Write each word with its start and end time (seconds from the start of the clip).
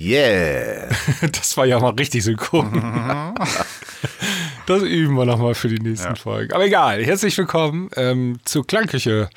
Yeah. 0.00 0.88
Das 1.20 1.56
war 1.58 1.66
ja 1.66 1.78
mal 1.78 1.90
richtig 1.90 2.24
synchron. 2.24 3.34
Das 4.66 4.82
üben 4.82 5.14
wir 5.14 5.26
nochmal 5.26 5.54
für 5.54 5.68
die 5.68 5.78
nächsten 5.78 6.08
Ja. 6.08 6.14
Folgen. 6.14 6.54
Aber 6.54 6.64
egal, 6.64 7.04
herzlich 7.04 7.36
willkommen 7.36 7.90
ähm, 7.96 8.38
zur 8.46 8.66
Klangküche. 8.66 9.28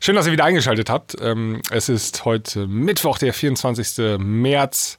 Schön, 0.00 0.14
dass 0.16 0.26
ihr 0.26 0.32
wieder 0.32 0.44
eingeschaltet 0.44 0.88
habt. 0.88 1.16
Ähm, 1.20 1.60
es 1.70 1.90
ist 1.90 2.24
heute 2.24 2.66
Mittwoch, 2.66 3.18
der 3.18 3.34
24. 3.34 4.18
März 4.18 4.98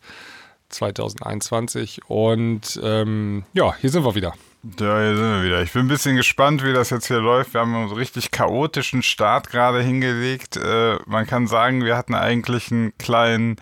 2021. 0.69 2.01
Und 2.07 2.79
ähm, 2.83 3.43
ja, 3.53 3.73
hier 3.77 3.89
sind 3.89 4.03
wir 4.05 4.13
wieder. 4.13 4.35
Ja, 4.79 4.99
hier 5.01 5.15
sind 5.17 5.31
wir 5.31 5.43
wieder. 5.43 5.63
Ich 5.63 5.73
bin 5.73 5.85
ein 5.85 5.87
bisschen 5.87 6.15
gespannt, 6.15 6.63
wie 6.63 6.73
das 6.73 6.91
jetzt 6.91 7.07
hier 7.07 7.19
läuft. 7.21 7.55
Wir 7.55 7.61
haben 7.61 7.73
einen 7.73 7.91
richtig 7.91 8.29
chaotischen 8.29 9.01
Start 9.01 9.49
gerade 9.49 9.81
hingelegt. 9.81 10.57
Äh, 10.57 10.97
man 11.07 11.25
kann 11.25 11.47
sagen, 11.47 11.83
wir 11.83 11.97
hatten 11.97 12.13
eigentlich 12.13 12.71
einen 12.71 12.95
kleinen, 12.99 13.55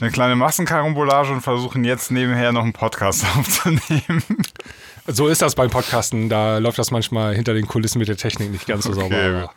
eine 0.00 0.10
kleine 0.10 0.36
Massenkarambolage 0.36 1.32
und 1.32 1.40
versuchen 1.42 1.84
jetzt 1.84 2.10
nebenher 2.10 2.52
noch 2.52 2.62
einen 2.62 2.72
Podcast 2.72 3.24
aufzunehmen. 3.36 4.22
So 5.06 5.28
ist 5.28 5.42
das 5.42 5.54
beim 5.54 5.70
Podcasten. 5.70 6.28
Da 6.28 6.58
läuft 6.58 6.78
das 6.78 6.90
manchmal 6.90 7.34
hinter 7.34 7.54
den 7.54 7.66
Kulissen 7.66 7.98
mit 7.98 8.08
der 8.08 8.16
Technik 8.16 8.50
nicht 8.50 8.66
ganz 8.66 8.84
so 8.84 8.92
sauber. 8.92 9.16
aber 9.16 9.52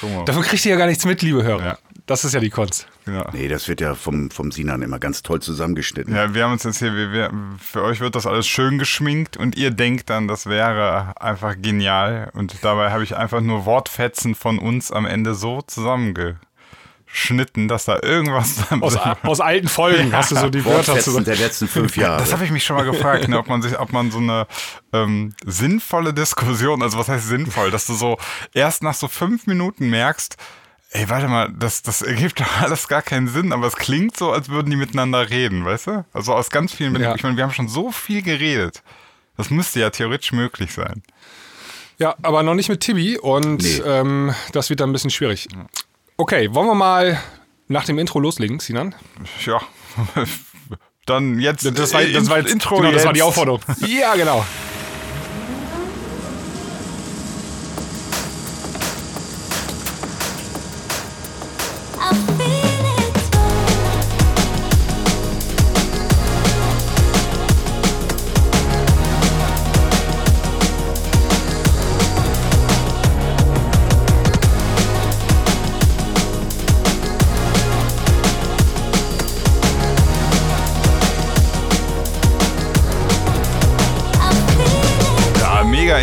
guck 0.00 0.14
mal. 0.14 0.24
Davon 0.24 0.42
kriegt 0.42 0.64
ihr 0.64 0.72
ja 0.72 0.76
gar 0.76 0.86
nichts 0.86 1.04
mit, 1.04 1.22
liebe 1.22 1.42
Hörer. 1.42 1.64
Ja. 1.64 1.78
Das 2.06 2.24
ist 2.24 2.32
ja 2.32 2.40
die 2.40 2.50
Kunst. 2.50 2.86
Genau. 3.04 3.28
Nee, 3.32 3.48
das 3.48 3.68
wird 3.68 3.82
ja 3.82 3.94
vom, 3.94 4.30
vom 4.30 4.50
Sinan 4.50 4.80
immer 4.80 4.98
ganz 4.98 5.22
toll 5.22 5.40
zusammengeschnitten. 5.40 6.14
Ja, 6.14 6.32
wir 6.32 6.44
haben 6.44 6.52
uns 6.52 6.64
jetzt 6.64 6.78
hier, 6.78 6.94
wir, 6.94 7.12
wir, 7.12 7.30
für 7.58 7.82
euch 7.82 8.00
wird 8.00 8.14
das 8.14 8.26
alles 8.26 8.46
schön 8.46 8.78
geschminkt 8.78 9.36
und 9.36 9.56
ihr 9.56 9.70
denkt 9.70 10.08
dann, 10.08 10.26
das 10.26 10.46
wäre 10.46 11.20
einfach 11.20 11.56
genial. 11.60 12.30
Und 12.32 12.64
dabei 12.64 12.90
habe 12.92 13.04
ich 13.04 13.14
einfach 13.14 13.42
nur 13.42 13.66
Wortfetzen 13.66 14.34
von 14.34 14.58
uns 14.58 14.90
am 14.90 15.04
Ende 15.04 15.34
so 15.34 15.60
zusammengeschnitten, 17.12 17.68
dass 17.68 17.84
da 17.84 17.98
irgendwas 18.02 18.70
Aus, 18.80 18.96
aus 19.22 19.40
alten 19.40 19.68
Folgen 19.68 20.12
hast 20.12 20.30
du 20.30 20.36
so 20.36 20.48
die 20.50 20.64
Wörter 20.64 20.98
zusammen. 20.98 21.24
der 21.24 21.36
letzten 21.36 21.68
fünf 21.68 21.96
Jahre. 21.96 22.18
Das 22.18 22.32
habe 22.32 22.44
ich 22.44 22.50
mich 22.50 22.64
schon 22.64 22.76
mal 22.76 22.84
gefragt, 22.84 23.28
ne, 23.28 23.38
ob 23.38 23.48
man 23.48 23.62
sich, 23.62 23.78
ob 23.78 23.92
man 23.92 24.10
so 24.10 24.18
eine 24.18 24.46
ähm, 24.92 25.34
sinnvolle 25.44 26.14
Diskussion, 26.14 26.82
also 26.82 26.98
was 26.98 27.08
heißt 27.08 27.28
sinnvoll, 27.28 27.70
dass 27.70 27.86
du 27.86 27.94
so 27.94 28.18
erst 28.52 28.82
nach 28.82 28.94
so 28.94 29.08
fünf 29.08 29.46
Minuten 29.46 29.88
merkst, 29.90 30.36
ey, 30.90 31.08
warte 31.08 31.28
mal, 31.28 31.50
das, 31.52 31.82
das 31.82 32.02
ergibt 32.02 32.40
doch 32.40 32.60
alles 32.60 32.88
gar 32.88 33.02
keinen 33.02 33.28
Sinn, 33.28 33.52
aber 33.52 33.66
es 33.66 33.76
klingt 33.76 34.16
so, 34.16 34.32
als 34.32 34.48
würden 34.48 34.70
die 34.70 34.76
miteinander 34.76 35.28
reden, 35.28 35.64
weißt 35.64 35.86
du? 35.88 36.04
Also 36.12 36.34
aus 36.34 36.50
ganz 36.50 36.72
vielen, 36.72 36.98
Ja. 37.00 37.14
ich 37.14 37.22
meine, 37.22 37.36
wir 37.36 37.44
haben 37.44 37.52
schon 37.52 37.68
so 37.68 37.90
viel 37.92 38.22
geredet. 38.22 38.82
Das 39.36 39.50
müsste 39.50 39.80
ja 39.80 39.90
theoretisch 39.90 40.32
möglich 40.32 40.72
sein. 40.72 41.02
Ja, 41.98 42.14
aber 42.22 42.42
noch 42.42 42.54
nicht 42.54 42.68
mit 42.68 42.80
Tibi 42.80 43.18
und 43.18 43.62
Nee. 43.62 43.82
ähm, 43.84 44.34
das 44.52 44.70
wird 44.70 44.80
dann 44.80 44.90
ein 44.90 44.92
bisschen 44.92 45.10
schwierig. 45.10 45.48
Okay, 46.20 46.52
wollen 46.52 46.66
wir 46.66 46.74
mal 46.74 47.20
nach 47.68 47.84
dem 47.84 47.96
Intro 47.96 48.18
loslegen, 48.18 48.58
Sinan? 48.58 48.92
Ja. 49.46 49.60
Dann 51.06 51.38
jetzt 51.38 51.64
Das 51.64 51.94
war, 51.94 52.02
äh, 52.02 52.12
das 52.12 52.28
war 52.28 52.38
jetzt, 52.38 52.50
Intro 52.50 52.78
genau, 52.78 52.90
das 52.90 53.04
war 53.04 53.12
die 53.12 53.20
jetzt. 53.20 53.28
Aufforderung. 53.28 53.60
ja, 53.86 54.16
genau. 54.16 54.44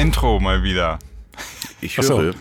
Intro 0.05 0.39
mal 0.39 0.61
wieder. 0.61 0.99
Ich 1.81 1.97
Ach 1.99 2.03
so. 2.03 2.21
höre, 2.21 2.33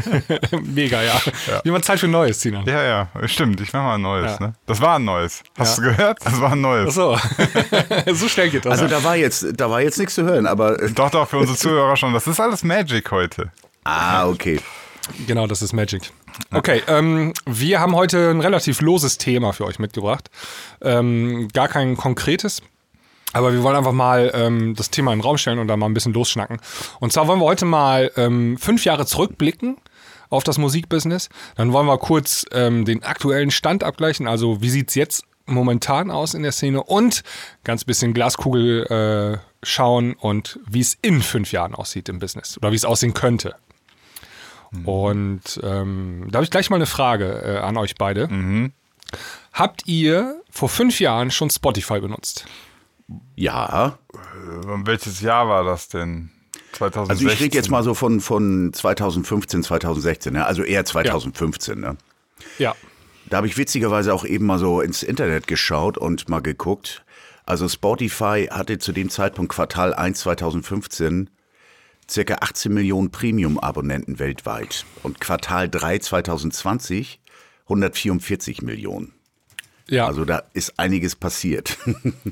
Mega, 0.62 1.02
ja. 1.02 1.20
Wie 1.64 1.70
man 1.72 1.82
Zeit 1.82 1.98
für 1.98 2.06
Neues, 2.06 2.40
Sinan. 2.40 2.64
Ja, 2.66 2.82
ja, 2.84 3.08
stimmt. 3.26 3.60
Ich 3.60 3.72
mach 3.72 3.82
mal 3.82 3.96
ein 3.96 4.00
neues. 4.02 4.38
Ja. 4.38 4.46
Ne? 4.46 4.54
Das 4.66 4.80
war 4.80 4.96
ein 4.96 5.04
neues. 5.04 5.42
Hast 5.58 5.78
Ja. 5.78 5.84
du 5.84 5.90
gehört? 5.90 6.18
Das 6.24 6.40
war 6.40 6.52
ein 6.52 6.60
neues. 6.60 6.88
Ach 6.90 7.18
so. 8.06 8.12
so 8.14 8.28
schnell 8.28 8.50
geht 8.50 8.64
das. 8.64 8.72
also 8.80 8.86
da 8.86 9.02
war 9.02 9.16
jetzt, 9.16 9.44
da 9.54 9.68
war 9.68 9.82
jetzt 9.82 9.98
nichts 9.98 10.14
zu 10.14 10.22
hören, 10.22 10.46
aber 10.46 10.80
äh, 10.80 10.90
Doch, 10.92 11.10
doch, 11.10 11.28
für 11.28 11.38
unsere 11.38 11.58
Zuhörer 11.58 11.96
schon. 11.96 12.12
Das 12.14 12.26
ist 12.28 12.38
alles 12.40 12.62
Magic 12.62 13.10
heute. 13.10 13.50
ah, 13.84 14.28
okay. 14.28 14.60
Genau, 15.26 15.48
das 15.48 15.62
ist 15.62 15.72
Magic. 15.72 16.12
Okay, 16.52 16.82
ähm, 16.86 17.32
wir 17.44 17.80
haben 17.80 17.96
heute 17.96 18.30
ein 18.30 18.40
relativ 18.40 18.80
loses 18.80 19.18
Thema 19.18 19.52
für 19.52 19.64
euch 19.64 19.80
mitgebracht. 19.80 20.30
Ähm, 20.80 21.48
gar 21.52 21.66
kein 21.66 21.96
konkretes. 21.96 22.62
Aber 23.32 23.52
wir 23.52 23.62
wollen 23.62 23.76
einfach 23.76 23.92
mal 23.92 24.30
ähm, 24.34 24.74
das 24.74 24.90
Thema 24.90 25.12
in 25.12 25.18
den 25.18 25.24
Raum 25.24 25.38
stellen 25.38 25.58
und 25.58 25.68
da 25.68 25.76
mal 25.76 25.86
ein 25.86 25.94
bisschen 25.94 26.12
losschnacken. 26.12 26.58
Und 26.98 27.12
zwar 27.12 27.28
wollen 27.28 27.40
wir 27.40 27.46
heute 27.46 27.64
mal 27.64 28.10
ähm, 28.16 28.58
fünf 28.58 28.84
Jahre 28.84 29.06
zurückblicken 29.06 29.76
auf 30.30 30.44
das 30.44 30.58
Musikbusiness. 30.58 31.28
Dann 31.56 31.72
wollen 31.72 31.86
wir 31.86 31.98
kurz 31.98 32.44
ähm, 32.52 32.84
den 32.84 33.02
aktuellen 33.02 33.50
Stand 33.50 33.84
abgleichen. 33.84 34.26
Also 34.26 34.62
wie 34.62 34.70
sieht's 34.70 34.94
jetzt 34.94 35.24
momentan 35.46 36.10
aus 36.10 36.34
in 36.34 36.42
der 36.42 36.52
Szene 36.52 36.82
und 36.82 37.22
ganz 37.64 37.84
bisschen 37.84 38.14
Glaskugel 38.14 38.86
äh, 38.86 39.66
schauen 39.66 40.14
und 40.14 40.58
wie 40.68 40.80
es 40.80 40.96
in 41.02 41.22
fünf 41.22 41.52
Jahren 41.52 41.74
aussieht 41.74 42.08
im 42.08 42.18
Business 42.18 42.56
oder 42.56 42.72
wie 42.72 42.76
es 42.76 42.84
aussehen 42.84 43.14
könnte. 43.14 43.54
Und 44.84 45.60
ähm, 45.64 46.28
da 46.30 46.36
habe 46.36 46.44
ich 46.44 46.50
gleich 46.50 46.70
mal 46.70 46.76
eine 46.76 46.86
Frage 46.86 47.42
äh, 47.44 47.58
an 47.58 47.76
euch 47.76 47.96
beide. 47.96 48.28
Habt 49.52 49.86
ihr 49.86 50.40
vor 50.48 50.68
fünf 50.68 51.00
Jahren 51.00 51.32
schon 51.32 51.50
Spotify 51.50 51.98
benutzt? 51.98 52.46
Ja, 53.36 53.98
Welches 54.84 55.20
Jahr 55.20 55.48
war 55.48 55.64
das 55.64 55.88
denn? 55.88 56.30
2016. 56.72 57.10
also 57.10 57.34
ich 57.34 57.44
rede 57.44 57.56
jetzt 57.56 57.70
mal 57.70 57.82
so 57.82 57.94
von, 57.94 58.20
von 58.20 58.72
2015, 58.72 59.64
2016, 59.64 60.32
ne? 60.32 60.46
also 60.46 60.62
eher 60.62 60.84
2015. 60.84 61.80
Ne? 61.80 61.96
Ja. 62.58 62.74
Da 63.28 63.38
habe 63.38 63.46
ich 63.46 63.56
witzigerweise 63.56 64.14
auch 64.14 64.24
eben 64.24 64.46
mal 64.46 64.58
so 64.58 64.80
ins 64.80 65.02
Internet 65.02 65.46
geschaut 65.46 65.98
und 65.98 66.28
mal 66.28 66.40
geguckt. 66.40 67.04
Also 67.44 67.68
Spotify 67.68 68.48
hatte 68.50 68.78
zu 68.78 68.92
dem 68.92 69.10
Zeitpunkt 69.10 69.52
Quartal 69.52 69.94
1 69.94 70.20
2015 70.20 71.30
circa 72.08 72.36
18 72.40 72.72
Millionen 72.72 73.10
Premium-Abonnenten 73.10 74.18
weltweit 74.18 74.84
und 75.02 75.20
Quartal 75.20 75.68
3 75.68 75.98
2020 75.98 77.20
144 77.64 78.62
Millionen. 78.62 79.12
Ja, 79.90 80.06
Also 80.06 80.24
da 80.24 80.44
ist 80.52 80.78
einiges 80.78 81.16
passiert. 81.16 81.76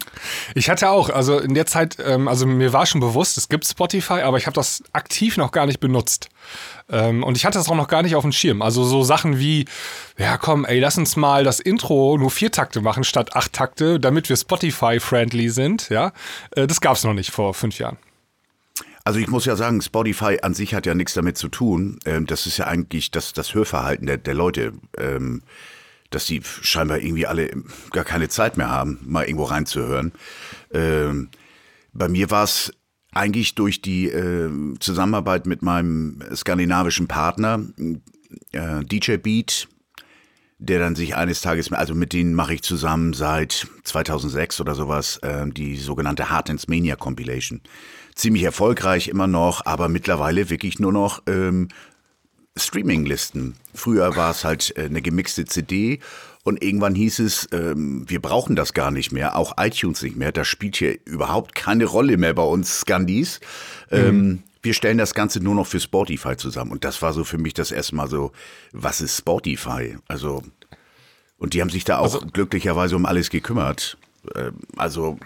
ich 0.55 0.71
hatte 0.71 0.91
auch, 0.91 1.11
also 1.11 1.41
in 1.41 1.55
der 1.55 1.67
Zeit, 1.67 1.97
ähm, 1.99 2.29
also 2.29 2.47
mir 2.47 2.73
war 2.73 2.87
schon 2.87 3.01
bewusst, 3.01 3.37
es 3.37 3.49
gibt 3.49 3.67
Spotify, 3.67 4.21
aber 4.21 4.37
ich 4.39 4.47
habe 4.47 4.55
das 4.55 4.85
aktiv 4.93 5.37
noch 5.37 5.51
gar 5.51 5.67
nicht 5.67 5.81
benutzt. 5.81 6.29
Ähm, 6.89 7.25
und 7.25 7.37
ich 7.37 7.45
hatte 7.45 7.59
das 7.59 7.69
auch 7.69 7.75
noch 7.75 7.89
gar 7.89 8.05
nicht 8.05 8.15
auf 8.15 8.23
dem 8.23 8.31
Schirm. 8.31 8.63
Also 8.63 8.85
so 8.85 9.03
Sachen 9.03 9.41
wie, 9.41 9.65
ja 10.17 10.39
komm, 10.39 10.65
ey, 10.67 10.79
lass 10.79 10.99
uns 10.99 11.17
mal 11.17 11.43
das 11.43 11.59
Intro 11.59 12.17
nur 12.17 12.31
vier 12.31 12.53
Takte 12.53 12.81
machen 12.81 13.03
statt 13.03 13.35
acht 13.35 13.53
Takte, 13.53 13.99
damit 13.99 14.29
wir 14.29 14.37
Spotify-friendly 14.37 15.49
sind, 15.49 15.89
ja. 15.89 16.13
Äh, 16.53 16.69
das 16.69 16.81
gab 16.81 16.95
es 16.95 17.03
noch 17.03 17.15
nicht 17.15 17.33
vor 17.33 17.55
fünf 17.55 17.81
Jahren. 17.81 17.99
Also 19.03 19.19
ich 19.19 19.27
muss 19.27 19.47
ja 19.47 19.57
sagen, 19.57 19.83
Spotify 19.83 20.39
an 20.43 20.55
sich 20.55 20.75
hat 20.75 20.87
ja 20.87 20.95
nichts 20.95 21.15
damit 21.15 21.37
zu 21.37 21.49
tun. 21.49 21.99
Ähm, 22.05 22.27
das 22.27 22.47
ist 22.47 22.59
ja 22.59 22.69
eigentlich 22.69 23.11
das, 23.11 23.33
das 23.33 23.53
Hörverhalten 23.53 24.07
der, 24.07 24.19
der 24.19 24.35
Leute, 24.35 24.75
ähm, 24.97 25.43
dass 26.11 26.27
die 26.27 26.41
scheinbar 26.43 26.99
irgendwie 26.99 27.27
alle 27.27 27.51
gar 27.91 28.05
keine 28.05 28.29
Zeit 28.29 28.57
mehr 28.57 28.71
haben, 28.71 28.99
mal 29.05 29.25
irgendwo 29.25 29.45
reinzuhören. 29.45 30.13
Ähm, 30.73 31.29
bei 31.93 32.09
mir 32.09 32.31
war 32.31 32.45
es 32.45 32.73
eigentlich 33.13 33.55
durch 33.55 33.83
die 33.83 34.09
ähm, 34.09 34.77
Zusammenarbeit 34.81 35.47
mit 35.47 35.63
meinem 35.63 36.23
skandinavischen 36.35 37.09
Partner, 37.09 37.61
äh, 38.53 38.85
DJ 38.85 39.17
Beat, 39.17 39.69
der 40.59 40.81
dann 40.81 40.97
sich 40.97 41.15
eines 41.15 41.41
Tages, 41.41 41.73
also 41.73 41.95
mit 41.95 42.13
denen 42.13 42.35
mache 42.35 42.55
ich 42.55 42.63
zusammen 42.63 43.13
seit 43.13 43.69
2006 43.85 44.61
oder 44.61 44.75
sowas, 44.75 45.21
ähm, 45.23 45.55
die 45.55 45.77
sogenannte 45.77 46.31
Hard 46.31 46.49
Dance 46.49 46.67
Mania 46.69 46.97
Compilation. 46.97 47.61
Ziemlich 48.15 48.43
erfolgreich 48.43 49.09
immer 49.09 49.29
noch, 49.29 49.65
aber 49.65 49.89
mittlerweile 49.89 50.51
wirklich 50.51 50.81
nur 50.81 50.93
noch 50.93 51.23
ähm, 51.29 51.69
Streaming-Listen. 52.59 53.55
Früher 53.75 54.17
war 54.17 54.31
es 54.31 54.45
halt 54.45 54.77
äh, 54.77 54.85
eine 54.85 55.03
gemixte 55.03 55.45
CD 55.45 56.01
und 56.45 56.63
irgendwann 56.63 56.95
hieß 56.95 57.19
es, 57.21 57.49
ähm, 57.53 58.09
wir 58.09 58.23
brauchen 58.23 58.57
das 58.57 58.73
gar 58.73 58.91
nicht 58.91 59.13
mehr, 59.13 59.37
auch 59.37 59.55
iTunes 59.59 60.03
nicht 60.03 60.17
mehr. 60.17 60.33
Das 60.33 60.49
spielt 60.49 60.77
hier 60.77 60.99
überhaupt 61.05 61.55
keine 61.55 61.85
Rolle 61.85 62.17
mehr 62.17 62.35
bei 62.35 62.43
uns 62.43 62.81
Scandis. 62.81 63.41
Ähm, 63.91 64.43
wir 64.63 64.75
stellen 64.75 64.99
das 64.99 65.15
Ganze 65.15 65.41
nur 65.41 65.55
noch 65.55 65.67
für 65.67 65.81
Spotify 65.81 66.37
zusammen. 66.37 66.73
Und 66.73 66.85
das 66.85 67.03
war 67.03 67.13
so 67.13 67.25
für 67.25 67.39
mich 67.39 67.55
das 67.55 67.71
erste 67.71 67.95
Mal 67.97 68.09
so, 68.09 68.33
was 68.73 69.01
ist 69.01 69.19
Spotify? 69.19 69.97
Also, 70.09 70.43
und 71.37 71.55
die 71.55 71.61
haben 71.61 71.71
sich 71.71 71.85
da 71.85 71.99
auch 71.99 72.27
glücklicherweise 72.33 72.97
um 72.97 73.07
alles 73.07 73.31
gekümmert. 73.31 73.99
Ähm, 74.35 74.59
also 74.77 75.19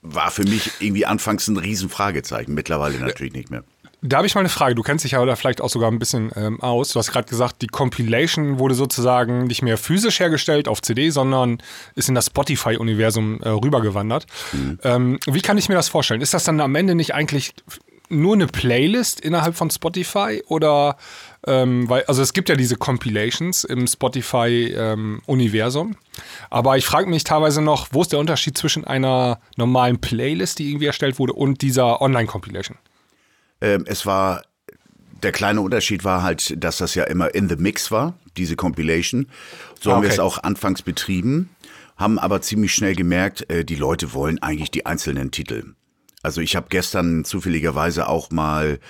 war 0.00 0.30
für 0.30 0.44
mich 0.44 0.70
irgendwie 0.80 1.06
anfangs 1.06 1.48
ein 1.48 1.56
Riesenfragezeichen, 1.56 2.54
mittlerweile 2.54 2.98
natürlich 2.98 3.32
nicht 3.32 3.50
mehr. 3.50 3.64
Da 4.00 4.18
habe 4.18 4.28
ich 4.28 4.34
mal 4.34 4.42
eine 4.42 4.48
Frage. 4.48 4.76
Du 4.76 4.82
kennst 4.82 5.04
dich 5.04 5.12
ja 5.12 5.20
oder 5.20 5.34
vielleicht 5.34 5.60
auch 5.60 5.68
sogar 5.68 5.90
ein 5.90 5.98
bisschen 5.98 6.30
ähm, 6.36 6.60
aus. 6.60 6.92
Du 6.92 7.00
hast 7.00 7.10
gerade 7.10 7.28
gesagt, 7.28 7.62
die 7.62 7.66
Compilation 7.66 8.60
wurde 8.60 8.74
sozusagen 8.74 9.48
nicht 9.48 9.62
mehr 9.62 9.76
physisch 9.76 10.20
hergestellt 10.20 10.68
auf 10.68 10.82
CD, 10.82 11.10
sondern 11.10 11.58
ist 11.96 12.08
in 12.08 12.14
das 12.14 12.26
Spotify-Universum 12.26 13.40
äh, 13.42 13.48
rübergewandert. 13.48 14.26
Ähm, 14.84 15.18
wie 15.26 15.40
kann 15.40 15.58
ich 15.58 15.68
mir 15.68 15.74
das 15.74 15.88
vorstellen? 15.88 16.20
Ist 16.20 16.32
das 16.32 16.44
dann 16.44 16.60
am 16.60 16.76
Ende 16.76 16.94
nicht 16.94 17.12
eigentlich 17.12 17.54
nur 18.08 18.34
eine 18.34 18.46
Playlist 18.46 19.20
innerhalb 19.20 19.56
von 19.56 19.70
Spotify 19.70 20.42
oder 20.46 20.96
ähm, 21.46 21.88
weil 21.88 22.02
also 22.04 22.20
es 22.22 22.32
gibt 22.32 22.48
ja 22.48 22.54
diese 22.56 22.76
Compilations 22.76 23.64
im 23.64 23.86
Spotify-Universum, 23.86 25.96
aber 26.50 26.78
ich 26.78 26.86
frage 26.86 27.08
mich 27.08 27.22
teilweise 27.24 27.62
noch, 27.62 27.88
wo 27.92 28.02
ist 28.02 28.12
der 28.12 28.18
Unterschied 28.18 28.56
zwischen 28.56 28.84
einer 28.84 29.40
normalen 29.56 30.00
Playlist, 30.00 30.58
die 30.58 30.70
irgendwie 30.70 30.86
erstellt 30.86 31.18
wurde, 31.18 31.34
und 31.34 31.60
dieser 31.62 32.00
Online-Compilation? 32.00 32.78
Ähm, 33.60 33.84
es 33.86 34.06
war, 34.06 34.42
der 35.22 35.32
kleine 35.32 35.60
Unterschied 35.60 36.04
war 36.04 36.22
halt, 36.22 36.62
dass 36.62 36.78
das 36.78 36.94
ja 36.94 37.04
immer 37.04 37.34
in 37.34 37.48
the 37.48 37.56
mix 37.56 37.90
war, 37.90 38.14
diese 38.36 38.56
Compilation. 38.56 39.26
So 39.80 39.90
Ah, 39.90 39.94
haben 39.94 40.02
wir 40.02 40.08
okay. 40.08 40.14
es 40.14 40.20
auch 40.20 40.42
anfangs 40.42 40.82
betrieben, 40.82 41.50
haben 41.96 42.18
aber 42.18 42.40
ziemlich 42.40 42.72
schnell 42.74 42.94
gemerkt, 42.94 43.50
äh, 43.50 43.64
die 43.64 43.76
Leute 43.76 44.12
wollen 44.12 44.40
eigentlich 44.40 44.70
die 44.70 44.86
einzelnen 44.86 45.30
Titel. 45.30 45.74
Also 46.22 46.40
ich 46.40 46.56
habe 46.56 46.66
gestern 46.68 47.24
zufälligerweise 47.24 48.08
auch 48.08 48.30
mal, 48.30 48.80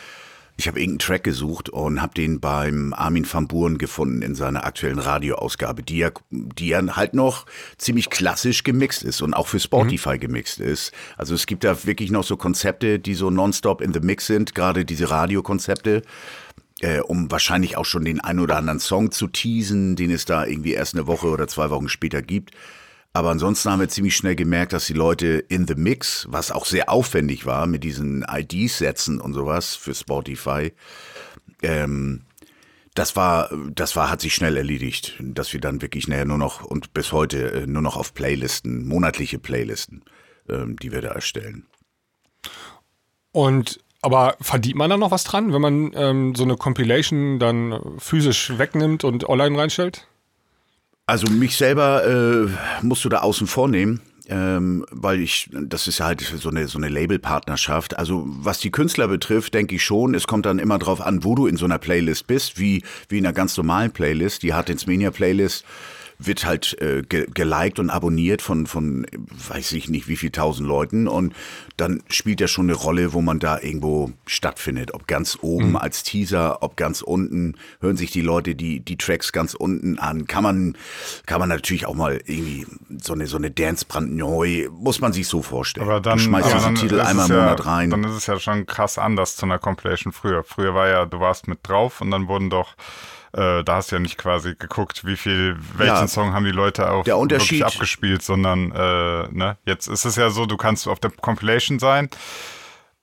ich 0.59 0.67
habe 0.67 0.81
irgendeinen 0.81 0.99
Track 0.99 1.23
gesucht 1.23 1.69
und 1.69 2.03
habe 2.03 2.15
den 2.15 2.41
beim 2.41 2.93
Armin 2.93 3.25
van 3.31 3.47
Buren 3.47 3.79
gefunden 3.79 4.23
in 4.23 4.35
seiner 4.35 4.65
aktuellen 4.65 4.99
Radioausgabe, 4.99 5.85
die 5.85 5.99
ja, 5.99 6.11
die 6.31 6.69
ja 6.69 6.97
halt 6.97 7.15
noch 7.15 7.47
ziemlich 7.79 8.11
klassisch 8.11 8.65
gemixt 8.65 9.05
ist 9.05 9.23
und 9.23 9.35
auch 9.35 9.47
für 9.47 9.61
Spotify 9.61 10.19
gemixt 10.19 10.59
ist. 10.59 10.93
Also 11.17 11.37
es 11.37 11.47
gibt 11.47 11.63
da 11.63 11.87
wirklich 11.87 12.11
noch 12.11 12.25
so 12.25 12.37
Konzepte, 12.37 12.99
die 12.99 13.15
so 13.15 13.31
nonstop 13.31 13.81
in 13.81 13.95
the 13.95 14.01
mix 14.01 14.27
sind, 14.27 14.57
gerade 14.57 14.85
diese 14.85 15.11
Radiokonzepte 15.11 16.03
äh, 16.81 17.01
um 17.01 17.31
wahrscheinlich 17.31 17.77
auch 17.77 17.85
schon 17.85 18.05
den 18.05 18.21
ein 18.21 18.39
oder 18.39 18.57
anderen 18.57 18.81
Song 18.81 19.11
zu 19.11 19.27
teasen, 19.27 19.97
den 19.97 20.11
es 20.11 20.25
da 20.25 20.45
irgendwie 20.45 20.73
erst 20.73 20.95
eine 20.95 21.07
Woche 21.07 21.29
oder 21.29 21.49
zwei 21.49 21.71
Wochen 21.71 21.89
später 21.89 22.23
gibt. 22.23 22.53
Aber 23.19 23.31
ansonsten 23.31 23.69
haben 23.69 23.81
wir 23.81 23.89
ziemlich 23.89 24.15
schnell 24.15 24.37
gemerkt, 24.37 24.73
dass 24.73 24.87
die 24.87 24.93
Leute 24.93 25.45
in 25.49 25.67
the 25.67 25.75
Mix, 25.75 26.29
was 26.31 26.53
auch 26.53 26.65
sehr 26.65 26.89
aufwendig 26.89 27.47
war 27.47 27.67
mit 27.67 27.83
diesen 27.83 28.23
IDs-Sätzen 28.23 29.21
und 29.21 29.35
sowas 29.35 29.75
für 29.75 29.93
Spotify, 29.93 30.73
ähm, 31.65 32.23
das 32.95 33.17
war, 33.17 33.51
das 33.75 33.97
war, 33.97 34.09
hat 34.09 34.21
sich 34.21 34.37
schnell 34.37 34.57
erledigt, 34.57 35.17
dass 35.19 35.53
wir 35.53 35.61
dann 35.61 35.83
wirklich 35.83 36.07
näher 36.07 36.27
nur 36.27 36.39
noch 36.39 36.63
und 36.63 36.95
bis 36.95 37.11
heute 37.11 37.51
äh, 37.51 37.67
nur 37.67 37.83
noch 37.83 37.97
auf 37.97 38.15
Playlisten, 38.15 38.87
monatliche 38.87 39.41
Playlisten, 39.41 40.05
ähm, 40.49 40.77
die 40.77 40.93
wir 40.93 41.03
da 41.03 41.09
erstellen. 41.09 41.67
Und 43.33 43.81
aber 44.01 44.37
verdient 44.41 44.77
man 44.77 44.91
da 44.91 44.97
noch 44.97 45.11
was 45.11 45.25
dran, 45.25 45.53
wenn 45.53 45.61
man 45.61 45.91
ähm, 45.97 46.37
so 46.37 46.45
eine 46.45 46.57
Compilation 46.57 47.41
dann 47.41 47.99
physisch 47.99 48.57
wegnimmt 48.59 49.03
und 49.03 49.29
online 49.29 49.59
reinstellt? 49.59 50.07
Also 51.09 51.27
mich 51.33 51.57
selber 51.57 52.05
äh, 52.05 52.85
musst 52.85 53.03
du 53.03 53.09
da 53.09 53.21
außen 53.21 53.47
vor 53.47 53.67
nehmen, 53.67 54.03
ähm, 54.29 54.85
weil 54.91 55.23
ich, 55.23 55.49
das 55.51 55.89
ist 55.89 56.01
ja 56.01 56.05
halt 56.05 56.21
so 56.21 56.51
eine, 56.51 56.69
so 56.69 56.77
eine 56.77 56.91
Labelpartnerschaft. 56.91 57.99
Also 57.99 58.25
was 58.27 58.59
die 58.59 58.71
Künstler 58.71 59.09
betrifft, 59.09 59.55
denke 59.55 59.77
ich 59.77 59.83
schon, 59.83 60.15
es 60.15 60.27
kommt 60.27 60.45
dann 60.45 60.59
immer 60.59 60.79
drauf 60.79 61.01
an, 61.01 61.25
wo 61.25 61.35
du 61.35 61.47
in 61.47 61.57
so 61.57 61.65
einer 61.65 61.79
Playlist 61.79 62.27
bist, 62.27 62.59
wie, 62.59 62.83
wie 63.09 63.17
in 63.17 63.25
einer 63.25 63.33
ganz 63.33 63.57
normalen 63.57 63.91
Playlist. 63.91 64.43
Die 64.43 64.53
Hard 64.53 64.69
Mania 64.87 65.11
Playlist 65.11 65.65
wird 66.19 66.45
halt 66.45 66.77
äh, 66.81 67.03
ge 67.03 67.27
geliked 67.33 67.79
und 67.79 67.91
abonniert 67.91 68.43
von, 68.43 68.67
von, 68.67 69.07
weiß 69.49 69.73
ich 69.73 69.89
nicht, 69.89 70.09
wie 70.09 70.17
viel 70.17 70.31
tausend 70.31 70.67
Leuten. 70.69 71.07
Und 71.07 71.35
dann 71.77 72.03
spielt 72.09 72.41
ja 72.41 72.49
schon 72.49 72.67
eine 72.67 72.75
Rolle, 72.75 73.13
wo 73.13 73.21
man 73.21 73.39
da 73.39 73.59
irgendwo 73.61 74.11
stattfindet. 74.27 74.95
Ob 74.95 75.07
ganz 75.07 75.39
oben 75.41 75.77
als 75.77 76.03
Teaser, 76.03 76.63
ob 76.63 76.77
ganz 76.77 77.03
unten. 77.03 77.57
Hören 77.81 77.97
sich 77.97 78.11
die 78.11 78.21
Leute 78.21 78.55
die, 78.57 78.81
die 78.81 78.97
Tracks 78.97 79.33
ganz 79.33 79.55
unten 79.55 79.99
an. 79.99 80.27
Kann 80.27 80.43
man, 80.43 80.77
kann 81.27 81.39
man 81.39 81.49
natürlich 81.49 81.87
auch 81.87 81.95
mal 81.95 82.21
irgendwie 82.27 82.67
so 83.01 83.13
eine, 83.13 83.27
so 83.27 83.37
eine 83.37 83.51
Dance 83.51 83.85
brandneu, 83.87 84.69
muss 84.71 85.01
man 85.01 85.13
sich 85.13 85.29
so 85.29 85.43
vorstellen. 85.43 85.89
Aber 85.89 86.01
dann, 86.01 86.19
du 86.19 86.25
schmeißt 86.25 86.53
diesen 86.53 86.75
Titel 86.75 87.01
einmal 87.01 87.27
im 87.27 87.37
ja, 87.37 87.43
Monat 87.43 87.67
rein. 87.67 87.91
Dann 87.91 88.05
ist 88.05 88.15
es 88.15 88.27
ja 88.27 88.41
schon 88.41 88.67
krass 88.67 88.99
anders 88.99 89.37
zu 89.37 89.47
einer 89.47 89.59
Compilation 89.59 90.13
früher. 90.13 90.43
Früher 90.43 90.75
war 90.75 90.89
ja, 90.89 91.07
du 91.07 91.21
warst 91.21 91.47
mit 91.47 91.61
drauf 91.63 92.01
und 92.01 92.11
dann 92.11 92.27
wurden 92.27 92.51
doch, 92.51 92.75
äh, 93.33 93.63
da 93.65 93.77
hast 93.77 93.91
du 93.91 93.97
ja 93.97 94.01
nicht 94.01 94.19
quasi 94.19 94.55
geguckt, 94.59 95.05
wie 95.05 95.17
viel, 95.17 95.57
welchen 95.77 95.95
Ja. 95.95 96.09
Song 96.09 96.33
haben 96.33 96.45
die 96.45 96.51
Leute 96.51 96.91
auch 96.91 97.05
wirklich 97.07 97.65
abgespielt, 97.65 98.23
sondern 98.23 98.73
äh, 98.73 99.29
ne, 99.31 99.57
jetzt 99.65 99.87
ist 99.87 100.05
es 100.05 100.17
ja 100.17 100.31
so, 100.31 100.47
du 100.47 100.57
kannst 100.57 100.89
auf 100.89 101.01
der 101.01 101.11
Compilation 101.11 101.79
sein, 101.79 102.09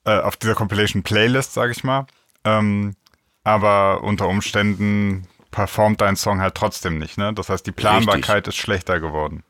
äh, 0.05 0.19
auf 0.19 0.35
dieser 0.37 0.55
Compilation 0.55 1.03
Playlist, 1.03 1.53
sag 1.53 1.71
ich 1.71 1.83
mal. 1.83 2.07
Ähm, 2.43 2.95
aber 3.43 4.03
unter 4.03 4.27
Umständen 4.27 5.27
performt 5.51 6.01
dein 6.01 6.15
Song 6.15 6.41
halt 6.41 6.55
trotzdem 6.55 6.97
nicht, 6.97 7.17
ne? 7.17 7.33
Das 7.33 7.49
heißt, 7.49 7.65
die 7.65 7.71
Planbarkeit 7.71 8.47
ist 8.47 8.55
schlechter 8.57 8.99
geworden. 8.99 9.43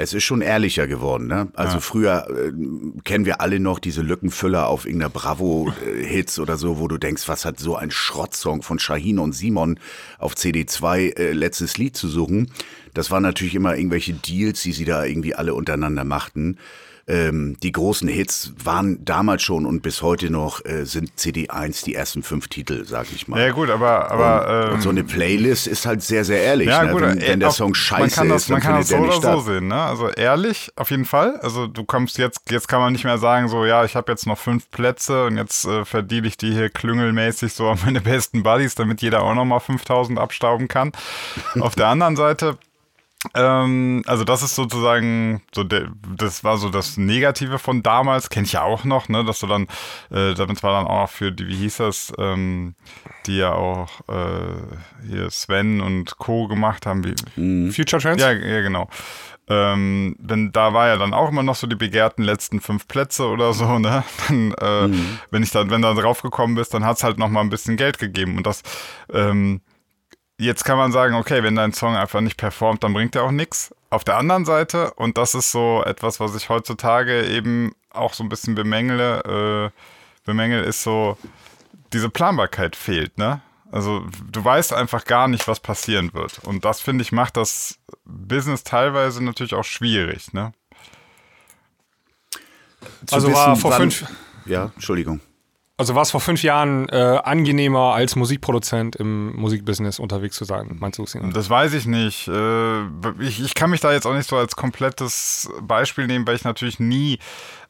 Es 0.00 0.14
ist 0.14 0.24
schon 0.24 0.40
ehrlicher 0.40 0.86
geworden, 0.86 1.26
ne? 1.26 1.48
Also 1.52 1.78
früher 1.78 2.26
äh, 2.30 2.52
kennen 3.04 3.26
wir 3.26 3.42
alle 3.42 3.60
noch 3.60 3.78
diese 3.78 4.00
Lückenfüller 4.00 4.66
auf 4.66 4.86
irgendeiner 4.86 5.10
Bravo-Hits 5.10 6.38
oder 6.38 6.56
so, 6.56 6.78
wo 6.78 6.88
du 6.88 6.96
denkst, 6.96 7.28
was 7.28 7.44
hat 7.44 7.58
so 7.58 7.76
ein 7.76 7.90
Schrottsong 7.90 8.62
von 8.62 8.78
Shahin 8.78 9.18
und 9.18 9.34
Simon 9.34 9.78
auf 10.18 10.32
CD2 10.32 11.18
äh, 11.18 11.32
letztes 11.32 11.76
Lied 11.76 11.98
zu 11.98 12.08
suchen. 12.08 12.50
Das 12.94 13.10
waren 13.10 13.22
natürlich 13.22 13.54
immer 13.54 13.76
irgendwelche 13.76 14.14
Deals, 14.14 14.62
die 14.62 14.72
sie 14.72 14.86
da 14.86 15.04
irgendwie 15.04 15.34
alle 15.34 15.52
untereinander 15.52 16.04
machten. 16.04 16.56
Ähm, 17.10 17.56
die 17.62 17.72
großen 17.72 18.06
Hits 18.08 18.52
waren 18.62 19.04
damals 19.04 19.42
schon 19.42 19.66
und 19.66 19.82
bis 19.82 20.00
heute 20.00 20.30
noch 20.30 20.64
äh, 20.64 20.84
sind 20.84 21.10
CD1 21.18 21.84
die 21.84 21.94
ersten 21.96 22.22
fünf 22.22 22.46
Titel, 22.46 22.84
sag 22.84 23.06
ich 23.12 23.26
mal. 23.26 23.40
Ja 23.40 23.50
gut, 23.50 23.68
aber, 23.68 24.10
aber 24.12 24.46
und, 24.64 24.68
ähm, 24.68 24.74
und 24.74 24.80
so 24.82 24.90
eine 24.90 25.02
Playlist 25.02 25.66
ist 25.66 25.86
halt 25.86 26.02
sehr, 26.02 26.24
sehr 26.24 26.40
ehrlich. 26.42 26.68
Ja, 26.68 26.84
ne? 26.84 26.92
gut, 26.92 27.02
wenn, 27.02 27.20
äh, 27.20 27.28
wenn 27.28 27.40
der 27.40 27.48
auf- 27.48 27.56
Song 27.56 27.70
man 27.70 27.74
scheiße 27.74 28.14
kann 28.14 28.28
das, 28.28 28.42
ist, 28.42 28.50
dann 28.50 28.54
man 28.54 28.62
kann 28.62 28.76
das 28.76 28.88
findet 28.90 28.90
so 28.90 28.94
der 28.94 29.00
oder 29.00 29.06
nicht 29.08 29.22
so 29.22 29.42
statt. 29.50 29.54
sehen, 29.60 29.68
ne? 29.68 29.82
Also 29.82 30.08
ehrlich, 30.10 30.70
auf 30.76 30.90
jeden 30.90 31.04
Fall. 31.04 31.36
Also 31.40 31.66
du 31.66 31.84
kommst 31.84 32.16
jetzt, 32.18 32.42
jetzt 32.48 32.68
kann 32.68 32.80
man 32.80 32.92
nicht 32.92 33.04
mehr 33.04 33.18
sagen, 33.18 33.48
so 33.48 33.64
ja, 33.64 33.84
ich 33.84 33.96
habe 33.96 34.12
jetzt 34.12 34.26
noch 34.28 34.38
fünf 34.38 34.70
Plätze 34.70 35.24
und 35.26 35.36
jetzt 35.36 35.64
äh, 35.66 35.84
verdiene 35.84 36.28
ich 36.28 36.36
die 36.36 36.52
hier 36.52 36.70
klüngelmäßig 36.70 37.52
so 37.54 37.68
an 37.68 37.78
meine 37.84 38.00
besten 38.00 38.42
Buddies, 38.44 38.76
damit 38.76 39.02
jeder 39.02 39.22
auch 39.22 39.34
nochmal 39.34 39.60
5000 39.60 40.18
abstauben 40.18 40.68
kann. 40.68 40.92
auf 41.58 41.74
der 41.74 41.88
anderen 41.88 42.14
Seite 42.14 42.56
ähm, 43.34 44.02
also 44.06 44.24
das 44.24 44.42
ist 44.42 44.54
sozusagen 44.54 45.42
so 45.54 45.62
der, 45.62 45.88
das 46.16 46.42
war 46.42 46.56
so 46.56 46.70
das 46.70 46.96
Negative 46.96 47.58
von 47.58 47.82
damals, 47.82 48.30
kenne 48.30 48.46
ich 48.46 48.52
ja 48.52 48.62
auch 48.62 48.84
noch, 48.84 49.08
ne, 49.08 49.24
dass 49.24 49.40
du 49.40 49.46
dann, 49.46 49.66
äh, 50.10 50.34
damit 50.34 50.62
war 50.62 50.72
dann 50.72 50.86
auch 50.86 51.02
noch 51.02 51.10
für 51.10 51.30
die, 51.30 51.46
wie 51.46 51.56
hieß 51.56 51.78
das, 51.78 52.12
ähm, 52.18 52.74
die 53.26 53.36
ja 53.36 53.52
auch 53.52 54.00
äh, 54.08 55.06
hier 55.06 55.30
Sven 55.30 55.80
und 55.80 56.16
Co. 56.18 56.48
gemacht 56.48 56.86
haben, 56.86 57.04
wie, 57.04 57.70
Future 57.70 58.00
Trends? 58.00 58.22
ja, 58.22 58.32
ja, 58.32 58.60
genau. 58.62 58.88
Ähm, 59.50 60.14
denn 60.20 60.52
da 60.52 60.72
war 60.72 60.86
ja 60.86 60.96
dann 60.96 61.12
auch 61.12 61.28
immer 61.28 61.42
noch 61.42 61.56
so 61.56 61.66
die 61.66 61.74
begehrten 61.74 62.22
letzten 62.22 62.60
fünf 62.60 62.86
Plätze 62.86 63.26
oder 63.26 63.52
so, 63.52 63.80
ne? 63.80 64.04
Dann, 64.28 64.52
äh, 64.52 64.96
wenn 65.32 65.42
ich 65.42 65.50
dann, 65.50 65.70
wenn 65.70 65.82
du 65.82 65.92
da 65.92 66.00
drauf 66.00 66.22
gekommen 66.22 66.54
bist, 66.54 66.72
dann 66.72 66.84
hat's 66.84 67.02
halt 67.02 67.18
noch 67.18 67.28
mal 67.28 67.40
ein 67.40 67.50
bisschen 67.50 67.76
Geld 67.76 67.98
gegeben. 67.98 68.36
Und 68.36 68.46
das, 68.46 68.62
ähm, 69.12 69.60
jetzt 70.40 70.64
kann 70.64 70.78
man 70.78 70.92
sagen, 70.92 71.14
okay, 71.14 71.42
wenn 71.42 71.54
dein 71.54 71.72
Song 71.72 71.96
einfach 71.96 72.20
nicht 72.20 72.36
performt, 72.36 72.82
dann 72.82 72.92
bringt 72.92 73.14
er 73.14 73.24
auch 73.24 73.30
nichts. 73.30 73.74
Auf 73.90 74.04
der 74.04 74.16
anderen 74.16 74.44
Seite, 74.44 74.92
und 74.94 75.18
das 75.18 75.34
ist 75.34 75.50
so 75.52 75.82
etwas, 75.84 76.20
was 76.20 76.34
ich 76.34 76.48
heutzutage 76.48 77.26
eben 77.26 77.72
auch 77.90 78.14
so 78.14 78.22
ein 78.22 78.28
bisschen 78.28 78.54
bemängele, 78.54 79.70
äh, 79.72 79.80
bemängel, 80.24 80.64
ist 80.64 80.82
so, 80.82 81.16
diese 81.92 82.08
Planbarkeit 82.08 82.76
fehlt, 82.76 83.18
ne? 83.18 83.40
Also 83.72 84.04
du 84.30 84.44
weißt 84.44 84.72
einfach 84.72 85.04
gar 85.04 85.28
nicht, 85.28 85.46
was 85.46 85.60
passieren 85.60 86.12
wird. 86.12 86.40
Und 86.40 86.64
das, 86.64 86.80
finde 86.80 87.02
ich, 87.02 87.12
macht 87.12 87.36
das 87.36 87.78
Business 88.04 88.64
teilweise 88.64 89.22
natürlich 89.22 89.54
auch 89.54 89.64
schwierig, 89.64 90.32
ne? 90.32 90.52
Zu 93.06 93.14
Also 93.14 93.32
war 93.32 93.52
wissen, 93.52 93.60
vor 93.60 93.70
wann- 93.72 93.90
fünf, 93.90 94.04
Ja, 94.46 94.70
Entschuldigung. 94.74 95.20
Also 95.80 95.94
war 95.94 96.02
es 96.02 96.10
vor 96.10 96.20
fünf 96.20 96.42
Jahren 96.42 96.88
äh, 96.90 97.20
angenehmer 97.24 97.94
als 97.94 98.14
Musikproduzent 98.14 98.96
im 98.96 99.34
Musikbusiness 99.34 99.98
unterwegs 99.98 100.36
zu 100.36 100.44
sein, 100.44 100.76
meinst 100.78 100.98
du, 100.98 101.06
Sinan? 101.06 101.32
Das 101.32 101.48
weiß 101.48 101.72
ich 101.72 101.86
nicht. 101.86 102.28
Äh, 102.28 102.82
Ich, 103.20 103.42
ich 103.42 103.54
kann 103.54 103.70
mich 103.70 103.80
da 103.80 103.90
jetzt 103.90 104.06
auch 104.06 104.14
nicht 104.14 104.28
so 104.28 104.36
als 104.36 104.56
komplettes 104.56 105.50
Beispiel 105.62 106.06
nehmen, 106.06 106.26
weil 106.26 106.36
ich 106.36 106.44
natürlich 106.44 106.78
nie 106.80 107.18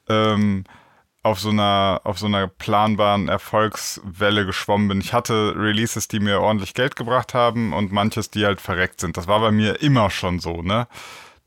ähm, 0.08 0.64
auf 1.22 1.38
so 1.38 1.50
einer 1.50 2.00
auf 2.04 2.18
so 2.18 2.26
einer 2.26 2.48
planbaren 2.48 3.28
Erfolgswelle 3.28 4.44
geschwommen 4.44 4.88
bin. 4.88 5.00
Ich 5.00 5.12
hatte 5.12 5.54
Releases, 5.56 6.08
die 6.08 6.18
mir 6.18 6.40
ordentlich 6.40 6.74
Geld 6.74 6.96
gebracht 6.96 7.32
haben 7.34 7.72
und 7.72 7.92
manches, 7.92 8.30
die 8.30 8.44
halt 8.44 8.60
verreckt 8.60 9.00
sind. 9.00 9.16
Das 9.16 9.28
war 9.28 9.40
bei 9.40 9.52
mir 9.52 9.82
immer 9.82 10.10
schon 10.10 10.40
so, 10.40 10.62
ne? 10.62 10.88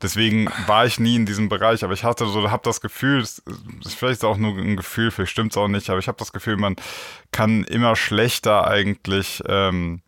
Deswegen 0.04 0.48
war 0.66 0.84
ich 0.84 1.00
nie 1.00 1.16
in 1.16 1.24
diesem 1.26 1.48
Bereich, 1.48 1.82
aber 1.82 1.94
ich 1.94 2.04
hatte 2.04 2.26
so, 2.26 2.50
habe 2.50 2.62
das 2.62 2.80
Gefühl, 2.82 3.22
das 3.22 3.42
ist 3.84 3.94
vielleicht 3.94 4.22
auch 4.22 4.36
nur 4.36 4.56
ein 4.56 4.76
Gefühl, 4.76 5.10
vielleicht 5.10 5.32
stimmt's 5.32 5.56
auch 5.56 5.66
nicht, 5.66 5.88
aber 5.88 5.98
ich 5.98 6.06
habe 6.08 6.18
das 6.18 6.30
Gefühl, 6.32 6.56
man 6.58 6.76
kann 7.32 7.64
immer 7.64 7.96
schlechter 7.96 8.68
eigentlich 8.68 9.42
ähm, 9.48 10.02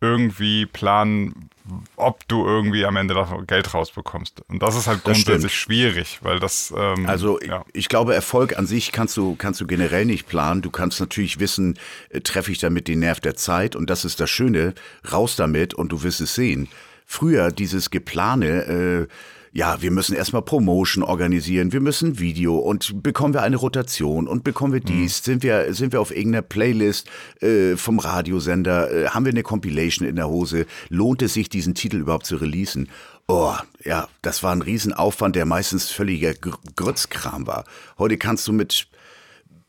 irgendwie 0.00 0.66
planen, 0.66 1.50
ob 1.96 2.26
du 2.28 2.46
irgendwie 2.46 2.86
am 2.86 2.96
Ende 2.96 3.12
davon 3.14 3.46
Geld 3.46 3.74
rausbekommst. 3.74 4.40
Und 4.48 4.62
das 4.62 4.76
ist 4.76 4.86
halt 4.86 4.98
Das 4.98 5.14
grundsätzlich 5.14 5.52
stimmt. 5.52 5.76
schwierig, 5.76 6.18
weil 6.22 6.38
das. 6.40 6.72
Ähm, 6.76 7.06
Also 7.06 7.40
ja. 7.42 7.64
ich 7.72 7.88
glaube, 7.88 8.14
Erfolg 8.14 8.56
an 8.56 8.66
sich 8.66 8.92
kannst 8.92 9.16
du, 9.16 9.34
kannst 9.36 9.60
du 9.60 9.66
generell 9.66 10.04
nicht 10.06 10.26
planen. 10.28 10.62
Du 10.62 10.70
kannst 10.70 11.00
natürlich 11.00 11.38
wissen, 11.40 11.78
äh, 12.08 12.20
treffe 12.20 12.50
ich 12.52 12.58
damit 12.58 12.88
den 12.88 13.00
Nerv 13.00 13.20
der 13.20 13.34
Zeit 13.34 13.76
und 13.76 13.90
das 13.90 14.04
ist 14.04 14.20
das 14.20 14.30
Schöne, 14.30 14.74
raus 15.12 15.36
damit 15.36 15.74
und 15.74 15.90
du 15.92 16.02
wirst 16.02 16.20
es 16.20 16.34
sehen. 16.34 16.68
Früher 17.04 17.50
dieses 17.50 17.90
Geplane, 17.90 18.46
äh, 18.46 19.08
ja, 19.52 19.82
wir 19.82 19.90
müssen 19.90 20.14
erstmal 20.14 20.42
Promotion 20.42 21.02
organisieren, 21.02 21.72
wir 21.72 21.80
müssen 21.80 22.20
Video 22.20 22.56
und 22.56 23.02
bekommen 23.02 23.34
wir 23.34 23.42
eine 23.42 23.56
Rotation 23.56 24.28
und 24.28 24.44
bekommen 24.44 24.72
wir 24.72 24.80
dies, 24.80 25.24
sind 25.24 25.42
wir, 25.42 25.74
sind 25.74 25.92
wir 25.92 26.00
auf 26.00 26.14
irgendeiner 26.14 26.42
Playlist 26.42 27.08
äh, 27.40 27.76
vom 27.76 27.98
Radiosender, 27.98 28.90
äh, 28.92 29.08
haben 29.08 29.24
wir 29.24 29.32
eine 29.32 29.42
Compilation 29.42 30.06
in 30.06 30.16
der 30.16 30.28
Hose, 30.28 30.66
lohnt 30.88 31.22
es 31.22 31.34
sich, 31.34 31.48
diesen 31.48 31.74
Titel 31.74 31.96
überhaupt 31.96 32.26
zu 32.26 32.36
releasen? 32.36 32.88
Oh, 33.26 33.54
ja, 33.84 34.08
das 34.22 34.42
war 34.42 34.52
ein 34.52 34.62
Riesenaufwand, 34.62 35.36
der 35.36 35.46
meistens 35.46 35.90
völliger 35.90 36.34
Gr 36.34 36.56
Grützkram 36.76 37.46
war. 37.46 37.64
Heute 37.98 38.18
kannst 38.18 38.46
du 38.48 38.52
mit, 38.52 38.88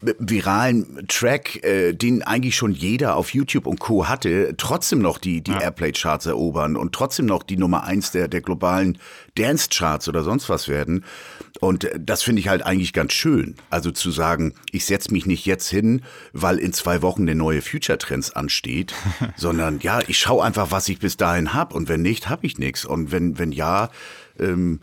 viralen 0.02 1.06
Track, 1.08 1.64
äh, 1.64 1.94
den 1.94 2.24
eigentlich 2.24 2.56
schon 2.56 2.72
jeder 2.72 3.16
auf 3.16 3.34
YouTube 3.34 3.68
und 3.68 3.80
Co. 3.80 4.08
hatte, 4.08 4.56
trotzdem 4.58 5.00
noch 5.00 5.18
die, 5.18 5.42
die 5.42 5.52
Airplay-Charts 5.52 6.26
erobern 6.26 6.76
und 6.76 6.94
trotzdem 6.94 7.28
noch 7.28 7.44
die 7.44 7.58
Nummer 7.58 7.84
eins 7.84 8.12
der, 8.12 8.28
der 8.28 8.42
globalen 8.42 8.98
Dance-Charts 9.36 10.10
oder 10.10 10.24
sonst 10.24 10.50
was 10.50 10.68
werden. 10.68 11.06
Und 11.60 11.84
äh, 11.84 12.00
das 12.00 12.24
finde 12.24 12.40
ich 12.40 12.48
halt 12.48 12.66
eigentlich 12.66 12.94
ganz 12.94 13.14
schön. 13.14 13.56
Also 13.70 13.92
zu 13.92 14.12
sagen, 14.12 14.54
ich 14.72 14.86
setze 14.86 15.12
mich 15.12 15.26
nicht 15.26 15.46
jetzt 15.46 15.70
hin, 15.70 16.02
weil 16.34 16.58
in 16.58 16.74
zwei 16.74 17.02
Wochen 17.02 17.26
der 17.26 17.36
neue 17.36 17.62
Future 17.62 17.98
Trends 17.98 18.32
ansteht, 18.32 18.94
sondern 19.36 19.80
ja, 19.82 20.00
ich 20.08 20.18
schaue 20.18 20.44
einfach, 20.44 20.72
was 20.72 20.90
ich 20.90 21.00
bis 21.00 21.18
dahin 21.18 21.54
hab 21.54 21.74
und 21.74 21.90
wenn 21.90 22.02
nicht, 22.02 22.30
habe 22.30 22.46
ich 22.46 22.58
nichts. 22.58 22.86
Und 22.86 23.12
wenn, 23.12 23.38
wenn 23.38 23.52
ja, 23.52 23.90
ähm, 24.40 24.82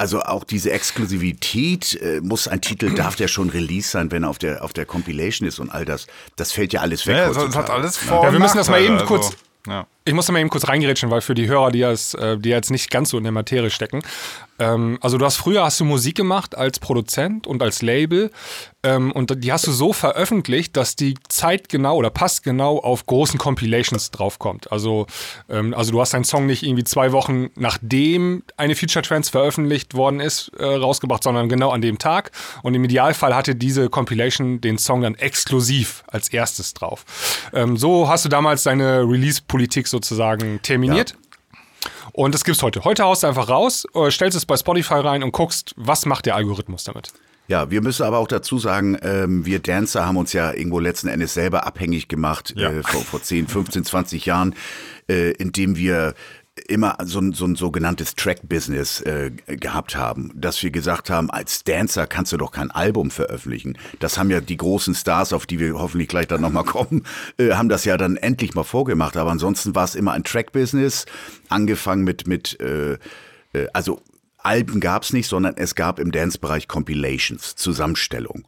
also 0.00 0.22
auch 0.22 0.44
diese 0.44 0.70
Exklusivität, 0.72 1.94
äh, 2.00 2.20
muss 2.22 2.48
ein 2.48 2.60
Titel, 2.60 2.94
darf 2.94 3.16
der 3.16 3.28
schon 3.28 3.50
Release 3.50 3.88
sein, 3.88 4.10
wenn 4.10 4.22
er 4.24 4.30
auf 4.30 4.38
der, 4.38 4.64
auf 4.64 4.72
der 4.72 4.86
Compilation 4.86 5.46
ist 5.46 5.58
und 5.58 5.70
all 5.70 5.84
das. 5.84 6.06
Das 6.36 6.52
fällt 6.52 6.72
ja 6.72 6.80
alles 6.80 7.06
weg. 7.06 7.16
Ja, 7.16 7.30
es 7.30 7.54
hat- 7.54 7.70
alles 7.70 7.96
vor. 7.98 8.24
Ja, 8.24 8.32
wir 8.32 8.38
müssen 8.40 8.56
das 8.56 8.68
mal 8.70 8.80
eben 8.80 8.98
kurz- 9.04 9.26
Also, 9.26 9.36
ja. 9.68 9.86
Ich 10.06 10.14
muss 10.14 10.24
da 10.26 10.32
mal 10.32 10.38
eben 10.40 10.48
kurz 10.48 10.66
reingerätschen, 10.66 11.10
weil 11.10 11.20
für 11.20 11.34
die 11.34 11.46
Hörer, 11.46 11.70
die, 11.70 11.80
jetzt, 11.80 12.14
äh, 12.14 12.38
die 12.38 12.48
jetzt 12.48 12.70
nicht 12.70 12.90
ganz 12.90 13.10
so 13.10 13.18
in 13.18 13.24
der 13.24 13.32
Materie 13.32 13.68
stecken. 13.70 14.00
Ähm, 14.60 14.98
also 15.00 15.18
du 15.18 15.24
hast 15.24 15.36
früher 15.36 15.64
hast 15.64 15.80
du 15.80 15.84
Musik 15.84 16.14
gemacht 16.16 16.56
als 16.56 16.78
Produzent 16.78 17.46
und 17.48 17.62
als 17.62 17.82
Label 17.82 18.30
ähm, 18.82 19.12
und 19.12 19.44
die 19.44 19.52
hast 19.52 19.66
du 19.66 19.72
so 19.72 19.92
veröffentlicht, 19.92 20.76
dass 20.76 20.96
die 20.96 21.14
zeitgenau 21.28 21.96
oder 21.96 22.10
passgenau 22.10 22.78
auf 22.78 23.04
großen 23.04 23.38
Compilations 23.38 24.10
draufkommt. 24.10 24.72
Also, 24.72 25.06
ähm, 25.48 25.74
also 25.74 25.92
du 25.92 26.00
hast 26.00 26.14
deinen 26.14 26.24
Song 26.24 26.46
nicht 26.46 26.62
irgendwie 26.62 26.84
zwei 26.84 27.12
Wochen 27.12 27.48
nachdem 27.56 28.42
eine 28.56 28.74
Future 28.74 29.02
Trends 29.02 29.28
veröffentlicht 29.28 29.94
worden 29.94 30.20
ist, 30.20 30.50
äh, 30.58 30.64
rausgebracht, 30.64 31.22
sondern 31.22 31.48
genau 31.48 31.70
an 31.70 31.82
dem 31.82 31.98
Tag. 31.98 32.30
Und 32.62 32.74
im 32.74 32.84
Idealfall 32.84 33.34
hatte 33.34 33.54
diese 33.54 33.90
Compilation 33.90 34.60
den 34.60 34.78
Song 34.78 35.02
dann 35.02 35.14
exklusiv 35.14 36.02
als 36.06 36.28
erstes 36.28 36.72
drauf. 36.74 37.04
Ähm, 37.52 37.76
so 37.76 38.08
hast 38.08 38.24
du 38.24 38.28
damals 38.28 38.62
deine 38.62 39.00
Release-Politik 39.00 39.88
sozusagen 39.88 40.60
terminiert. 40.62 41.16
Und 42.12 42.34
das 42.34 42.44
gibt's 42.44 42.62
heute. 42.62 42.84
Heute 42.84 43.04
haust 43.04 43.22
du 43.22 43.26
einfach 43.26 43.48
raus, 43.48 43.84
äh, 43.94 44.10
stellst 44.10 44.36
es 44.36 44.46
bei 44.46 44.56
Spotify 44.56 44.94
rein 44.94 45.22
und 45.22 45.32
guckst, 45.32 45.74
was 45.76 46.06
macht 46.06 46.26
der 46.26 46.36
Algorithmus 46.36 46.84
damit. 46.84 47.12
Ja, 47.48 47.68
wir 47.68 47.80
müssen 47.80 48.04
aber 48.04 48.18
auch 48.18 48.28
dazu 48.28 48.58
sagen, 48.60 48.96
ähm, 49.02 49.44
wir 49.44 49.58
Dancer 49.58 50.06
haben 50.06 50.16
uns 50.16 50.32
ja 50.32 50.52
irgendwo 50.52 50.78
letzten 50.78 51.08
Endes 51.08 51.34
selber 51.34 51.66
abhängig 51.66 52.06
gemacht 52.06 52.54
Ja. 52.56 52.70
äh, 52.70 52.82
vor, 52.84 53.00
vor 53.00 53.22
10, 53.22 53.48
15, 53.48 53.84
20 53.84 54.24
Jahren, 54.24 54.54
äh, 55.08 55.32
indem 55.32 55.74
wir 55.76 56.14
immer 56.68 56.96
so 57.04 57.20
ein, 57.20 57.32
so 57.32 57.46
ein 57.46 57.56
sogenanntes 57.56 58.14
Track-Business 58.14 59.00
äh, 59.02 59.30
gehabt 59.46 59.96
haben, 59.96 60.32
dass 60.34 60.62
wir 60.62 60.70
gesagt 60.70 61.10
haben, 61.10 61.30
als 61.30 61.64
Dancer 61.64 62.06
kannst 62.06 62.32
du 62.32 62.36
doch 62.36 62.52
kein 62.52 62.70
Album 62.70 63.10
veröffentlichen. 63.10 63.78
Das 63.98 64.18
haben 64.18 64.30
ja 64.30 64.40
die 64.40 64.56
großen 64.56 64.94
Stars, 64.94 65.32
auf 65.32 65.46
die 65.46 65.58
wir 65.58 65.74
hoffentlich 65.74 66.08
gleich 66.08 66.28
dann 66.28 66.40
nochmal 66.40 66.64
kommen, 66.64 67.04
äh, 67.38 67.52
haben 67.52 67.68
das 67.68 67.84
ja 67.84 67.96
dann 67.96 68.16
endlich 68.16 68.54
mal 68.54 68.64
vorgemacht. 68.64 69.16
Aber 69.16 69.30
ansonsten 69.30 69.74
war 69.74 69.84
es 69.84 69.94
immer 69.94 70.12
ein 70.12 70.24
Track-Business, 70.24 71.06
angefangen 71.48 72.04
mit, 72.04 72.26
mit 72.26 72.58
äh, 72.60 72.98
äh, 73.52 73.66
also 73.72 74.02
Alben 74.38 74.80
gab's 74.80 75.12
nicht, 75.12 75.28
sondern 75.28 75.56
es 75.56 75.74
gab 75.74 75.98
im 75.98 76.12
Dance-Bereich 76.12 76.66
Compilations, 76.66 77.56
Zusammenstellung. 77.56 78.46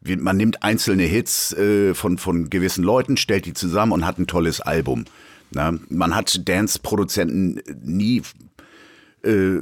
Man 0.00 0.36
nimmt 0.36 0.62
einzelne 0.62 1.04
Hits 1.04 1.52
äh, 1.54 1.94
von, 1.94 2.18
von 2.18 2.50
gewissen 2.50 2.84
Leuten, 2.84 3.16
stellt 3.16 3.46
die 3.46 3.54
zusammen 3.54 3.92
und 3.92 4.06
hat 4.06 4.18
ein 4.18 4.26
tolles 4.26 4.60
Album. 4.60 5.06
Na, 5.54 5.72
man 5.88 6.14
hat 6.14 6.48
Dance-Produzenten 6.48 7.60
nie 7.82 8.22
äh, 9.22 9.60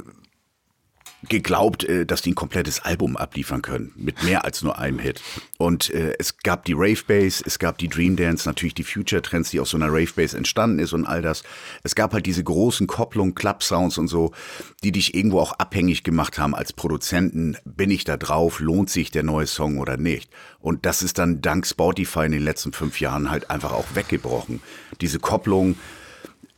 geglaubt, 1.29 1.83
äh, 1.83 2.05
dass 2.05 2.21
die 2.21 2.31
ein 2.31 2.35
komplettes 2.35 2.81
Album 2.81 3.17
abliefern 3.17 3.61
können, 3.61 3.91
mit 3.95 4.23
mehr 4.23 4.45
als 4.45 4.61
nur 4.61 4.77
einem 4.77 4.99
Hit. 4.99 5.21
Und 5.57 5.89
äh, 5.91 6.15
es 6.19 6.37
gab 6.37 6.65
die 6.65 6.73
Rave 6.73 7.01
Bass, 7.07 7.41
es 7.45 7.59
gab 7.59 7.77
die 7.77 7.87
Dream 7.87 8.15
Dance, 8.15 8.47
natürlich 8.47 8.73
die 8.73 8.83
Future 8.83 9.21
Trends, 9.21 9.51
die 9.51 9.59
aus 9.59 9.69
so 9.69 9.77
einer 9.77 9.87
Rave 9.87 10.11
Bass 10.15 10.33
entstanden 10.33 10.79
ist 10.79 10.93
und 10.93 11.05
all 11.05 11.21
das. 11.21 11.43
Es 11.83 11.95
gab 11.95 12.13
halt 12.13 12.25
diese 12.25 12.43
großen 12.43 12.87
Kopplungen, 12.87 13.35
Club 13.35 13.63
Sounds 13.63 13.97
und 13.97 14.07
so, 14.07 14.31
die 14.83 14.91
dich 14.91 15.15
irgendwo 15.15 15.39
auch 15.39 15.53
abhängig 15.53 16.03
gemacht 16.03 16.37
haben 16.37 16.55
als 16.55 16.73
Produzenten. 16.73 17.57
Bin 17.65 17.91
ich 17.91 18.03
da 18.03 18.17
drauf? 18.17 18.59
Lohnt 18.59 18.89
sich 18.89 19.11
der 19.11 19.23
neue 19.23 19.47
Song 19.47 19.77
oder 19.77 19.97
nicht? 19.97 20.29
Und 20.59 20.85
das 20.85 21.01
ist 21.01 21.17
dann 21.17 21.41
dank 21.41 21.65
Spotify 21.67 22.25
in 22.25 22.31
den 22.31 22.43
letzten 22.43 22.73
fünf 22.73 22.99
Jahren 22.99 23.29
halt 23.29 23.49
einfach 23.49 23.71
auch 23.71 23.85
weggebrochen. 23.93 24.61
Diese 25.01 25.19
Kopplung, 25.19 25.75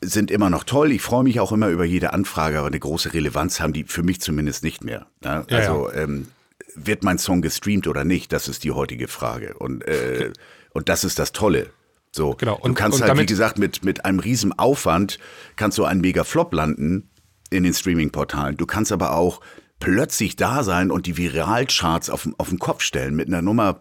sind 0.06 0.32
immer 0.32 0.50
noch 0.50 0.64
toll. 0.64 0.92
Ich 0.92 1.02
freue 1.02 1.24
mich 1.24 1.40
auch 1.40 1.52
immer 1.52 1.70
über 1.70 1.86
jede 1.86 2.14
Anfrage, 2.14 2.58
aber 2.60 2.68
eine 2.68 2.80
große 2.80 3.14
Relevanz 3.14 3.60
haben 3.60 3.74
die 3.74 3.84
für 3.84 4.04
mich 4.04 4.22
zumindest 4.22 4.64
nicht 4.64 4.84
mehr. 4.84 5.08
Ja, 5.24 5.46
Ja, 5.50 5.58
also 5.58 5.92
Ähm, 5.92 6.28
wird 6.76 7.04
mein 7.04 7.18
Song 7.18 7.42
gestreamt 7.42 7.88
oder 7.88 8.04
nicht? 8.04 8.34
Das 8.34 8.48
ist 8.48 8.64
die 8.64 8.72
heutige 8.72 9.08
Frage. 9.08 9.54
Und, 9.58 9.84
äh, 9.88 10.32
und 10.74 10.90
das 10.90 11.04
ist 11.04 11.20
das 11.20 11.32
Tolle. 11.32 11.70
So, 12.12 12.36
Genau. 12.36 12.56
du 12.56 12.62
Und- 12.64 12.76
kannst 12.76 13.02
und 13.02 13.08
halt, 13.08 13.20
wie 13.20 13.26
gesagt, 13.26 13.58
mit, 13.60 13.84
mit 13.86 14.04
einem 14.06 14.20
riesen 14.20 14.58
Aufwand 14.58 15.20
kannst 15.56 15.78
du 15.78 15.86
einen 15.86 16.02
mega 16.02 16.24
Flop 16.24 16.54
landen 16.54 17.10
in 17.50 17.64
den 17.64 17.74
Streaming-Portalen. 17.74 18.58
Du 18.58 18.66
kannst 18.66 18.92
aber 18.92 19.12
auch 19.16 19.42
plötzlich 19.80 20.36
da 20.36 20.64
sein 20.64 20.92
und 20.92 21.06
die 21.06 21.18
Viralcharts 21.18 22.10
auf, 22.10 22.28
auf 22.38 22.50
den 22.50 22.60
Kopf 22.60 22.82
stellen 22.82 23.16
mit 23.16 23.28
einer 23.28 23.42
Nummer, 23.42 23.80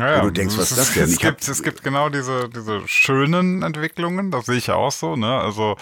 Ja, 0.00 0.20
wo 0.20 0.26
du 0.26 0.32
denkst, 0.32 0.56
was 0.56 0.70
ist 0.70 0.78
das 0.78 0.88
es, 0.88 0.94
denn? 0.94 1.04
Es 1.04 1.18
gibt, 1.18 1.48
es 1.48 1.62
gibt 1.62 1.82
genau 1.82 2.08
diese, 2.08 2.48
diese 2.48 2.86
schönen 2.86 3.62
Entwicklungen, 3.62 4.30
das 4.30 4.46
sehe 4.46 4.56
ich 4.56 4.68
ja 4.68 4.74
auch 4.74 4.92
so, 4.92 5.16
ne? 5.16 5.40
Also, 5.40 5.76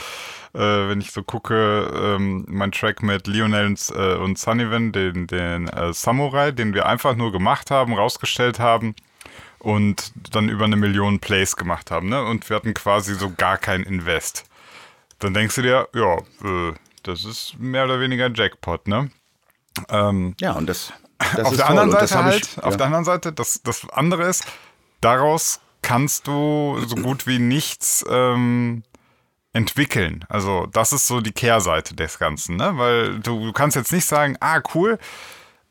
äh, 0.55 0.59
wenn 0.59 1.01
ich 1.01 1.13
so 1.13 1.23
gucke, 1.23 1.91
ähm, 1.95 2.45
mein 2.49 2.73
Track 2.73 3.03
mit 3.03 3.27
Lionel 3.27 3.67
und, 3.67 3.93
äh, 3.95 4.15
und 4.17 4.39
Sullivan, 4.39 4.93
den, 4.93 5.27
den 5.27 5.69
äh, 5.69 5.93
Samurai, 5.93 6.53
den 6.53 6.75
wir 6.75 6.87
einfach 6.87 7.17
nur 7.17 7.33
gemacht 7.33 7.71
haben, 7.71 7.95
rausgestellt 7.95 8.59
haben 8.59 8.95
und 9.59 10.13
dann 10.33 10.49
über 10.49 10.65
eine 10.65 10.77
Million 10.77 11.21
Plays 11.21 11.57
gemacht 11.57 11.91
haben, 11.91 12.09
ne? 12.09 12.25
Und 12.25 12.49
wir 12.49 12.57
hatten 12.57 12.75
quasi 12.75 13.15
so 13.15 13.33
gar 13.37 13.59
kein 13.59 13.83
Invest. 13.83 14.45
Dann 15.19 15.35
denkst 15.35 15.55
du 15.55 15.63
dir, 15.63 15.89
ja, 15.95 16.17
äh, 16.19 16.75
das 17.03 17.25
ist 17.25 17.55
mehr 17.59 17.85
oder 17.85 18.01
weniger 18.01 18.31
Jackpot, 18.33 18.89
ne? 18.89 19.11
Ähm, 19.89 20.35
ja, 20.41 20.53
und 20.53 20.67
das, 20.67 20.93
das 21.37 21.47
auf 21.47 21.57
der 21.57 21.67
toll. 21.67 21.79
anderen 21.79 21.91
Seite 22.07 22.25
halt, 22.25 22.43
ich, 22.47 22.59
auf 22.59 22.73
ja. 22.73 22.77
der 22.77 22.87
anderen 22.87 23.05
Seite, 23.05 23.33
das, 23.33 23.61
das 23.63 23.89
andere 23.91 24.25
ist, 24.25 24.45
daraus 25.01 25.61
kannst 25.83 26.27
du 26.27 26.79
so 26.87 26.97
gut 26.97 27.27
wie 27.27 27.39
nichts 27.39 28.05
ähm, 28.09 28.83
entwickeln. 29.53 30.25
Also 30.29 30.67
das 30.73 30.93
ist 30.93 31.07
so 31.07 31.21
die 31.21 31.33
Kehrseite 31.33 31.95
des 31.95 32.19
Ganzen, 32.19 32.57
ne? 32.57 32.73
Weil 32.77 33.19
du, 33.21 33.45
du 33.47 33.53
kannst 33.53 33.77
jetzt 33.77 33.93
nicht 33.93 34.07
sagen, 34.07 34.37
ah 34.41 34.61
cool, 34.75 34.99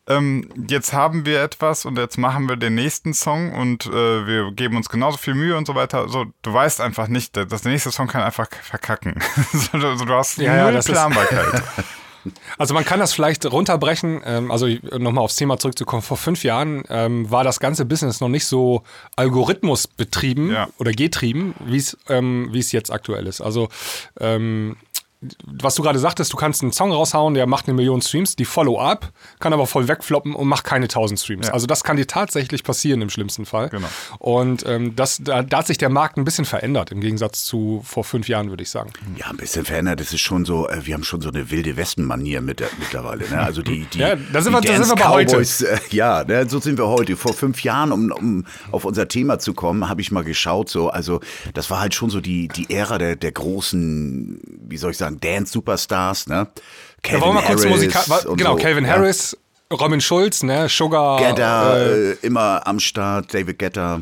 ähm, 0.08 0.50
jetzt 0.67 0.93
haben 0.93 1.25
wir 1.25 1.41
etwas 1.41 1.86
und 1.86 1.98
jetzt 1.98 2.17
machen 2.17 2.50
wir 2.50 2.58
den 2.58 2.75
nächsten 2.75 3.13
Song 3.13 3.53
und 3.53 3.86
äh, 3.86 4.25
wir 4.27 4.51
geben 4.51 4.75
uns 4.75 4.89
genauso 4.89 5.17
viel 5.17 5.36
Mühe 5.36 5.55
und 5.55 5.65
so 5.67 5.75
weiter. 5.75 6.10
So, 6.10 6.25
du 6.41 6.53
weißt 6.53 6.81
einfach 6.81 7.08
nicht, 7.08 7.38
dass 7.38 7.62
der 7.62 7.72
nächste 7.72 7.91
Song 7.91 8.08
kann 8.08 8.22
einfach 8.22 8.48
verkacken. 8.63 9.15
so, 9.53 9.77
du 9.77 9.96
du 10.05 10.13
hast 10.13 10.38
Ja, 10.38 10.55
ja, 10.55 10.63
null 10.65 10.75
ist- 10.75 10.88
Planbarkeit. 10.89 11.63
Also 12.57 12.73
man 12.73 12.85
kann 12.85 12.99
das 12.99 13.13
vielleicht 13.13 13.45
runterbrechen, 13.45 14.21
ähm, 14.25 14.51
also 14.51 14.67
nochmal 14.97 15.23
aufs 15.23 15.35
Thema 15.35 15.57
zurückzukommen, 15.57 16.01
vor 16.01 16.17
fünf 16.17 16.43
Jahren 16.43 16.83
ähm, 16.89 17.29
war 17.31 17.43
das 17.43 17.59
ganze 17.59 17.85
Business 17.85 18.19
noch 18.21 18.29
nicht 18.29 18.45
so 18.45 18.83
algorithmusbetrieben 19.15 20.51
Ja. 20.51 20.67
oder 20.77 20.91
getrieben, 20.91 21.55
wie 21.65 21.77
es 21.77 21.97
ähm, 22.09 22.49
wie 22.51 22.59
es 22.59 22.71
jetzt 22.71 22.91
aktuell 22.91 23.27
ist. 23.27 23.41
Also 23.41 23.69
ähm, 24.19 24.77
was 25.45 25.75
du 25.75 25.83
gerade 25.83 25.99
sagtest, 25.99 26.33
du 26.33 26.37
kannst 26.37 26.63
einen 26.63 26.71
Song 26.71 26.91
raushauen, 26.91 27.35
der 27.35 27.45
macht 27.45 27.67
eine 27.67 27.75
Million 27.75 28.01
Streams, 28.01 28.35
die 28.35 28.45
Follow-up 28.45 29.11
kann 29.39 29.53
aber 29.53 29.67
voll 29.67 29.87
wegfloppen 29.87 30.33
und 30.33 30.47
macht 30.47 30.63
keine 30.63 30.85
1000 30.85 31.19
Streams. 31.19 31.47
Ja. 31.47 31.53
Also 31.53 31.67
das 31.67 31.83
kann 31.83 31.97
dir 31.97 32.07
tatsächlich 32.07 32.63
passieren 32.63 33.01
im 33.03 33.09
schlimmsten 33.09 33.45
Fall. 33.45 33.69
Genau. 33.69 33.87
Und 34.17 34.65
ähm, 34.65 34.95
das, 34.95 35.19
da, 35.21 35.43
da 35.43 35.59
hat 35.59 35.67
sich 35.67 35.77
der 35.77 35.89
Markt 35.89 36.17
ein 36.17 36.23
bisschen 36.23 36.45
verändert, 36.45 36.91
im 36.91 37.01
Gegensatz 37.01 37.45
zu 37.45 37.81
vor 37.85 38.03
fünf 38.03 38.27
Jahren, 38.27 38.49
würde 38.49 38.63
ich 38.63 38.69
sagen. 38.71 38.91
Ja, 39.17 39.27
ein 39.27 39.37
bisschen 39.37 39.63
verändert. 39.65 39.99
Das 39.99 40.11
ist 40.11 40.21
schon 40.21 40.43
so, 40.45 40.67
äh, 40.67 40.85
wir 40.85 40.95
haben 40.95 41.03
schon 41.03 41.21
so 41.21 41.29
eine 41.29 41.51
wilde 41.51 41.77
Westen-Manier 41.77 42.41
mit, 42.41 42.63
mittlerweile. 42.79 43.29
Ne? 43.29 43.39
Also 43.39 43.61
die, 43.61 43.85
die, 43.93 43.99
Ja, 43.99 44.15
da 44.15 44.41
sind 44.41 44.53
wir- 44.53 44.61
die 44.61 44.67
da 44.69 44.83
sind 44.83 44.87
wir 44.89 44.95
bei 45.03 45.09
heute. 45.09 45.37
Äh, 45.37 45.79
ja, 45.91 46.23
ne? 46.23 46.49
so 46.49 46.59
sind 46.59 46.77
wir 46.79 46.87
heute. 46.87 47.15
Vor 47.15 47.33
fünf 47.33 47.63
Jahren, 47.63 47.91
um, 47.91 48.11
um 48.11 48.45
auf 48.71 48.85
unser 48.85 49.07
Thema 49.07 49.37
zu 49.37 49.53
kommen, 49.53 49.87
habe 49.87 50.01
ich 50.01 50.11
mal 50.11 50.23
geschaut. 50.23 50.69
So, 50.69 50.89
also 50.89 51.19
das 51.53 51.69
war 51.69 51.79
halt 51.79 51.93
schon 51.93 52.09
so 52.09 52.21
die, 52.21 52.47
die 52.47 52.73
Ära 52.73 52.97
der, 52.97 53.15
der 53.15 53.31
großen, 53.31 54.39
wie 54.67 54.77
soll 54.77 54.91
ich 54.91 54.97
sagen, 54.97 55.11
Dance-Superstars. 55.20 56.27
Ne? 56.27 56.48
Da 56.48 56.62
Calvin 57.01 57.22
wollen 57.22 57.36
wir 57.36 57.41
kurz 57.41 57.60
Harris 57.65 57.65
Musik. 57.72 58.10
wa- 58.10 58.30
und 58.30 58.38
Genau, 58.38 58.58
so, 58.58 58.63
Calvin 58.63 58.86
ja. 58.86 58.91
Harris, 58.91 59.38
Robin 59.74 60.01
Schulz, 60.01 60.44
ne, 60.44 60.68
Sugar, 60.70 61.18
Gedda, 61.20 61.77
äh, 61.77 62.12
immer 62.22 62.65
am 62.68 62.80
Start, 62.80 63.34
David 63.34 63.58
Getter. 63.60 64.01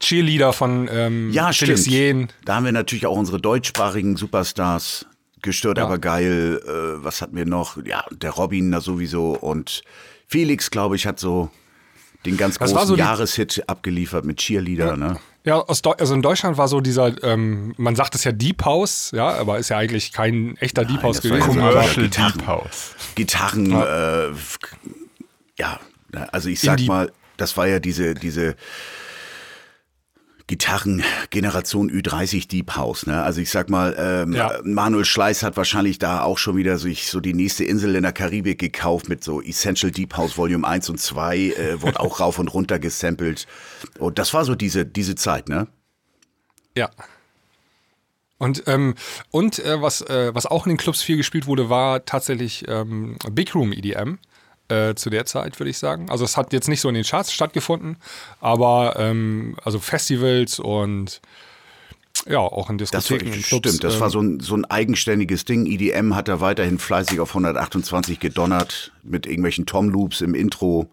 Cheerleader 0.00 0.52
von 0.52 0.88
ähm, 0.92 1.30
Ja, 1.32 1.52
Felix 1.52 1.80
stimmt. 1.82 1.94
Jähn. 1.94 2.28
Da 2.44 2.56
haben 2.56 2.64
wir 2.66 2.72
natürlich 2.72 3.06
auch 3.06 3.16
unsere 3.16 3.40
deutschsprachigen 3.40 4.16
Superstars. 4.16 5.06
Gestört, 5.42 5.78
Ja. 5.78 5.84
aber 5.84 5.98
geil. 5.98 6.60
Äh, 6.66 7.04
was 7.04 7.22
hatten 7.22 7.36
wir 7.36 7.46
noch? 7.46 7.76
Ja, 7.84 8.04
der 8.10 8.30
Robin 8.32 8.72
da 8.72 8.80
sowieso. 8.80 9.30
Und 9.32 9.82
Felix, 10.26 10.70
glaube 10.70 10.96
ich, 10.96 11.06
hat 11.06 11.20
so 11.20 11.50
den 12.24 12.36
ganz 12.36 12.58
Das 12.58 12.72
großen 12.72 12.88
so 12.88 12.96
Jahreshit 12.96 13.62
abgeliefert 13.68 14.24
mit 14.24 14.38
Cheerleader. 14.38 14.96
Ne? 14.96 15.18
Ja, 15.46 15.62
also 15.62 16.12
in 16.12 16.22
Deutschland 16.22 16.58
war 16.58 16.66
so 16.66 16.80
dieser, 16.80 17.22
ähm, 17.22 17.72
man 17.76 17.94
sagt 17.94 18.16
es 18.16 18.24
ja 18.24 18.32
Deep 18.32 18.64
House, 18.64 19.12
ja, 19.14 19.28
aber 19.28 19.58
ist 19.58 19.68
ja 19.68 19.78
eigentlich 19.78 20.12
kein 20.12 20.56
echter 20.56 20.84
Deep 20.84 21.04
House 21.04 21.22
gewesen. 21.22 21.46
Commercial 21.46 22.04
Gitarren. 22.06 22.32
Deep 22.38 22.46
House. 22.48 22.94
Gitarren, 23.14 23.70
ja, 23.70 24.26
äh, 24.26 24.32
ja 25.56 25.80
also 26.32 26.48
ich 26.48 26.60
sag 26.60 26.80
Indie- 26.80 26.88
mal, 26.88 27.12
das 27.36 27.56
war 27.56 27.68
ja 27.68 27.78
diese, 27.78 28.14
diese 28.14 28.56
Gitarren-Generation 30.48 31.90
Ü30 31.90 32.48
Deep 32.48 32.76
House, 32.76 33.06
ne? 33.06 33.22
Also 33.22 33.40
ich 33.40 33.50
sag 33.50 33.68
mal, 33.68 33.96
ähm, 33.98 34.32
Ja. 34.32 34.52
Manuel 34.62 35.04
Schleiß 35.04 35.42
hat 35.42 35.56
wahrscheinlich 35.56 35.98
da 35.98 36.22
auch 36.22 36.38
schon 36.38 36.56
wieder 36.56 36.78
sich 36.78 37.08
so 37.10 37.20
die 37.20 37.34
nächste 37.34 37.64
Insel 37.64 37.96
in 37.96 38.02
der 38.04 38.12
Karibik 38.12 38.58
gekauft 38.60 39.08
mit 39.08 39.24
so 39.24 39.42
Essential 39.42 39.90
Deep 39.90 40.16
House 40.16 40.38
Volume 40.38 40.66
1 40.66 40.88
und 40.88 41.00
2, 41.00 41.36
äh, 41.38 41.82
wurde 41.82 41.98
auch 41.98 42.20
rauf 42.20 42.38
und 42.38 42.48
runter 42.48 42.78
gesampelt. 42.78 43.46
Und 43.98 44.18
das 44.18 44.34
war 44.34 44.44
so 44.44 44.54
diese, 44.54 44.86
diese 44.86 45.16
Zeit, 45.16 45.48
ne? 45.48 45.66
Ja. 46.76 46.90
Und, 48.38 48.64
ähm, 48.66 48.94
und 49.30 49.58
äh, 49.60 49.80
was, 49.80 50.02
äh, 50.02 50.34
was 50.34 50.46
auch 50.46 50.66
in 50.66 50.72
den 50.74 50.76
Clubs 50.78 51.02
viel 51.02 51.16
gespielt 51.16 51.46
wurde, 51.46 51.70
war 51.70 52.04
tatsächlich 52.04 52.66
ähm, 52.68 53.16
Big 53.32 53.54
Room 53.54 53.72
EDM. 53.72 54.18
Äh, 54.68 54.94
zu 54.96 55.10
der 55.10 55.26
Zeit, 55.26 55.58
würde 55.60 55.70
ich 55.70 55.78
sagen. 55.78 56.10
Also 56.10 56.24
es 56.24 56.36
hat 56.36 56.52
jetzt 56.52 56.68
nicht 56.68 56.80
so 56.80 56.88
in 56.88 56.94
den 56.96 57.04
Charts 57.04 57.32
stattgefunden, 57.32 57.98
aber 58.40 58.96
ähm, 58.98 59.56
also 59.64 59.78
Festivals 59.78 60.58
und 60.58 61.20
ja, 62.26 62.38
auch 62.40 62.70
in 62.70 62.78
Das 62.78 62.90
Diskotheken 62.90 63.32
und 63.32 63.42
Clubs. 63.44 63.68
stimmt, 63.68 63.84
das 63.84 63.94
ähm, 63.94 64.00
war 64.00 64.10
so 64.10 64.20
ein, 64.20 64.40
so 64.40 64.56
ein 64.56 64.64
eigenständiges 64.64 65.44
Ding. 65.44 65.66
EDM 65.66 66.14
hat 66.16 66.28
da 66.28 66.40
weiterhin 66.40 66.78
fleißig 66.78 67.20
auf 67.20 67.28
128 67.30 68.18
gedonnert 68.18 68.92
mit 69.04 69.26
irgendwelchen 69.26 69.66
Tom-Loops 69.66 70.20
im 70.22 70.34
Intro, 70.34 70.90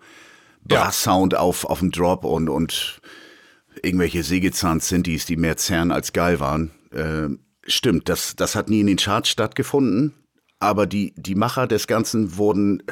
Ja. 0.70 0.84
Brass-Sound 0.84 1.36
auf, 1.36 1.66
auf 1.66 1.80
dem 1.80 1.92
Drop 1.92 2.26
und, 2.26 2.50
und 2.50 3.02
irgendwelche 3.82 4.22
Sägezahn-Synthes, 4.22 5.26
die 5.26 5.38
mehr 5.38 5.58
zerren 5.58 5.92
als 5.92 6.14
geil 6.14 6.40
waren. 6.40 6.72
Ähm, 6.94 7.40
stimmt, 7.66 8.10
das, 8.10 8.36
das 8.36 8.56
hat 8.56 8.70
nie 8.70 8.82
in 8.82 8.88
den 8.88 8.98
Charts 8.98 9.30
stattgefunden, 9.30 10.14
aber 10.60 10.86
die, 10.86 11.14
die 11.18 11.36
Macher 11.36 11.66
des 11.68 11.88
Ganzen 11.88 12.38
wurden 12.38 12.84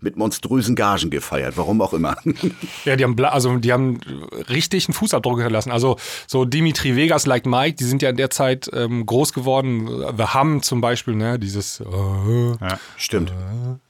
mit 0.00 0.16
monströsen 0.16 0.74
Gagen 0.76 1.10
gefeiert, 1.10 1.56
warum 1.56 1.80
auch 1.80 1.92
immer. 1.92 2.16
Ja, 2.84 2.96
die 2.96 3.04
haben, 3.04 3.18
also 3.24 3.56
die 3.58 3.72
haben 3.72 4.00
richtig 4.48 4.86
einen 4.88 4.94
Fußabdruck 4.94 5.36
hinterlassen. 5.38 5.70
Also 5.70 5.96
so 6.26 6.44
Dimitri 6.44 6.96
Vegas, 6.96 7.26
like 7.26 7.46
Mike, 7.46 7.76
die 7.76 7.84
sind 7.84 8.02
ja 8.02 8.10
in 8.10 8.16
der 8.16 8.30
Zeit 8.30 8.68
ähm, 8.72 9.06
groß 9.06 9.32
geworden. 9.32 9.88
The 10.16 10.24
Hum 10.34 10.62
zum 10.62 10.80
Beispiel, 10.80 11.14
ne, 11.14 11.38
dieses 11.38 11.80
äh, 11.80 11.84
Ja. 11.84 12.78
Stimmt. 12.96 13.32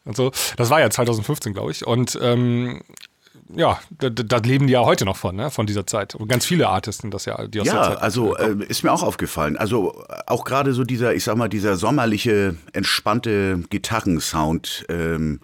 und 0.05 0.17
so. 0.17 0.31
Das 0.57 0.69
war 0.71 0.81
ja 0.81 0.91
2015, 0.91 1.53
glaube 1.55 1.71
ich. 1.73 1.87
Und 1.87 2.19
ähm, 2.23 2.83
ja, 3.55 3.79
da, 3.99 4.39
leben 4.39 4.67
die 4.67 4.73
ja 4.73 4.81
heute 4.85 5.05
noch 5.05 5.17
von, 5.17 5.37
ne, 5.37 5.51
von 5.51 5.67
dieser 5.67 5.87
Zeit. 5.87 6.15
Und 6.15 6.29
ganz 6.29 6.45
viele 6.47 6.69
Artisten, 6.69 7.11
das 7.11 7.25
ja, 7.27 7.47
die 7.47 7.61
aus 7.61 7.67
der 7.67 7.75
Ja, 7.75 7.83
Zeit. 7.85 8.03
also 8.03 8.37
äh, 8.37 8.57
ist 8.69 8.83
mir 8.83 8.93
auch 8.93 9.03
aufgefallen. 9.03 9.57
Also 9.57 9.95
äh, 10.09 10.15
auch 10.27 10.45
gerade 10.45 10.73
so 10.73 10.85
dieser, 10.85 11.15
ich 11.15 11.25
sag 11.25 11.37
mal, 11.37 11.49
dieser 11.49 11.77
sommerliche, 11.77 12.57
entspannte 12.73 13.63
Gitarrensound, 13.71 14.87
ähm, 14.89 15.41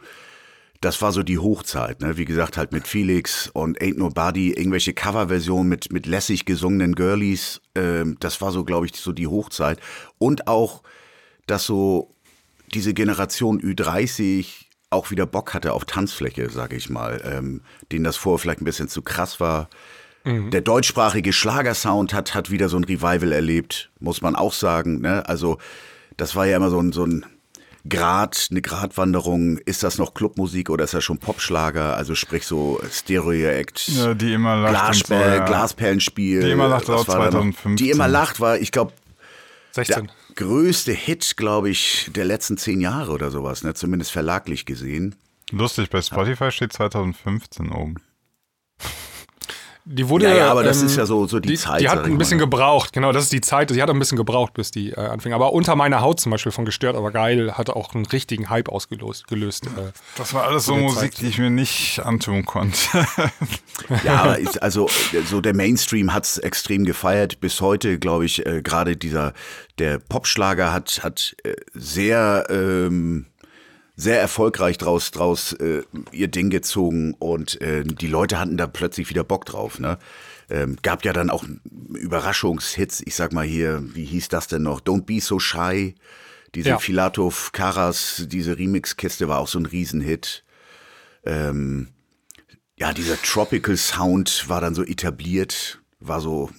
das 0.80 1.02
war 1.02 1.12
so 1.12 1.22
die 1.22 1.38
Hochzeit. 1.38 2.00
Ne? 2.00 2.16
Wie 2.16 2.24
gesagt, 2.24 2.56
halt 2.56 2.72
mit 2.72 2.86
Felix 2.86 3.48
und 3.48 3.80
Ain't 3.80 3.98
Nobody, 3.98 4.52
irgendwelche 4.52 4.92
Coverversionen 4.92 5.68
mit, 5.68 5.92
mit 5.92 6.06
lässig 6.06 6.44
gesungenen 6.44 6.94
Girlies. 6.94 7.60
Ähm, 7.74 8.16
das 8.20 8.40
war 8.40 8.52
so, 8.52 8.64
glaube 8.64 8.86
ich, 8.86 8.94
so 8.94 9.12
die 9.12 9.26
Hochzeit. 9.26 9.80
Und 10.18 10.46
auch, 10.46 10.82
dass 11.46 11.64
so 11.64 12.14
diese 12.74 12.94
Generation 12.94 13.60
Ü30 13.60 14.46
auch 14.90 15.10
wieder 15.10 15.26
Bock 15.26 15.52
hatte 15.52 15.72
auf 15.72 15.84
Tanzfläche, 15.84 16.48
sage 16.50 16.76
ich 16.76 16.88
mal, 16.88 17.20
ähm, 17.24 17.62
denen 17.92 18.04
das 18.04 18.16
vorher 18.16 18.38
vielleicht 18.38 18.62
ein 18.62 18.64
bisschen 18.64 18.88
zu 18.88 19.02
krass 19.02 19.40
war. 19.40 19.68
Der 20.24 20.60
deutschsprachige 20.60 21.32
Schlagersound 21.32 22.12
hat, 22.12 22.34
hat 22.34 22.50
wieder 22.50 22.68
so 22.68 22.76
ein 22.76 22.84
Revival 22.84 23.32
erlebt, 23.32 23.90
muss 23.98 24.20
man 24.20 24.36
auch 24.36 24.52
sagen. 24.52 25.00
Ne? 25.00 25.26
Also 25.26 25.56
das 26.18 26.36
war 26.36 26.44
ja 26.44 26.58
immer 26.58 26.68
so 26.68 26.78
ein, 26.80 26.92
so 26.92 27.06
ein 27.06 27.24
Grad, 27.88 28.48
eine 28.50 28.62
Gratwanderung. 28.62 29.58
Ist 29.58 29.82
das 29.82 29.98
noch 29.98 30.14
Clubmusik 30.14 30.70
oder 30.70 30.84
ist 30.84 30.94
das 30.94 31.04
schon 31.04 31.18
Popschlager? 31.18 31.96
Also 31.96 32.14
sprich 32.14 32.46
so 32.46 32.80
Stereo-Act. 32.90 33.88
Ja, 33.88 34.14
die 34.14 34.32
immer 34.32 34.56
lacht. 34.56 34.68
und 34.68 34.94
so, 34.94 35.04
Glasperl, 35.06 35.36
ja. 35.38 35.44
Glasperlenspiel. 35.44 36.40
Die 36.42 36.50
immer 36.50 36.68
lacht 36.68 36.88
war 36.88 36.98
war 36.98 37.04
da 37.04 37.24
noch? 37.24 37.30
2015. 37.30 37.76
Die 37.76 37.90
immer 37.90 38.08
lacht 38.08 38.40
war, 38.40 38.58
ich 38.58 38.72
glaube, 38.72 38.92
der 39.76 39.84
16. 39.84 40.10
größte 40.34 40.92
Hit, 40.92 41.36
glaube 41.36 41.70
ich, 41.70 42.10
der 42.14 42.24
letzten 42.24 42.56
zehn 42.58 42.80
Jahre 42.80 43.12
oder 43.12 43.30
sowas, 43.30 43.62
ne? 43.62 43.74
zumindest 43.74 44.12
verlaglich 44.12 44.66
gesehen. 44.66 45.14
Lustig, 45.50 45.90
bei 45.90 46.02
Spotify 46.02 46.50
steht 46.50 46.72
2015 46.72 47.70
oben. 47.70 47.96
Die 49.90 50.06
wurde, 50.10 50.26
Ja, 50.28 50.34
ja, 50.36 50.50
aber 50.50 50.62
das 50.64 50.80
ähm, 50.80 50.86
ist 50.86 50.96
ja 50.96 51.06
so- 51.06 51.26
so 51.26 51.40
die 51.40 51.54
Zeit, 51.56 51.80
Die 51.80 51.88
hat 51.88 52.04
ein 52.04 52.18
bisschen 52.18 52.36
mal. 52.36 52.44
gebraucht, 52.44 52.92
genau, 52.92 53.10
das 53.10 53.24
ist 53.24 53.32
die 53.32 53.40
Zeit. 53.40 53.70
Sie 53.70 53.80
hat 53.82 53.88
ein 53.88 53.98
bisschen 53.98 54.18
gebraucht, 54.18 54.52
bis 54.52 54.70
die 54.70 54.90
äh, 54.90 54.96
anfing. 55.00 55.32
Aber 55.32 55.54
unter 55.54 55.76
meiner 55.76 56.02
Haut 56.02 56.20
zum 56.20 56.30
Beispiel 56.30 56.52
von 56.52 56.66
Gestört, 56.66 56.94
aber 56.94 57.10
geil, 57.10 57.54
hatte 57.56 57.74
auch 57.74 57.94
einen 57.94 58.04
richtigen 58.04 58.50
Hype 58.50 58.68
ausgelöst. 58.68 59.26
Gelöst, 59.28 59.66
äh. 59.66 59.92
Das 60.16 60.34
war 60.34 60.44
alles 60.44 60.66
so 60.66 60.76
Musik, 60.76 61.14
Zeit. 61.14 61.20
die 61.22 61.26
ich 61.28 61.38
mir 61.38 61.48
nicht 61.48 62.00
antun 62.04 62.44
konnte. 62.44 62.78
Ja, 64.04 64.22
aber 64.22 64.38
ist, 64.40 64.60
also 64.60 64.88
so 65.26 65.40
der 65.40 65.54
Mainstream 65.54 66.12
hat's 66.12 66.36
extrem 66.38 66.84
gefeiert. 66.84 67.40
Bis 67.40 67.60
heute, 67.60 67.98
glaube 68.00 68.24
ich, 68.26 68.44
äh, 68.44 68.60
gerade 68.60 68.96
dieser 68.96 69.32
der 69.78 69.98
Popschlager 70.00 70.72
hat 70.72 71.00
hat 71.04 71.36
äh, 71.44 71.54
sehr 71.74 72.46
ähm, 72.50 73.26
sehr 73.98 74.20
erfolgreich 74.20 74.78
draus 74.78 75.10
draus 75.10 75.52
äh, 75.54 75.82
ihr 76.12 76.28
Ding 76.28 76.50
gezogen 76.50 77.14
und 77.18 77.60
äh, 77.60 77.82
die 77.82 78.06
Leute 78.06 78.38
hatten 78.38 78.56
da 78.56 78.68
plötzlich 78.68 79.10
wieder 79.10 79.24
Bock 79.24 79.44
drauf. 79.44 79.80
Ne? 79.80 79.98
Ähm, 80.48 80.76
gab 80.82 81.04
ja 81.04 81.12
dann 81.12 81.30
auch 81.30 81.44
Überraschungshits. 81.94 83.02
Ich 83.04 83.16
sag 83.16 83.32
mal 83.32 83.44
hier, 83.44 83.82
wie 83.94 84.04
hieß 84.04 84.28
das 84.28 84.46
denn 84.46 84.62
noch? 84.62 84.80
Don't 84.80 85.02
Be 85.02 85.20
So 85.20 85.40
Shy. 85.40 85.96
Diese 86.54 86.70
Ja. 86.70 86.78
Filatov 86.78 87.50
Karas, 87.50 88.24
diese 88.28 88.56
Remix-Kiste 88.56 89.26
war 89.26 89.40
auch 89.40 89.48
so 89.48 89.58
ein 89.58 89.66
Riesenhit. 89.66 90.44
Ähm, 91.24 91.88
ja, 92.76 92.92
dieser 92.92 93.20
Tropical 93.20 93.76
Sound 93.76 94.48
war 94.48 94.60
dann 94.60 94.76
so 94.76 94.84
etabliert, 94.84 95.80
war 95.98 96.20
so 96.20 96.50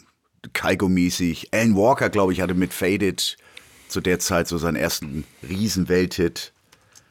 Kaigo-mäßig. 0.53 1.47
Alan 1.53 1.77
Walker, 1.77 2.09
glaube 2.09 2.33
ich, 2.33 2.41
hatte 2.41 2.53
mit 2.53 2.73
Faded 2.73 3.37
zu 3.87 4.01
der 4.01 4.19
Zeit 4.19 4.49
so 4.49 4.57
seinen 4.57 4.75
ersten 4.75 5.23
Riesenwelthit 5.47 6.51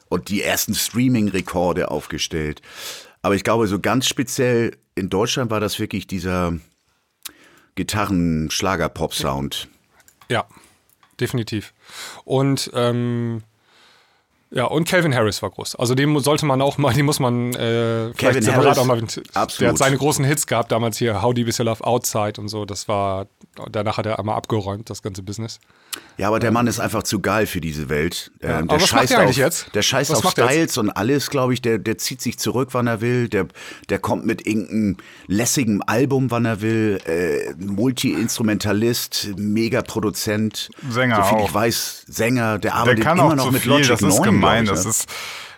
und 0.09 0.29
die 0.29 0.41
ersten 0.41 0.73
Streaming-Rekorde 0.73 1.89
aufgestellt. 1.91 2.61
Aber 3.21 3.35
ich 3.35 3.43
glaube, 3.43 3.67
so 3.67 3.79
ganz 3.79 4.07
speziell 4.07 4.77
in 4.95 5.09
Deutschland 5.09 5.51
war 5.51 5.59
das 5.59 5.79
wirklich 5.79 6.07
dieser 6.07 6.53
Gitarren-Schlager-Pop-Sound. 7.75 9.67
Ja, 10.29 10.45
definitiv. 11.19 11.73
Und 12.25 12.69
ähm, 12.73 13.43
Ja, 14.51 14.65
und 14.65 14.87
Calvin 14.87 15.13
Harris 15.13 15.41
war 15.41 15.51
groß. 15.51 15.75
Also 15.75 15.95
dem 15.95 16.17
sollte 16.19 16.45
man 16.45 16.61
auch 16.61 16.77
mal, 16.77 16.93
den 16.95 17.05
muss 17.05 17.19
man 17.19 17.53
äh, 17.53 18.13
vielleicht 18.13 18.43
separat 18.43 18.65
Harris, 18.65 18.77
auch 18.79 18.85
mal. 18.85 19.01
absolut. 19.01 19.61
Der 19.61 19.69
hat 19.69 19.77
seine 19.77 19.97
großen 19.97 20.25
Hits 20.25 20.47
gehabt, 20.47 20.71
damals 20.71 20.97
hier 20.97 21.21
How 21.21 21.33
Deep 21.33 21.47
Is 21.47 21.59
Your 21.59 21.65
Love 21.67 21.83
Outside 21.85 22.39
und 22.39 22.47
so. 22.47 22.65
Das 22.65 22.87
war, 22.87 23.27
danach 23.71 23.97
hat 23.97 24.05
er 24.05 24.19
einmal 24.19 24.35
abgeräumt, 24.35 24.89
das 24.89 25.01
ganze 25.01 25.23
Business. 25.23 25.59
Ja, 26.17 26.27
aber 26.27 26.39
der 26.41 26.51
Mann 26.51 26.67
ist 26.67 26.81
einfach 26.81 27.03
zu 27.03 27.21
geil 27.21 27.45
für 27.47 27.61
diese 27.61 27.87
Welt. 27.87 28.29
Ähm, 28.41 28.69
aber 28.69 28.77
der 28.77 28.85
scheißt 28.85 29.11
der 29.13 29.25
auf, 29.25 29.37
jetzt? 29.37 29.73
Der 29.73 29.81
scheißt 29.81 30.11
Was 30.11 30.25
auf 30.25 30.33
der? 30.33 30.49
Styles 30.49 30.77
und 30.77 30.89
alles, 30.89 31.29
glaube 31.29 31.53
ich. 31.53 31.61
Der, 31.61 31.77
der 31.77 31.97
zieht 31.97 32.21
sich 32.21 32.37
zurück, 32.37 32.69
wann 32.73 32.87
er 32.87 32.99
will. 32.99 33.29
Der, 33.29 33.47
der 33.87 33.99
kommt 33.99 34.25
mit 34.25 34.45
irgendeinem 34.45 34.97
lässigen 35.27 35.81
Album, 35.83 36.29
wann 36.29 36.43
er 36.43 36.59
will. 36.59 36.99
Äh, 37.05 37.53
Multi-Instrumentalist, 38.19 39.29
Megaproduzent. 39.37 40.69
Sänger 40.89 41.15
so 41.17 41.23
viel 41.23 41.37
auch. 41.37 41.47
ich 41.47 41.53
weiß, 41.53 42.03
Sänger. 42.07 42.51
Der 42.59 42.59
Der 42.59 42.75
arbeitet 42.75 43.03
kann 43.03 43.17
immer 43.17 43.27
auch 43.27 43.35
noch 43.35 43.45
zu 43.47 43.51
mit 43.53 43.61
viel, 43.61 43.71
Logic 43.71 43.87
das 43.87 44.01
ist 44.01 44.17
9, 44.19 44.23
gemein. 44.23 44.63
ich, 44.65 44.69
Das 44.69 44.83
ne? 44.83 44.89
ist, 44.91 45.05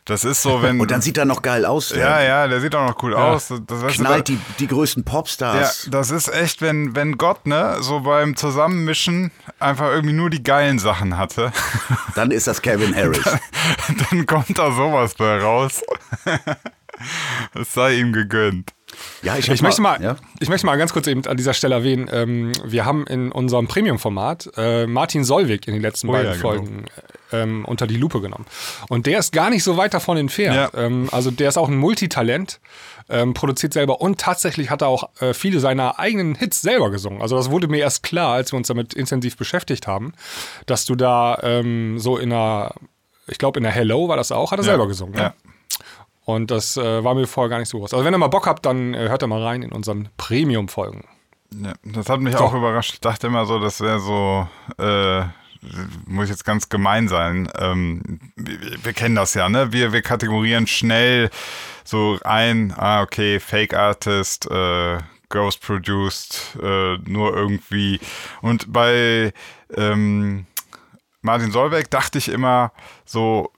das 0.05 0.23
ist 0.23 0.41
so, 0.41 0.61
wenn. 0.61 0.79
Und 0.79 0.89
dann 0.91 1.01
sieht 1.01 1.17
er 1.17 1.25
noch 1.25 1.41
geil 1.41 1.65
aus. 1.65 1.89
Der 1.89 1.99
ja, 1.99 2.21
ja, 2.21 2.47
der 2.47 2.59
sieht 2.61 2.73
auch 2.75 2.87
noch 2.87 3.01
cool 3.03 3.13
aus. 3.13 3.47
Das, 3.67 3.79
du, 3.81 3.87
knallt 3.87 4.29
da- 4.29 4.33
die, 4.33 4.39
die 4.59 4.67
größten 4.67 5.03
Ja, 5.05 5.11
Popstars. 5.11 5.87
das 5.91 6.09
ist 6.11 6.27
echt, 6.33 6.61
wenn, 6.61 6.95
wenn 6.95 7.17
Gott, 7.17 7.45
ne, 7.45 7.77
so 7.81 7.99
beim 8.01 8.35
Zusammenmischen 8.35 9.31
einfach 9.59 9.89
irgendwie 9.91 10.13
nur 10.13 10.29
die 10.29 10.43
geilen 10.43 10.79
Sachen 10.79 11.17
hatte, 11.17 11.51
Dann 12.15 12.31
ist 12.31 12.47
das 12.47 12.61
Kevin 12.61 12.95
Harris. 12.95 13.23
dann 14.09 14.25
kommt 14.25 14.57
da 14.57 14.71
sowas 14.71 15.13
bei 15.15 15.39
raus. 15.39 15.81
Es 17.55 17.73
sei 17.73 17.95
ihm 17.95 18.13
gegönnt. 18.13 18.73
Ja, 19.23 19.37
ich, 19.37 19.49
Ich 19.49 19.61
möchte, 19.61 19.81
mal, 19.81 20.01
ja? 20.01 20.15
ich 20.39 20.49
möchte 20.49 20.65
mal 20.65 20.77
ganz 20.77 20.93
kurz 20.93 21.07
eben 21.07 21.25
an 21.25 21.37
dieser 21.37 21.53
Stelle 21.53 21.75
erwähnen, 21.75 22.09
ähm, 22.11 22.51
wir 22.63 22.85
haben 22.85 23.05
in 23.07 23.31
unserem 23.31 23.67
Premium-Format 23.67 24.51
äh, 24.57 24.87
Martin 24.87 25.23
Solvig 25.23 25.67
in 25.67 25.73
den 25.73 25.81
letzten 25.81 26.09
Oh 26.09 26.13
beiden 26.13 26.27
ja, 26.27 26.37
genau. 26.37 26.47
Folgen 26.47 26.85
ähm, 27.31 27.65
unter 27.65 27.87
die 27.87 27.97
Lupe 27.97 28.21
genommen. 28.21 28.45
Und 28.89 29.05
der 29.05 29.19
ist 29.19 29.31
gar 29.31 29.49
nicht 29.49 29.63
so 29.63 29.77
weit 29.77 29.93
davon 29.93 30.17
entfernt. 30.17 30.55
Ja. 30.55 30.85
Ähm, 30.85 31.09
also 31.11 31.31
der 31.31 31.49
ist 31.49 31.57
auch 31.57 31.69
ein 31.69 31.77
Multitalent, 31.77 32.59
ähm, 33.09 33.33
produziert 33.33 33.73
selber 33.73 34.01
und 34.01 34.19
tatsächlich 34.19 34.69
hat 34.69 34.81
er 34.81 34.87
auch 34.87 35.09
äh, 35.21 35.33
viele 35.33 35.59
seiner 35.59 35.99
eigenen 35.99 36.35
Hits 36.35 36.61
selber 36.61 36.89
gesungen. 36.91 37.21
Also 37.21 37.35
das 37.35 37.51
wurde 37.51 37.67
mir 37.67 37.79
erst 37.79 38.03
klar, 38.03 38.33
als 38.33 38.51
wir 38.53 38.57
uns 38.57 38.67
damit 38.67 38.93
intensiv 38.93 39.37
beschäftigt 39.37 39.87
haben, 39.87 40.13
dass 40.65 40.85
du 40.85 40.95
da 40.95 41.37
ähm, 41.43 41.99
so 41.99 42.17
in 42.17 42.31
einer, 42.31 42.73
ich 43.27 43.37
glaube 43.37 43.59
in 43.59 43.63
der 43.63 43.71
Hello 43.71 44.07
war 44.07 44.17
das 44.17 44.31
auch, 44.31 44.51
hat 44.51 44.59
er 44.59 44.63
selber 44.63 44.87
gesungen. 44.87 45.17
Ja. 45.17 45.33
Und 46.25 46.51
das 46.51 46.77
äh, 46.77 47.03
war 47.03 47.15
mir 47.15 47.27
vorher 47.27 47.49
gar 47.49 47.59
nicht 47.59 47.69
so 47.69 47.79
groß. 47.79 47.93
Also 47.93 48.05
wenn 48.05 48.13
ihr 48.13 48.17
mal 48.17 48.27
Bock 48.27 48.45
habt, 48.47 48.65
dann 48.65 48.93
äh, 48.93 49.09
hört 49.09 49.21
da 49.21 49.27
mal 49.27 49.41
rein 49.43 49.63
in 49.63 49.71
unseren 49.71 50.09
Premium-Folgen. 50.17 51.05
Ja, 51.53 51.73
das 51.83 52.09
hat 52.09 52.21
mich 52.21 52.35
So. 52.37 52.43
auch 52.43 52.53
überrascht. 52.53 52.93
Ich 52.93 53.01
dachte 53.01 53.27
immer 53.27 53.45
so, 53.45 53.59
das 53.59 53.81
wäre 53.81 53.99
so, 53.99 54.47
äh, 54.77 55.23
muss 56.05 56.29
jetzt 56.29 56.45
ganz 56.45 56.69
gemein 56.69 57.07
sein. 57.07 57.49
Ähm, 57.59 58.19
wir, 58.35 58.57
wir 58.83 58.93
kennen 58.93 59.15
das 59.15 59.33
ja, 59.33 59.49
ne? 59.49 59.73
Wir, 59.73 59.91
wir 59.93 60.01
kategorieren 60.01 60.67
schnell 60.67 61.29
so 61.83 62.17
ein, 62.23 62.73
ah, 62.77 63.01
okay, 63.01 63.39
Fake 63.39 63.73
Artist, 63.73 64.49
äh, 64.49 64.99
Ghost 65.29 65.61
Produced, 65.61 66.57
äh, 66.61 66.97
nur 67.05 67.35
irgendwie. 67.35 67.99
Und 68.41 68.71
bei 68.71 69.33
ähm, 69.75 70.45
Martin 71.21 71.51
Solveig 71.51 71.89
dachte 71.89 72.17
ich 72.17 72.29
immer 72.29 72.71
so, 73.05 73.51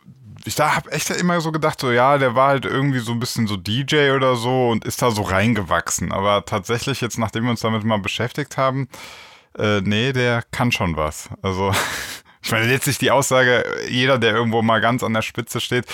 ich 0.46 0.56
da 0.56 0.76
habe 0.76 0.92
echt 0.92 1.10
immer 1.10 1.40
so 1.42 1.52
gedacht, 1.52 1.80
so 1.80 1.92
ja, 1.92 2.18
der 2.18 2.36
war 2.36 2.50
halt 2.50 2.66
irgendwie 2.66 3.00
so 3.00 3.12
ein 3.12 3.20
bisschen 3.20 3.48
so 3.48 3.56
DJ 3.56 4.12
oder 4.12 4.36
so 4.36 4.70
und 4.70 4.86
ist 4.86 5.02
da 5.02 5.12
so 5.12 5.22
reingewachsen. 5.22 6.12
Aber 6.12 6.46
tatsächlich 6.46 7.02
jetzt, 7.02 7.18
nachdem 7.18 7.44
wir 7.44 7.52
uns 7.52 7.62
damit 7.62 7.84
mal 7.84 8.00
beschäftigt 8.00 8.58
haben, 8.58 8.88
äh, 9.58 9.82
nee, 9.82 10.14
der 10.14 10.44
kann 10.52 10.72
schon 10.72 10.98
was. 10.98 11.30
Also 11.42 11.72
ich 12.42 12.52
meine 12.52 12.66
letztlich 12.66 12.98
die 12.98 13.12
Aussage, 13.12 13.64
jeder, 13.88 14.18
der 14.20 14.34
irgendwo 14.34 14.62
mal 14.62 14.82
ganz 14.82 15.04
an 15.04 15.14
der 15.14 15.22
Spitze 15.22 15.62
steht, 15.62 15.86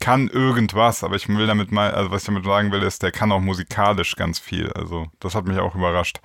kann 0.00 0.28
irgendwas. 0.28 1.02
Aber 1.02 1.16
ich 1.16 1.28
will 1.28 1.46
damit 1.46 1.72
mal, 1.72 1.90
also 1.92 2.10
was 2.10 2.22
ich 2.22 2.26
damit 2.26 2.44
sagen 2.44 2.72
will, 2.72 2.82
ist, 2.82 3.02
der 3.02 3.12
kann 3.12 3.32
auch 3.32 3.40
musikalisch 3.40 4.14
ganz 4.16 4.38
viel. 4.38 4.72
Also 4.72 5.06
das 5.20 5.34
hat 5.34 5.46
mich 5.46 5.58
auch 5.58 5.74
überrascht. 5.74 6.20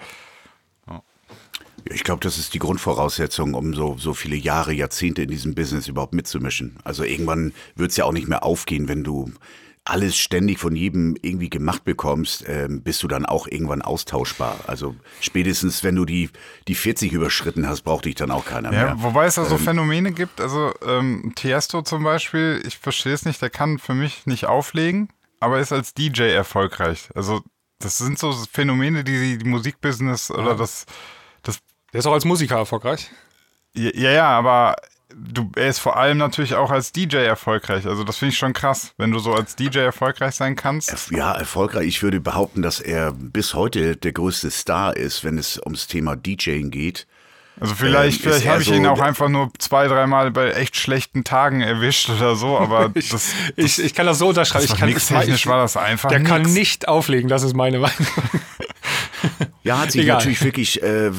Ich 1.86 2.04
glaube, 2.04 2.22
das 2.22 2.38
ist 2.38 2.54
die 2.54 2.60
Grundvoraussetzung, 2.60 3.54
um 3.54 3.74
so, 3.74 3.98
so 3.98 4.13
viele 4.13 4.36
Jahre, 4.36 4.74
Jahrzehnte 4.74 5.24
in 5.24 5.30
diesem 5.30 5.56
Business 5.56 5.88
überhaupt 5.88 6.13
mitzumischen. 6.13 6.78
Also 6.84 7.04
irgendwann 7.04 7.54
wird 7.76 7.91
es 7.91 7.98
ja 7.98 8.06
auch 8.06 8.12
nicht 8.13 8.28
mehr 8.28 8.44
aufgehen, 8.44 8.88
wenn 8.88 9.04
du 9.04 9.32
alles 9.84 10.15
ständig 10.15 10.60
von 10.60 10.76
jedem 10.76 11.17
irgendwie 11.24 11.50
gemacht 11.50 11.84
bekommst, 11.84 12.44
ähm, 12.48 12.84
bist 12.84 13.02
du 13.02 13.08
dann 13.08 13.26
auch 13.26 13.48
irgendwann 13.48 13.82
austauschbar. 13.82 14.60
Also 14.67 14.96
spätestens, 15.22 15.84
wenn 15.84 15.96
du 15.96 16.06
die, 16.06 16.30
die 16.67 16.76
40 16.76 17.12
überschritten 17.13 17.67
hast, 17.67 17.82
braucht 17.82 18.06
dich 18.06 18.13
dann 18.13 18.30
auch 18.30 18.46
keiner 18.46 18.72
Ja, 18.72 18.84
mehr. 18.94 18.96
wobei 19.00 19.26
es 19.26 19.36
da 19.36 19.46
so 19.46 19.58
Phänomene 19.58 20.12
gibt, 20.12 20.39
also 20.39 20.72
ähm, 20.86 21.34
Tiesto 21.36 21.82
zum 21.82 22.04
Beispiel, 22.04 22.62
ich 22.65 22.78
verstehe 22.78 23.13
es 23.13 23.26
nicht, 23.26 23.41
der 23.41 23.50
kann 23.50 23.80
für 23.80 23.96
mich 23.96 24.28
nicht 24.28 24.46
auflegen, 24.46 25.10
aber 25.39 25.60
ist 25.60 25.72
als 25.74 25.96
DJ 25.96 26.24
erfolgreich. 26.30 27.10
Also 27.15 27.41
das 27.80 27.98
sind 27.98 28.20
so 28.20 28.32
Phänomene, 28.52 29.04
die 29.04 29.39
die 29.39 29.50
Musikbusiness 29.50 30.30
oder 30.30 30.54
das, 30.56 30.86
das, 30.86 30.96
Der 31.93 31.99
ist 31.99 32.06
auch 32.06 32.13
als 32.13 32.25
Musiker 32.25 32.58
erfolgreich. 32.58 33.10
ja, 33.73 34.12
ja, 34.12 34.27
aber 34.30 34.75
du, 35.13 35.51
er 35.56 35.67
ist 35.67 35.80
vor 35.80 35.97
allem 35.97 36.17
natürlich 36.17 36.56
auch 36.56 36.71
als 36.71 36.91
DJ 36.91 37.17
erfolgreich. 37.17 37.86
Also 37.86 38.04
das 38.04 38.17
finde 38.17 38.34
ich 38.34 38.38
schon 38.39 38.54
krass, 38.54 38.93
wenn 38.97 39.12
du 39.12 39.19
so 39.19 39.34
als 39.34 39.56
DJ 39.56 39.80
erfolgreich 39.80 40.36
sein 40.36 40.56
kannst. 40.56 41.12
Ja, 41.12 41.34
erfolgreich. 41.34 41.88
Ich 41.88 42.04
würde 42.04 42.19
behaupten, 42.21 42.62
dass 42.62 42.80
er 42.80 43.12
bis 43.13 43.54
heute 43.54 43.95
der 43.97 44.13
größte 44.13 44.51
Star 44.51 44.95
ist, 44.95 45.23
wenn 45.23 45.38
es 45.38 45.60
ums 45.63 45.88
Thema 45.88 46.15
DJing 46.15 46.71
geht. 46.71 47.08
Also 47.60 47.75
vielleicht, 47.75 48.23
Ähm, 48.25 48.32
vielleicht 48.32 48.47
habe 48.47 48.62
ich 48.62 48.69
so 48.69 48.73
ihn 48.73 48.88
auch 48.88 49.01
einfach 49.01 49.27
nur 49.27 49.51
zwei, 49.60 49.88
dreimal 49.88 50.32
bei 50.32 50.51
echt 50.51 50.77
schlechten 50.77 51.23
Tagen 51.25 51.60
erwischt 51.62 52.10
oder 52.10 52.36
so, 52.36 52.58
aber 52.58 52.89
das, 52.93 53.34
Ich, 53.58 53.84
ich 53.84 53.93
kann 53.93 54.06
das 54.06 54.17
so 54.19 54.30
unterschreiben. 54.30 54.63
das 54.63 54.65
ich 54.65 54.71
war 54.71 54.80
kann 54.80 54.89
mixtechnisch 54.89 55.41
ich, 55.41 55.47
war 55.47 55.58
das 55.58 55.75
einfach 55.77 56.10
Der 56.10 56.23
kann 56.23 56.43
nix. 56.43 56.54
nicht 56.54 56.88
auflegen, 56.88 57.30
das 57.30 57.43
ist 57.43 57.54
meine 57.54 57.80
Meinung. 57.80 58.08
Ja, 59.63 59.78
hat 59.78 59.91
sich 59.91 60.02
Egal. 60.02 60.17
natürlich 60.17 60.43
wirklich, 60.43 60.82
äh, 60.82 61.12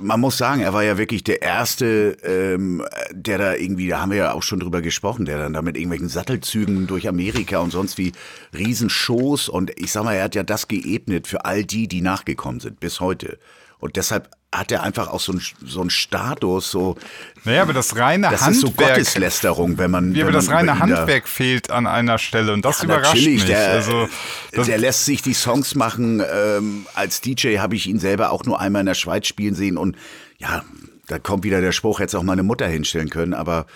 man 0.00 0.18
muss 0.18 0.38
sagen, 0.38 0.62
er 0.62 0.72
war 0.72 0.82
ja 0.82 0.96
wirklich 0.96 1.24
der 1.24 1.42
Erste, 1.42 2.16
ähm, 2.22 2.82
der 3.10 3.36
da 3.36 3.54
irgendwie, 3.54 3.88
da 3.88 4.00
haben 4.00 4.10
wir 4.10 4.18
ja 4.18 4.32
auch 4.32 4.42
schon 4.42 4.60
drüber 4.60 4.80
gesprochen, 4.80 5.26
der 5.26 5.38
dann 5.38 5.52
da 5.52 5.60
mit 5.60 5.76
irgendwelchen 5.76 6.08
Sattelzügen 6.08 6.86
durch 6.86 7.06
Amerika 7.06 7.58
und 7.58 7.70
sonst 7.70 7.98
wie 7.98 8.12
Riesenshows 8.56 9.48
und 9.48 9.78
ich 9.78 9.92
sag 9.92 10.04
mal, 10.04 10.14
er 10.14 10.24
hat 10.24 10.34
ja 10.34 10.42
das 10.42 10.68
geebnet 10.68 11.26
für 11.26 11.44
all 11.44 11.64
die, 11.64 11.86
die 11.86 12.00
nachgekommen 12.00 12.60
sind, 12.60 12.80
bis 12.80 13.00
heute. 13.00 13.38
Und 13.78 13.96
deshalb 13.96 14.30
hat 14.54 14.70
er 14.70 14.82
einfach 14.82 15.08
auch 15.08 15.20
so 15.20 15.32
einen 15.32 15.40
so 15.64 15.80
einen 15.80 15.88
Status, 15.88 16.70
so, 16.70 16.96
Naja, 17.44 17.62
aber 17.62 17.72
das 17.72 17.96
reine 17.96 18.28
das 18.30 18.46
ist 18.48 18.60
so 18.60 18.66
Handwerk. 18.68 18.90
Gotteslästerung, 18.96 19.78
wenn 19.78 19.90
man. 19.90 20.14
Ja, 20.14 20.24
aber 20.24 20.28
wenn 20.28 20.34
das 20.34 20.46
man 20.48 20.56
reine 20.56 20.72
ihn 20.72 20.74
da- 20.90 20.98
Handwerk 20.98 21.26
fehlt 21.26 21.70
an 21.70 21.86
einer 21.86 22.18
Stelle 22.18 22.52
und 22.52 22.62
das 22.64 22.78
Ja, 22.80 22.84
überrascht 22.84 23.14
natürlich, 23.14 23.28
mich. 23.40 23.44
Der, 23.46 23.70
also, 23.70 24.08
das, 24.52 24.66
der 24.66 24.76
lässt 24.78 25.06
sich 25.06 25.22
die 25.22 25.32
Songs 25.34 25.74
machen. 25.74 26.22
Ähm, 26.30 26.86
als 26.94 27.22
DJ 27.22 27.58
habe 27.58 27.74
ich 27.76 27.86
ihn 27.88 27.98
selber 27.98 28.30
auch 28.30 28.44
nur 28.44 28.60
einmal 28.60 28.80
in 28.80 28.86
der 28.86 28.94
Schweiz 28.94 29.26
spielen 29.26 29.54
sehen 29.54 29.78
und 29.78 29.96
ja, 30.38 30.62
da 31.06 31.18
kommt 31.18 31.44
wieder 31.44 31.60
der 31.62 31.72
Spruch, 31.72 31.98
hätte 31.98 32.08
es 32.08 32.14
auch 32.14 32.22
meine 32.22 32.42
Mutter 32.42 32.66
hinstellen 32.68 33.08
können, 33.10 33.32
aber 33.34 33.66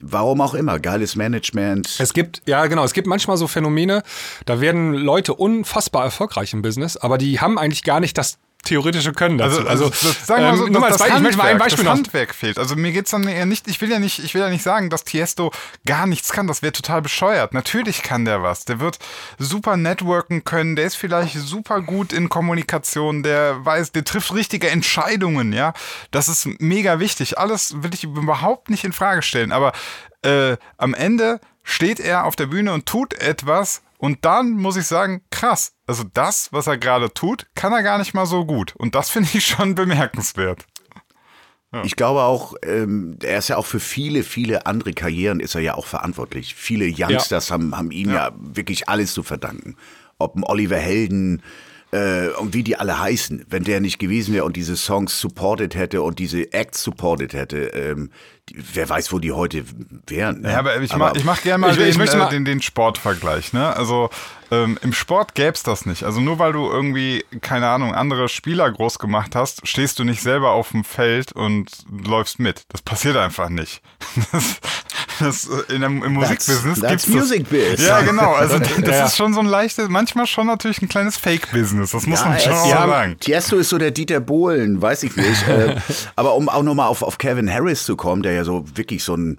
warum 0.00 0.40
auch 0.40 0.54
immer, 0.54 0.78
geiles 0.78 1.16
Management. 1.16 1.96
Es 1.98 2.12
gibt, 2.12 2.42
ja 2.46 2.66
genau, 2.66 2.84
es 2.84 2.92
gibt 2.92 3.06
manchmal 3.06 3.36
so 3.38 3.46
Phänomene, 3.48 4.02
da 4.44 4.60
werden 4.60 4.92
Leute 4.94 5.34
unfassbar 5.34 6.04
erfolgreich 6.04 6.52
im 6.52 6.62
Business, 6.62 6.96
aber 6.96 7.18
die 7.18 7.40
haben 7.40 7.58
eigentlich 7.58 7.82
gar 7.82 7.98
nicht 8.00 8.16
das 8.18 8.38
theoretische 8.66 9.12
Können 9.12 9.38
dazu. 9.38 9.66
also, 9.66 9.86
also, 9.86 9.88
das, 9.88 10.26
sagen 10.26 10.42
wir 10.42 10.50
mal 10.50 10.56
so, 10.56 10.66
ähm, 10.66 10.72
das, 10.74 10.82
das, 10.82 10.98
Beispiel, 10.98 11.16
ich 11.16 11.22
möchte 11.22 11.38
mal 11.38 11.44
ein 11.44 11.50
Handwerk, 11.50 11.58
Beispiel 11.58 11.84
das 11.84 11.84
noch. 11.84 11.96
Handwerk 11.96 12.34
fehlt. 12.34 12.58
Also 12.58 12.76
mir 12.76 12.92
geht's 12.92 13.10
dann 13.10 13.26
eher 13.26 13.46
nicht, 13.46 13.68
ich 13.68 13.80
will 13.80 13.90
ja 13.90 13.98
nicht, 13.98 14.18
ich 14.18 14.34
will 14.34 14.42
ja 14.42 14.48
nicht 14.48 14.62
sagen, 14.62 14.90
dass 14.90 15.04
Tiesto 15.04 15.52
gar 15.86 16.06
nichts 16.06 16.32
kann. 16.32 16.46
Das 16.46 16.62
wäre 16.62 16.72
total 16.72 17.02
bescheuert. 17.02 17.54
Natürlich 17.54 18.02
kann 18.02 18.24
der 18.24 18.42
was. 18.42 18.64
Der 18.64 18.80
wird 18.80 18.98
super 19.38 19.76
networken 19.76 20.44
können. 20.44 20.76
Der 20.76 20.86
ist 20.86 20.96
vielleicht 20.96 21.36
super 21.36 21.80
gut 21.80 22.12
in 22.12 22.28
Kommunikation. 22.28 23.22
Der 23.22 23.64
weiß, 23.64 23.92
der 23.92 24.04
trifft 24.04 24.34
richtige 24.34 24.68
Entscheidungen. 24.68 25.52
Ja, 25.52 25.72
das 26.10 26.28
ist 26.28 26.48
mega 26.60 26.98
wichtig. 27.00 27.38
Alles 27.38 27.82
will 27.82 27.94
ich 27.94 28.04
überhaupt 28.04 28.70
nicht 28.70 28.84
in 28.84 28.92
Frage 28.92 29.22
stellen. 29.22 29.52
Aber 29.52 29.72
äh, 30.22 30.56
am 30.76 30.94
Ende 30.94 31.40
steht 31.62 32.00
er 32.00 32.24
auf 32.24 32.36
der 32.36 32.46
Bühne 32.46 32.72
und 32.72 32.86
tut 32.86 33.14
etwas. 33.14 33.82
Und 33.98 34.24
dann 34.24 34.52
muss 34.52 34.76
ich 34.76 34.86
sagen, 34.86 35.22
krass. 35.30 35.72
Also 35.86 36.04
das, 36.12 36.52
was 36.52 36.66
er 36.66 36.78
gerade 36.78 37.12
tut, 37.12 37.46
kann 37.54 37.72
er 37.72 37.82
gar 37.82 37.98
nicht 37.98 38.14
mal 38.14 38.26
so 38.26 38.44
gut. 38.44 38.74
Und 38.76 38.94
das 38.94 39.10
finde 39.10 39.30
ich 39.32 39.46
schon 39.46 39.74
bemerkenswert. 39.74 40.66
Ich 41.84 41.96
glaube 41.96 42.22
auch, 42.22 42.54
ähm, 42.62 43.18
er 43.22 43.38
ist 43.38 43.48
ja 43.48 43.56
auch 43.56 43.66
für 43.66 43.80
viele, 43.80 44.22
viele 44.22 44.66
andere 44.66 44.92
Karrieren 44.92 45.40
ist 45.40 45.54
er 45.54 45.60
ja 45.60 45.74
auch 45.74 45.86
verantwortlich. 45.86 46.54
Viele 46.54 46.86
Youngsters 46.86 47.50
haben, 47.50 47.76
haben 47.76 47.90
ihm 47.90 48.12
ja. 48.12 48.32
wirklich 48.38 48.88
alles 48.88 49.12
zu 49.12 49.22
verdanken. 49.22 49.76
Ob 50.18 50.36
ein 50.36 50.44
Oliver 50.44 50.78
Helden 50.78 51.42
äh, 51.96 52.28
und 52.38 52.54
wie 52.54 52.62
die 52.62 52.76
alle 52.76 52.98
heißen. 52.98 53.46
Wenn 53.48 53.64
der 53.64 53.80
nicht 53.80 53.98
gewesen 53.98 54.34
wäre 54.34 54.44
und 54.44 54.56
diese 54.56 54.76
Songs 54.76 55.18
supported 55.20 55.74
hätte 55.74 56.02
und 56.02 56.18
diese 56.18 56.52
Acts 56.52 56.82
supported 56.82 57.32
hätte, 57.32 57.58
ähm, 57.68 58.10
die, 58.48 58.56
wer 58.74 58.88
weiß, 58.88 59.12
wo 59.12 59.18
die 59.18 59.32
heute 59.32 59.64
wären. 60.06 60.42
Ne? 60.42 60.52
Ja, 60.52 60.58
aber 60.60 60.80
ich 60.80 60.94
mach, 60.96 61.14
ich 61.16 61.24
mach 61.24 61.42
gerne 61.42 61.58
mal, 61.62 61.70
Ich- 61.72 61.78
den, 61.78 61.88
ich 61.88 61.98
möchte 61.98 62.16
äh, 62.16 62.20
mal- 62.20 62.28
den, 62.30 62.44
den 62.44 62.62
Sportvergleich. 62.62 63.52
Ne? 63.52 63.74
Also 63.76 64.10
ähm, 64.52 64.78
im 64.82 64.92
Sport 64.92 65.34
gäb's 65.34 65.62
das 65.64 65.86
nicht. 65.86 66.04
Also 66.04 66.20
nur 66.20 66.38
weil 66.38 66.52
du 66.52 66.70
irgendwie, 66.70 67.24
keine 67.40 67.66
Ahnung, 67.68 67.94
andere 67.94 68.28
Spieler 68.28 68.70
groß 68.70 68.98
gemacht 69.00 69.34
hast, 69.34 69.66
stehst 69.66 69.98
du 69.98 70.04
nicht 70.04 70.22
selber 70.22 70.52
auf 70.52 70.70
dem 70.70 70.84
Feld 70.84 71.32
und 71.32 71.68
läufst 72.06 72.38
mit. 72.38 72.62
Das 72.68 72.82
passiert 72.82 73.16
einfach 73.16 73.48
nicht. 73.48 73.82
Das, 74.32 74.60
das, 75.20 75.48
äh, 75.48 75.74
in 75.74 75.80
dem, 75.82 76.02
im 76.04 76.12
Musikbusiness 76.14 76.80
that's 76.80 77.04
gibt's 77.04 77.08
music 77.08 77.48
biz. 77.48 77.86
Ja, 77.86 78.02
genau. 78.02 78.32
Also 78.32 78.58
das 78.58 78.78
Ja, 78.86 79.06
ist 79.06 79.16
schon 79.16 79.34
so 79.34 79.40
ein 79.40 79.46
leichtes, 79.46 79.88
manchmal 79.88 80.26
schon 80.26 80.46
natürlich 80.46 80.80
ein 80.82 80.88
kleines 80.88 81.16
Fake-Business. 81.16 81.90
Das 81.92 82.06
muss 82.06 82.20
Ja, 82.20 82.28
man 82.28 82.38
schon 82.40 82.52
es- 82.52 82.58
auch 82.58 82.70
ja, 82.70 82.86
sagen. 82.86 83.16
Tiesto 83.20 83.56
ist 83.56 83.68
so 83.68 83.78
der 83.78 83.90
Dieter 83.90 84.20
Bohlen, 84.20 84.80
weiß 84.80 85.02
ich 85.04 85.16
nicht. 85.16 85.48
äh, 85.48 85.76
aber 86.16 86.34
um 86.34 86.48
auch 86.48 86.62
nochmal 86.62 86.88
auf, 86.88 87.02
auf 87.02 87.18
Kevin 87.18 87.52
Harris 87.52 87.84
zu 87.84 87.96
kommen, 87.96 88.22
der 88.22 88.32
ja 88.32 88.44
so 88.44 88.64
wirklich 88.74 89.02
so 89.04 89.14
ein, 89.14 89.38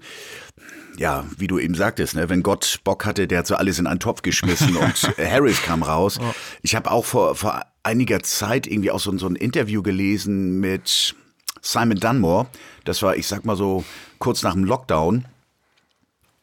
ja, 0.97 1.25
wie 1.37 1.47
du 1.47 1.59
eben 1.59 1.75
sagtest, 1.75 2.15
ne, 2.15 2.27
wenn 2.29 2.41
Gott 2.41 2.79
Bock 2.83 3.05
hatte, 3.05 3.27
der 3.27 3.39
hat 3.39 3.47
so 3.47 3.55
alles 3.55 3.77
in 3.79 3.85
einen 3.87 3.99
Topf 3.99 4.21
geschmissen 4.23 4.75
und 4.77 5.11
Harris 5.17 5.61
kam 5.61 5.83
raus. 5.83 6.19
Ich 6.63 6.75
habe 6.75 6.89
auch 6.91 7.05
vor, 7.05 7.35
vor 7.35 7.61
einiger 7.83 8.21
Zeit 8.23 8.65
irgendwie 8.67 8.91
auch 8.91 8.99
so, 8.99 9.15
so 9.17 9.27
ein 9.27 9.35
Interview 9.35 9.81
gelesen 9.83 10.59
mit 10.59 11.15
Simon 11.61 11.99
Dunmore. 11.99 12.47
Das 12.83 13.01
war, 13.03 13.15
ich 13.15 13.27
sag 13.27 13.45
mal 13.45 13.55
so, 13.55 13.83
kurz 14.19 14.41
nach 14.43 14.53
dem 14.53 14.63
Lockdown. 14.63 15.25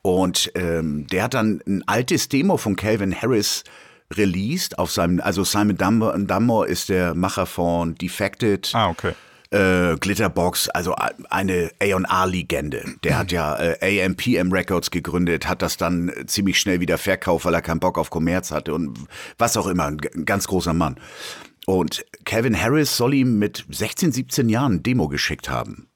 Und 0.07 0.53
ähm, 0.55 1.07
der 1.07 1.23
hat 1.23 1.33
dann 1.33 1.63
ein 1.67 1.83
altes 1.89 2.29
Demo 2.29 2.59
von 2.59 2.77
Calvin 2.77 3.15
Harris 3.15 3.65
released 4.13 4.79
auf 4.79 4.91
seinem, 4.91 5.19
also 5.19 5.45
Simon 5.45 5.79
Dunmore, 5.79 6.69
ist 6.69 6.91
der 6.91 7.15
Macher 7.15 7.47
von 7.47 7.95
Defected, 7.95 8.71
Ah, 8.75 8.91
okay. 8.91 9.13
äh, 9.49 9.97
Glitterbox, 9.97 10.69
also 10.69 10.95
eine 11.31 11.71
A&R-Legende. 11.81 12.85
Der 13.03 13.17
hat 13.17 13.33
ja 13.33 13.57
äh, 13.59 14.05
AMPM 14.05 14.53
Records 14.53 14.91
gegründet, 14.91 15.49
hat 15.49 15.63
das 15.63 15.79
dann 15.79 16.13
ziemlich 16.27 16.61
schnell 16.61 16.81
wieder 16.81 16.99
verkauft, 16.99 17.47
weil 17.47 17.55
er 17.55 17.63
keinen 17.63 17.81
Bock 17.81 17.97
auf 17.97 18.11
Kommerz 18.11 18.51
hatte 18.51 18.75
und 18.75 18.99
was 19.39 19.57
auch 19.57 19.67
immer, 19.67 19.87
ein 19.87 19.99
ganz 20.27 20.47
großer 20.47 20.75
Mann. 20.75 20.97
Und 21.65 22.05
Calvin 22.27 22.61
Harris 22.61 22.95
soll 22.95 23.15
ihm 23.15 23.39
mit 23.39 23.65
16, 23.71 24.13
17 24.13 24.51
Jahren 24.51 24.83
Demo 24.83 25.09
geschickt 25.09 25.49
haben. 25.49 25.89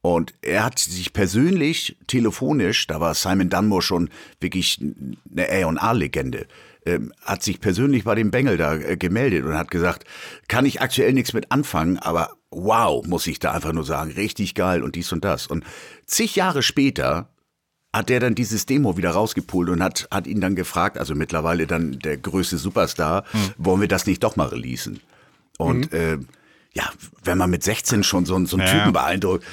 Und 0.00 0.34
er 0.42 0.64
hat 0.64 0.78
sich 0.78 1.12
persönlich 1.12 1.96
telefonisch, 2.06 2.86
da 2.86 3.00
war 3.00 3.14
Simon 3.14 3.50
Dunmore 3.50 3.82
schon 3.82 4.10
wirklich 4.40 4.80
eine 4.80 5.48
A&R-Legende, 5.48 6.46
ähm, 6.86 7.12
hat 7.22 7.42
sich 7.42 7.60
persönlich 7.60 8.04
bei 8.04 8.14
dem 8.14 8.30
Bengel 8.30 8.56
da 8.56 8.74
äh, 8.76 8.96
gemeldet 8.96 9.44
und 9.44 9.54
hat 9.58 9.70
gesagt, 9.70 10.04
kann 10.46 10.64
ich 10.66 10.80
aktuell 10.80 11.12
nichts 11.12 11.32
mit 11.32 11.50
anfangen, 11.50 11.98
aber 11.98 12.30
wow, 12.50 13.04
muss 13.06 13.26
ich 13.26 13.40
da 13.40 13.52
einfach 13.52 13.72
nur 13.72 13.84
sagen, 13.84 14.12
richtig 14.12 14.54
geil 14.54 14.82
und 14.82 14.94
dies 14.94 15.12
und 15.12 15.24
das. 15.24 15.48
Und 15.48 15.64
zig 16.06 16.36
Jahre 16.36 16.62
später 16.62 17.28
hat 17.92 18.08
der 18.08 18.20
dann 18.20 18.34
dieses 18.36 18.66
Demo 18.66 18.96
wieder 18.96 19.10
rausgepult 19.10 19.68
und 19.70 19.82
hat, 19.82 20.06
hat 20.12 20.26
ihn 20.28 20.40
dann 20.40 20.54
gefragt, 20.54 20.96
also 20.96 21.14
mittlerweile 21.16 21.66
dann 21.66 21.98
der 21.98 22.16
größte 22.18 22.56
Superstar, 22.58 23.24
wollen 23.56 23.80
wir 23.80 23.88
das 23.88 24.06
nicht 24.06 24.22
doch 24.22 24.36
mal 24.36 24.46
releasen? 24.48 25.00
Und 25.58 25.92
äh, 25.92 26.18
ja, 26.74 26.84
wenn 27.24 27.38
man 27.38 27.50
mit 27.50 27.64
16 27.64 28.04
schon 28.04 28.24
so, 28.26 28.36
einen- 28.36 28.46
so 28.46 28.56
einen 28.56 28.66
Ja. 28.68 28.72
Typen 28.78 28.92
beeindruckt, 28.92 29.44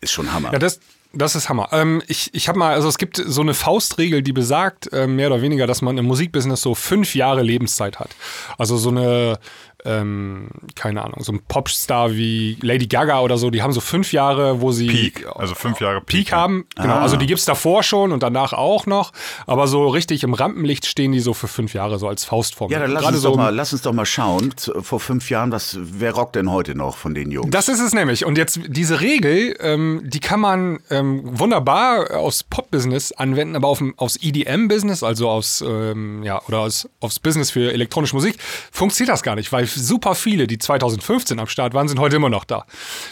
ist 0.00 0.12
schon 0.12 0.32
Hammer. 0.32 0.52
Ja, 0.52 0.58
das, 0.58 0.80
das 1.12 1.34
ist 1.34 1.48
Hammer. 1.48 1.68
Ähm, 1.72 2.02
ich 2.06 2.34
ich 2.34 2.48
habe 2.48 2.58
mal, 2.58 2.74
also 2.74 2.88
es 2.88 2.98
gibt 2.98 3.16
so 3.16 3.40
eine 3.40 3.54
Faustregel, 3.54 4.22
die 4.22 4.32
besagt, 4.32 4.92
äh, 4.92 5.06
mehr 5.06 5.28
oder 5.28 5.42
weniger, 5.42 5.66
dass 5.66 5.82
man 5.82 5.96
im 5.98 6.04
Musikbusiness 6.04 6.60
so 6.60 6.74
fünf 6.74 7.14
Jahre 7.14 7.42
Lebenszeit 7.42 7.98
hat. 7.98 8.10
Also 8.58 8.76
so 8.76 8.90
eine, 8.90 9.38
ähm, 9.86 10.48
keine 10.74 11.02
Ahnung, 11.04 11.22
so 11.22 11.32
ein 11.32 11.40
Popstar 11.46 12.12
wie 12.12 12.58
Lady 12.62 12.86
Gaga 12.86 13.20
oder 13.20 13.38
so, 13.38 13.50
die 13.50 13.62
haben 13.62 13.72
so 13.72 13.80
fünf 13.80 14.12
Jahre, 14.12 14.60
wo 14.60 14.72
sie 14.72 14.86
Peak. 14.88 15.26
Also 15.34 15.54
fünf 15.54 15.80
Jahre 15.80 16.00
Peak 16.00 16.26
Peak. 16.26 16.32
haben. 16.32 16.66
Genau, 16.76 16.94
Ah. 16.94 17.02
also 17.02 17.16
die 17.16 17.26
gibt's 17.26 17.44
davor 17.44 17.82
schon 17.82 18.12
und 18.12 18.22
danach 18.22 18.52
auch 18.52 18.86
noch. 18.86 19.12
Aber 19.46 19.66
so 19.68 19.88
richtig 19.88 20.22
im 20.24 20.34
Rampenlicht 20.34 20.86
stehen 20.86 21.12
die 21.12 21.20
so 21.20 21.34
für 21.34 21.48
fünf 21.48 21.74
Jahre, 21.74 21.98
so 21.98 22.08
als 22.08 22.24
Faustform. 22.24 22.70
ja, 22.70 22.78
dann 22.80 22.90
lass 22.90 23.04
uns, 23.06 23.20
so 23.20 23.30
doch 23.30 23.36
mal, 23.36 23.54
lass 23.54 23.72
uns 23.72 23.82
doch 23.82 23.92
mal 23.92 24.06
schauen. 24.06 24.52
Vor 24.80 25.00
fünf 25.00 25.30
Jahren, 25.30 25.52
was, 25.52 25.76
wer 25.80 26.12
rockt 26.14 26.36
denn 26.36 26.50
heute 26.50 26.74
noch 26.74 26.96
von 26.96 27.14
den 27.14 27.30
Jungs? 27.30 27.50
Das 27.50 27.68
ist 27.68 27.80
es 27.80 27.92
nämlich. 27.94 28.24
Und 28.24 28.36
jetzt 28.38 28.60
diese 28.66 29.00
Regel, 29.00 29.56
ähm, 29.60 30.02
die 30.04 30.20
kann 30.20 30.40
man 30.40 30.80
ähm, 30.90 31.22
wunderbar 31.24 32.16
aufs 32.16 32.42
Pop-Business 32.42 33.12
anwenden, 33.12 33.56
aber 33.56 33.68
auf, 33.68 33.82
aufs 33.96 34.16
EDM-Business, 34.22 35.02
also 35.02 35.28
aus, 35.28 35.62
ähm, 35.66 36.22
ja, 36.22 36.40
oder 36.48 36.60
aus, 36.60 36.88
aufs 37.00 37.18
Business 37.20 37.50
für 37.50 37.72
elektronische 37.72 38.14
Musik, 38.16 38.36
funktioniert 38.72 39.12
das 39.12 39.22
gar 39.22 39.34
nicht, 39.36 39.52
weil 39.52 39.66
super 39.76 40.14
viele, 40.14 40.46
die 40.46 40.58
2015 40.58 41.38
am 41.38 41.46
Start 41.46 41.74
waren, 41.74 41.88
sind 41.88 41.98
heute 42.00 42.16
immer 42.16 42.28
noch 42.30 42.44
da. 42.44 42.64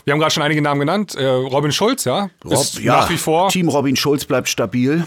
Wir 0.04 0.12
haben 0.12 0.20
gerade 0.20 0.32
schon 0.32 0.42
einige 0.42 0.62
Namen 0.62 0.80
genannt. 0.80 1.14
Äh, 1.14 1.26
Robin 1.26 1.72
Schulz, 1.72 2.04
ja, 2.04 2.30
ist 2.48 2.76
Rob, 2.76 2.82
ja, 2.84 2.96
nach 3.00 3.10
wie 3.10 3.16
vor 3.16 3.48
Team 3.50 3.68
Robin 3.68 3.96
Schulz 3.96 4.24
bleibt 4.24 4.48
stabil. 4.48 5.06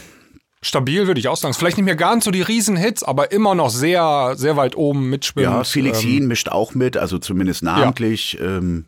stabil, 0.61 1.07
würde 1.07 1.19
ich 1.19 1.27
auch 1.27 1.37
sagen. 1.37 1.51
Ist 1.51 1.57
Vielleicht 1.57 1.77
nicht 1.77 1.85
mehr 1.85 1.95
ganz 1.95 2.25
so 2.25 2.31
die 2.31 2.41
Riesenhits, 2.41 3.03
aber 3.03 3.31
immer 3.31 3.55
noch 3.55 3.69
sehr, 3.69 4.33
sehr 4.35 4.55
weit 4.57 4.75
oben 4.75 5.09
mitschwimmt. 5.09 5.43
Ja, 5.43 5.63
Felix 5.63 6.03
ähm, 6.03 6.09
Jen 6.09 6.27
mischt 6.27 6.49
auch 6.49 6.73
mit, 6.73 6.97
also 6.97 7.17
zumindest 7.19 7.63
namentlich. 7.63 8.37
Ähm, 8.41 8.85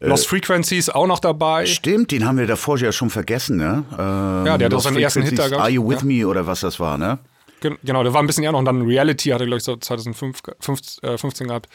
Lost 0.00 0.26
Frequencies 0.26 0.88
auch 0.90 1.06
noch 1.06 1.20
dabei. 1.20 1.64
stimmt, 1.66 2.10
den 2.10 2.26
haben 2.26 2.36
wir 2.36 2.48
davor 2.48 2.76
ja 2.76 2.90
schon 2.90 3.08
vergessen, 3.08 3.56
ne? 3.56 3.84
Ähm, 3.92 4.46
Ja, 4.46 4.58
der 4.58 4.66
hat 4.66 4.72
auch 4.72 4.78
Lost 4.78 4.84
seinen 4.84 4.96
ersten 4.98 5.22
Hit 5.22 5.38
da 5.38 5.46
gehabt. 5.46 5.62
Are 5.62 5.70
You 5.70 5.88
With 5.88 6.00
Ja. 6.00 6.06
Me 6.06 6.26
oder 6.26 6.44
was 6.44 6.60
das 6.60 6.80
war, 6.80 6.98
ne? 6.98 7.20
Gen- 7.62 7.78
Genau, 7.82 8.02
der 8.02 8.12
war 8.12 8.22
ein 8.22 8.26
bisschen 8.26 8.44
eher 8.44 8.52
noch 8.52 8.58
und 8.58 8.66
dann 8.66 8.82
Reality 8.82 9.30
hatte, 9.30 9.46
glaube 9.46 9.56
ich, 9.58 9.64
so 9.64 9.76
2015 9.76 10.54
äh, 11.02 11.16
15 11.16 11.48
gehabt. 11.48 11.68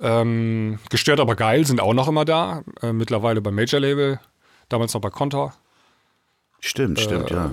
Ähm, 0.00 0.78
gestört 0.90 1.20
aber 1.20 1.34
geil 1.36 1.64
sind 1.64 1.80
auch 1.80 1.94
noch 1.94 2.08
immer 2.08 2.24
da. 2.26 2.62
Äh, 2.82 2.92
mittlerweile 2.92 3.40
beim 3.40 3.54
Major 3.54 3.80
Label, 3.80 4.20
damals 4.68 4.92
noch 4.92 5.00
bei 5.00 5.10
Contour. 5.10 5.54
Stimmt, 6.60 7.00
stimmt, 7.00 7.30
ja. 7.30 7.52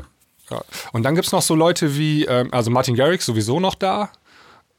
Ja. 0.50 0.62
Und 0.94 1.04
dann 1.04 1.14
gibt 1.16 1.28
es 1.28 1.32
noch 1.32 1.44
so 1.44 1.54
Leute 1.56 1.96
wie, 1.96 2.26
ähm, 2.26 2.50
also 2.52 2.72
Martin 2.72 2.96
Garrix 2.96 3.26
sowieso 3.26 3.60
noch 3.60 3.76
da. 3.76 4.10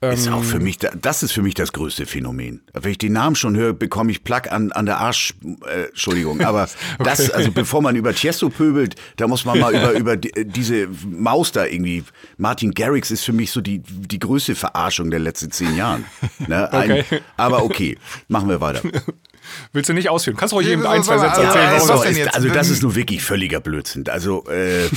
Ist 0.02 0.28
auch 0.28 0.42
für 0.42 0.56
Ähm. 0.56 0.62
mich, 0.62 0.78
da- 0.78 0.92
das 0.98 1.22
ist 1.22 1.32
für 1.32 1.42
mich 1.42 1.52
das 1.52 1.72
größte 1.74 2.06
Phänomen. 2.06 2.62
Wenn 2.72 2.90
ich 2.92 2.96
den 2.96 3.12
Namen 3.12 3.36
schon 3.36 3.54
höre, 3.54 3.74
bekomme 3.74 4.10
ich 4.10 4.24
Plack 4.24 4.50
an, 4.50 4.72
an 4.72 4.86
der 4.86 4.96
Arsch, 4.96 5.34
äh, 5.66 5.88
Entschuldigung, 5.88 6.40
aber 6.44 6.70
das, 6.98 7.30
also 7.30 7.52
bevor 7.52 7.82
man 7.82 7.96
über 7.96 8.14
Tiesto 8.14 8.48
pöbelt, 8.48 8.94
da 9.16 9.28
muss 9.28 9.44
man 9.44 9.58
mal 9.58 9.74
über, 9.74 9.92
über 9.98 10.16
die, 10.16 10.32
diese 10.46 10.88
Maus 11.06 11.52
da 11.52 11.66
irgendwie, 11.66 12.02
Martin 12.38 12.70
Garrix 12.72 13.10
ist 13.10 13.24
für 13.24 13.34
mich 13.34 13.50
so 13.50 13.60
die, 13.60 13.80
die 13.80 14.18
größte 14.18 14.54
Verarschung 14.54 15.10
der 15.10 15.20
letzten 15.20 15.50
zehn 15.50 15.76
Jahren. 15.76 16.06
Ne? 16.48 16.72
Ein, 16.72 16.90
Okay. 16.92 17.04
Aber 17.36 17.62
okay, 17.62 17.98
machen 18.28 18.48
wir 18.48 18.62
weiter. 18.62 18.80
Willst 19.72 19.88
du 19.90 19.92
nicht 19.94 20.08
ausführen? 20.08 20.36
Kannst 20.38 20.52
du 20.52 20.56
ruhig 20.56 20.68
eben 20.68 20.82
so- 20.82 20.88
ein, 20.88 21.02
zwei 21.02 21.18
Sätze 21.18 21.42
erzählen, 21.42 21.64
ja, 21.64 21.72
warum 21.72 21.76
ist 21.82 21.88
das 21.88 21.96
was 21.96 22.02
denn 22.04 22.12
ist, 22.12 22.18
jetzt? 22.18 22.34
also 22.34 22.48
das 22.48 22.68
ist 22.70 22.82
nur 22.82 22.94
wirklich 22.94 23.22
völliger 23.22 23.60
Blödsinn. 23.60 24.04
Also 24.08 24.44
äh, 24.48 24.88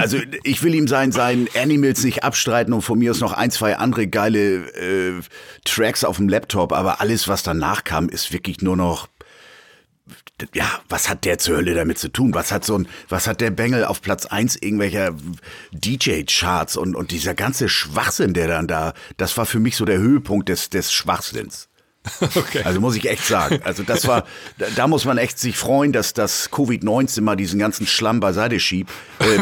also 0.00 0.18
ich 0.42 0.62
will 0.62 0.74
ihm 0.74 0.88
sein, 0.88 1.12
seinen 1.12 1.48
Animals 1.54 2.04
nicht 2.04 2.24
abstreiten 2.24 2.72
und 2.72 2.82
von 2.82 2.98
mir 2.98 3.10
aus 3.10 3.20
noch 3.20 3.32
ein, 3.32 3.50
zwei 3.50 3.76
andere 3.76 4.06
geile 4.08 4.66
äh, 4.74 5.20
Tracks 5.64 6.04
auf 6.04 6.16
dem 6.16 6.28
Laptop, 6.28 6.72
aber 6.72 7.00
alles, 7.00 7.28
was 7.28 7.42
danach 7.42 7.84
kam, 7.84 8.08
ist 8.08 8.32
wirklich 8.32 8.60
nur 8.62 8.76
noch 8.76 9.08
ja, 10.54 10.80
was 10.88 11.08
hat 11.08 11.24
der 11.24 11.38
zur 11.38 11.58
Hölle 11.58 11.74
damit 11.74 11.98
zu 11.98 12.08
tun? 12.08 12.34
Was 12.34 12.52
hat 12.52 12.64
so 12.64 12.78
ein, 12.78 12.88
was 13.08 13.26
hat 13.26 13.40
der 13.40 13.50
Bengel 13.50 13.84
auf 13.84 14.00
Platz 14.00 14.26
eins 14.26 14.56
irgendwelcher 14.56 15.14
DJ-Charts 15.72 16.76
und, 16.76 16.94
und 16.94 17.10
dieser 17.10 17.34
ganze 17.34 17.68
Schwachsinn, 17.68 18.34
der 18.34 18.48
dann 18.48 18.66
da, 18.66 18.94
das 19.16 19.36
war 19.36 19.46
für 19.46 19.60
mich 19.60 19.76
so 19.76 19.84
der 19.84 19.98
Höhepunkt 19.98 20.48
des, 20.48 20.70
des 20.70 20.92
Schwachsinns. 20.92 21.69
Okay. 22.20 22.62
Also 22.64 22.80
muss 22.80 22.96
ich 22.96 23.08
echt 23.08 23.24
sagen. 23.24 23.60
Also 23.64 23.82
das 23.82 24.06
war, 24.06 24.24
da, 24.58 24.66
da 24.74 24.86
muss 24.86 25.04
man 25.04 25.18
echt 25.18 25.38
sich 25.38 25.56
freuen, 25.56 25.92
dass 25.92 26.14
das 26.14 26.50
Covid-19 26.50 27.20
mal 27.22 27.36
diesen 27.36 27.58
ganzen 27.58 27.86
Schlamm 27.86 28.20
beiseite 28.20 28.60
schiebt. 28.60 28.90
Äh, 29.18 29.38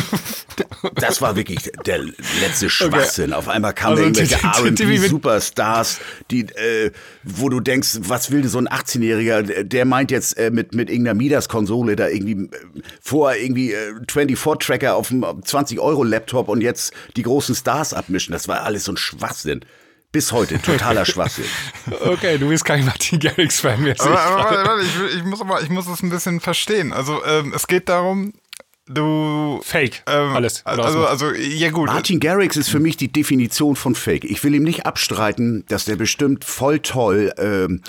das 0.95 1.21
war 1.21 1.37
wirklich 1.37 1.71
der 1.87 1.99
letzte 2.41 2.71
Schwachsinn. 2.71 3.33
Auf 3.33 3.49
einmal 3.49 3.75
kamen 3.75 3.99
Also 3.99 4.03
irgendwelche 4.05 4.45
R&B-Superstars, 4.45 6.01
die, 6.31 6.43
äh, 6.43 6.91
wo 7.23 7.49
du 7.49 7.61
denkst, 7.61 7.99
was 8.01 8.31
will 8.31 8.47
so 8.49 8.59
ein 8.59 8.69
18-Jähriger? 8.69 9.63
Der 9.65 9.85
meint 9.85 10.11
jetzt 10.11 10.37
äh, 10.37 10.51
mit, 10.51 10.75
mit 10.75 10.91
irgendeiner 10.91 11.15
Midas-Konsole 11.15 11.95
da 11.97 12.09
irgendwie 12.09 12.45
äh, 12.45 12.83
vorher 13.01 13.41
irgendwie 13.41 13.73
äh, 13.73 13.93
24-Tracker 14.09 14.97
auf 14.97 15.09
dem 15.09 15.25
20-Euro-Laptop 15.25 16.49
und 16.49 16.61
jetzt 16.61 16.93
die 17.17 17.23
großen 17.23 17.55
Stars 17.55 17.95
abmischen. 17.95 18.33
Das 18.33 18.49
war 18.49 18.63
alles 18.63 18.85
so 18.85 18.93
ein 18.93 18.97
Schwachsinn. 18.97 19.65
Bis 20.11 20.33
heute, 20.33 20.61
totaler 20.61 21.05
Schwachsinn. 21.07 21.45
Okay, 22.01 22.39
du 22.39 22.49
bist 22.49 22.65
kein 22.65 22.85
Martin 22.85 23.19
Garrix-Fan 23.21 23.83
mehr. 23.83 23.95
Aber, 23.99 24.19
aber 24.19 24.37
warte, 24.37 24.69
warte, 24.69 24.83
ich, 24.85 25.17
ich 25.17 25.25
muss 25.25 25.41
aber, 25.41 25.61
ich 25.61 25.69
muss 25.69 25.87
es 25.87 26.03
ein 26.03 26.09
bisschen 26.09 26.41
verstehen. 26.41 26.95
Also 26.95 27.23
ähm, 27.27 27.53
es 27.55 27.67
geht 27.67 27.91
darum, 27.91 28.33
du 28.87 29.61
Fake, 29.63 30.03
ähm, 30.07 30.35
alles. 30.35 30.65
Also, 30.65 31.07
also 31.07 31.33
ja 31.33 31.71
gut. 31.71 31.89
Martin 31.89 32.21
Garrix 32.21 32.57
ist 32.57 32.71
für 32.71 32.81
mich 32.81 32.97
die 32.97 33.13
Definition 33.13 33.77
von 33.77 33.95
Fake. 33.95 34.25
Ich 34.25 34.43
will 34.45 34.55
ihm 34.55 34.65
nicht 34.65 34.87
abstreiten, 34.87 35.65
dass 35.69 35.85
der 35.85 35.97
bestimmt 35.97 36.45
voll 36.45 36.79
toll 36.81 37.35
ähm, 37.37 37.83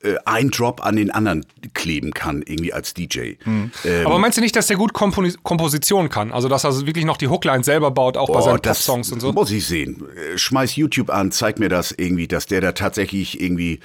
äh, 0.00 0.14
einen 0.24 0.50
Drop 0.50 0.84
an 0.84 0.94
den 0.94 1.10
anderen 1.10 1.44
kleben 1.74 2.12
kann, 2.12 2.42
irgendwie 2.42 2.72
als 2.72 2.94
DJ. 2.94 3.34
Ähm, 3.44 3.72
Aber 4.04 4.18
meinst 4.18 4.38
du 4.38 4.42
nicht, 4.42 4.54
dass 4.54 4.68
der 4.68 4.76
gut 4.76 4.92
Komponi 4.92 5.32
Komposition 5.42 6.08
kann? 6.08 6.32
Also, 6.32 6.48
dass 6.48 6.64
er 6.64 6.86
wirklich 6.86 7.04
noch 7.04 7.16
die 7.16 7.28
Hookline 7.28 7.64
selber 7.64 7.90
baut, 7.90 8.16
auch 8.16 8.28
bei 8.28 8.38
oh, 8.38 8.42
seinen 8.42 8.62
das 8.62 8.78
Pop-Songs 8.78 9.10
und 9.10 9.20
so? 9.20 9.32
muss 9.32 9.50
ich 9.50 9.66
sehen. 9.66 10.04
Äh, 10.16 10.38
Schmeiß 10.38 10.76
YouTube 10.76 11.10
an, 11.10 11.32
zeig 11.32 11.58
mir 11.58 11.68
das 11.68 11.92
irgendwie, 11.96 12.28
dass 12.28 12.46
der 12.46 12.60
da 12.60 12.72
tatsächlich 12.72 13.40
irgendwie 13.40 13.80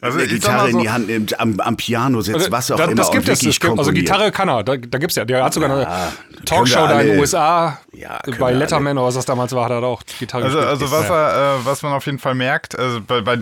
Also 0.00 0.18
eine 0.18 0.26
Gitarre 0.28 0.56
mal 0.62 0.66
in 0.68 0.72
so- 0.72 0.80
die 0.80 0.90
Hand 0.90 1.06
nimmt, 1.06 1.38
am, 1.38 1.60
am 1.60 1.76
Piano 1.76 2.20
sitzt, 2.22 2.36
Also, 2.36 2.50
was 2.52 2.70
auch 2.70 2.76
da, 2.76 2.84
immer 2.84 2.94
das 2.94 3.10
gibt 3.10 3.28
es. 3.28 3.44
es 3.44 3.60
gibt, 3.60 3.78
also. 3.78 3.92
Gitarre 3.92 4.32
kann 4.32 4.48
er, 4.48 4.62
da, 4.64 4.76
da 4.76 4.98
gibt 4.98 5.10
es 5.12 5.16
ja. 5.16 5.24
Der 5.26 5.44
hat 5.44 5.52
sogar 5.52 5.68
Ja, 5.80 5.86
eine 5.86 6.44
Talkshow 6.46 6.86
da 6.86 7.00
in 7.00 7.08
den 7.08 7.18
USA. 7.18 7.78
Ja, 7.92 8.20
bei 8.38 8.52
Letterman 8.52 8.96
oder 8.96 9.06
was 9.08 9.14
das 9.14 9.26
damals 9.26 9.52
war, 9.52 9.64
hat 9.66 9.70
er 9.72 9.80
da 9.82 9.86
auch 9.86 10.02
Gitarre 10.18 10.44
Also, 10.44 10.58
also 10.60 10.90
was, 10.90 11.10
er, 11.10 11.58
äh, 11.60 11.64
was 11.66 11.82
man 11.82 11.92
auf 11.92 12.06
jeden 12.06 12.18
Fall 12.18 12.34
merkt, 12.34 12.78
also 12.78 13.00
bei, 13.02 13.20
bei 13.20 13.38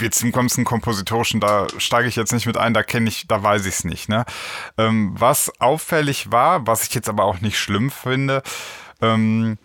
jetzt 0.00 0.22
im 0.22 0.32
ganzen 0.32 0.64
Kompositorischen, 0.64 1.38
da 1.40 1.66
steige 1.78 2.08
ich 2.08 2.16
jetzt 2.16 2.32
nicht 2.32 2.46
mit 2.46 2.56
ein, 2.56 2.74
da 2.74 2.82
kenne 2.82 3.08
ich, 3.08 3.26
da 3.28 3.42
weiß 3.42 3.66
ich 3.66 3.74
es 3.74 3.84
nicht. 3.84 4.08
Ne? 4.08 4.24
Ähm, 4.78 5.14
was 5.16 5.52
auffällig 5.60 6.30
war, 6.32 6.66
was 6.66 6.82
ich 6.88 6.94
jetzt 6.94 7.08
aber 7.08 7.24
auch 7.24 7.40
nicht 7.40 7.58
schlimm 7.58 7.90
finde, 7.90 8.42
ähm, 9.00 9.58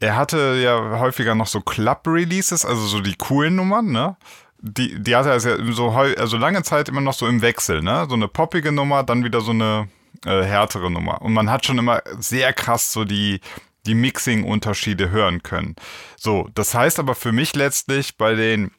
er 0.00 0.16
hatte 0.16 0.58
ja 0.62 0.98
häufiger 1.00 1.34
noch 1.34 1.48
so 1.48 1.60
Club-Releases, 1.60 2.64
also 2.64 2.82
so 2.86 3.00
die 3.00 3.16
coolen 3.16 3.56
Nummern, 3.56 3.86
ne? 3.90 4.16
Die, 4.60 5.00
die 5.00 5.14
hatte 5.14 5.30
er 5.30 5.38
ja 5.38 5.72
so 5.72 5.90
also 5.90 6.36
lange 6.36 6.62
Zeit 6.62 6.88
immer 6.88 7.00
noch 7.00 7.14
so 7.14 7.26
im 7.26 7.42
Wechsel, 7.42 7.80
ne? 7.82 8.06
So 8.08 8.16
eine 8.16 8.28
poppige 8.28 8.72
Nummer, 8.72 9.04
dann 9.04 9.24
wieder 9.24 9.40
so 9.40 9.52
eine 9.52 9.88
äh, 10.24 10.42
härtere 10.42 10.90
Nummer. 10.90 11.22
Und 11.22 11.32
man 11.32 11.50
hat 11.50 11.64
schon 11.64 11.78
immer 11.78 12.02
sehr 12.18 12.52
krass 12.52 12.92
so 12.92 13.04
die, 13.04 13.40
die 13.86 13.94
Mixing-Unterschiede 13.94 15.10
hören 15.10 15.42
können. 15.42 15.76
So, 16.16 16.48
das 16.54 16.74
heißt 16.74 16.98
aber 16.98 17.14
für 17.14 17.32
mich 17.32 17.54
letztlich 17.54 18.16
bei 18.16 18.34
den 18.34 18.72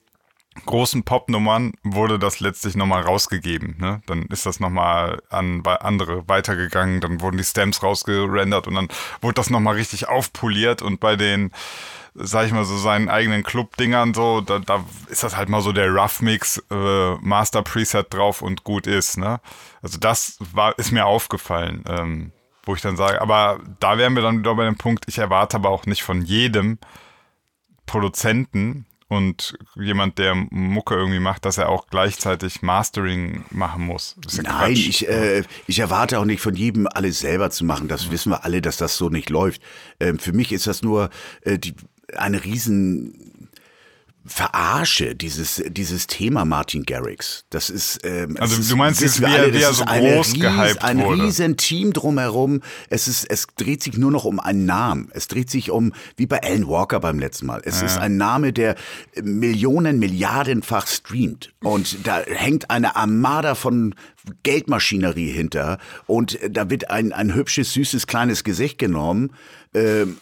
großen 0.65 1.03
Pop-Nummern 1.03 1.73
wurde 1.83 2.19
das 2.19 2.39
letztlich 2.39 2.75
nochmal 2.75 3.03
rausgegeben. 3.03 3.77
Ne? 3.79 4.01
Dann 4.07 4.23
ist 4.23 4.45
das 4.45 4.59
nochmal 4.59 5.21
an 5.29 5.63
andere 5.65 6.27
weitergegangen, 6.27 7.01
dann 7.01 7.21
wurden 7.21 7.37
die 7.37 7.43
Stems 7.43 7.81
rausgerendert 7.83 8.67
und 8.67 8.75
dann 8.75 8.87
wurde 9.21 9.35
das 9.35 9.49
nochmal 9.49 9.75
richtig 9.75 10.09
aufpoliert 10.09 10.81
und 10.81 10.99
bei 10.99 11.15
den, 11.15 11.51
sag 12.13 12.45
ich 12.45 12.51
mal 12.51 12.65
so, 12.65 12.77
seinen 12.77 13.09
eigenen 13.09 13.43
Club-Dingern 13.43 14.13
so, 14.13 14.41
da, 14.41 14.59
da 14.59 14.83
ist 15.09 15.23
das 15.23 15.37
halt 15.37 15.49
mal 15.49 15.61
so 15.61 15.71
der 15.71 15.89
Rough-Mix, 15.89 16.63
äh, 16.71 17.15
Master-Preset 17.15 18.13
drauf 18.13 18.41
und 18.41 18.63
gut 18.63 18.87
ist. 18.87 19.17
Ne? 19.17 19.39
Also 19.81 19.97
das 19.97 20.37
war, 20.53 20.77
ist 20.77 20.91
mir 20.91 21.05
aufgefallen. 21.05 21.83
Ähm, 21.87 22.31
wo 22.65 22.75
ich 22.75 22.81
dann 22.81 22.97
sage, 22.97 23.19
aber 23.19 23.59
da 23.79 23.97
wären 23.97 24.13
wir 24.13 24.21
dann 24.21 24.39
wieder 24.39 24.53
bei 24.53 24.65
dem 24.65 24.77
Punkt, 24.77 25.05
ich 25.07 25.17
erwarte 25.17 25.57
aber 25.57 25.69
auch 25.69 25.87
nicht 25.87 26.03
von 26.03 26.21
jedem 26.21 26.77
Produzenten 27.87 28.85
und 29.07 29.57
jemand, 29.75 30.19
der 30.19 30.35
Mucke 30.35 30.93
irgendwie 30.93 31.19
macht, 31.19 31.43
dass 31.45 31.57
er 31.57 31.69
auch 31.69 31.87
gleichzeitig 31.87 32.61
Mastering 32.61 33.43
machen 33.49 33.83
muss. 33.83 34.15
Ja 34.29 34.43
Nein, 34.43 34.75
Quatsch. 34.75 34.87
ich, 34.87 35.09
äh, 35.09 35.43
ich 35.65 35.79
erwarte 35.79 36.19
auch 36.19 36.25
nicht 36.25 36.41
von 36.41 36.55
jedem 36.55 36.87
alles 36.87 37.19
selber 37.19 37.49
zu 37.49 37.65
machen. 37.65 37.87
Das 37.87 38.11
wissen 38.11 38.31
wir 38.31 38.43
alle, 38.43 38.61
dass 38.61 38.77
das 38.77 38.97
so 38.97 39.09
nicht 39.09 39.31
läuft. 39.31 39.63
Ähm, 39.99 40.19
für 40.19 40.31
mich 40.31 40.51
ist 40.51 40.67
das 40.67 40.83
nur 40.83 41.09
äh, 41.41 41.57
die, 41.57 41.73
eine 42.17 42.43
riesen 42.43 43.49
Verarsche, 44.25 45.15
dieses, 45.15 45.63
dieses 45.69 46.05
Thema 46.05 46.45
Martin 46.45 46.83
Garrix. 46.83 47.45
Das 47.49 47.69
ist, 47.69 48.01
ähm, 48.03 48.35
Also 48.39 48.59
es 48.59 48.67
du 48.67 48.75
meinst 48.75 49.01
wir 49.01 49.09
wie 49.27 49.31
er- 49.33 49.41
alle, 49.41 49.53
wie 49.53 49.61
er 49.61 49.73
so 49.73 49.85
groß 49.85 50.33
gehypt 50.33 50.83
ein 50.83 50.99
wurde. 50.99 51.23
riesen 51.23 51.57
Team 51.57 51.93
drumherum. 51.93 52.61
Es 52.89 53.07
ist, 53.07 53.23
es 53.29 53.47
dreht 53.57 53.81
sich 53.81 53.97
nur 53.97 54.11
noch 54.11 54.25
um 54.25 54.39
einen 54.39 54.65
Namen. 54.65 55.09
Es 55.13 55.29
dreht 55.29 55.49
sich 55.49 55.71
um, 55.71 55.93
wie 56.17 56.27
bei 56.27 56.43
Alan 56.43 56.67
Walker 56.67 56.99
beim 56.99 57.17
letzten 57.17 57.47
Mal. 57.47 57.61
Es 57.63 57.81
ist 57.81 57.97
ein 57.97 58.17
Name, 58.17 58.53
der 58.53 58.75
Millionen, 59.23 59.97
Milliardenfach 59.99 60.85
streamt. 60.85 61.51
Und 61.63 62.05
da 62.05 62.19
hängt 62.19 62.69
eine 62.69 62.97
Armada 62.97 63.55
von 63.55 63.95
Geldmaschinerie 64.43 65.31
hinter. 65.31 65.79
Und 66.05 66.37
da 66.47 66.69
wird 66.69 66.91
ein, 66.91 67.13
ein 67.13 67.33
hübsches, 67.33 67.73
süßes, 67.73 68.05
kleines 68.05 68.43
Gesicht 68.43 68.77
genommen. 68.77 69.31
Ähm, 69.73 70.17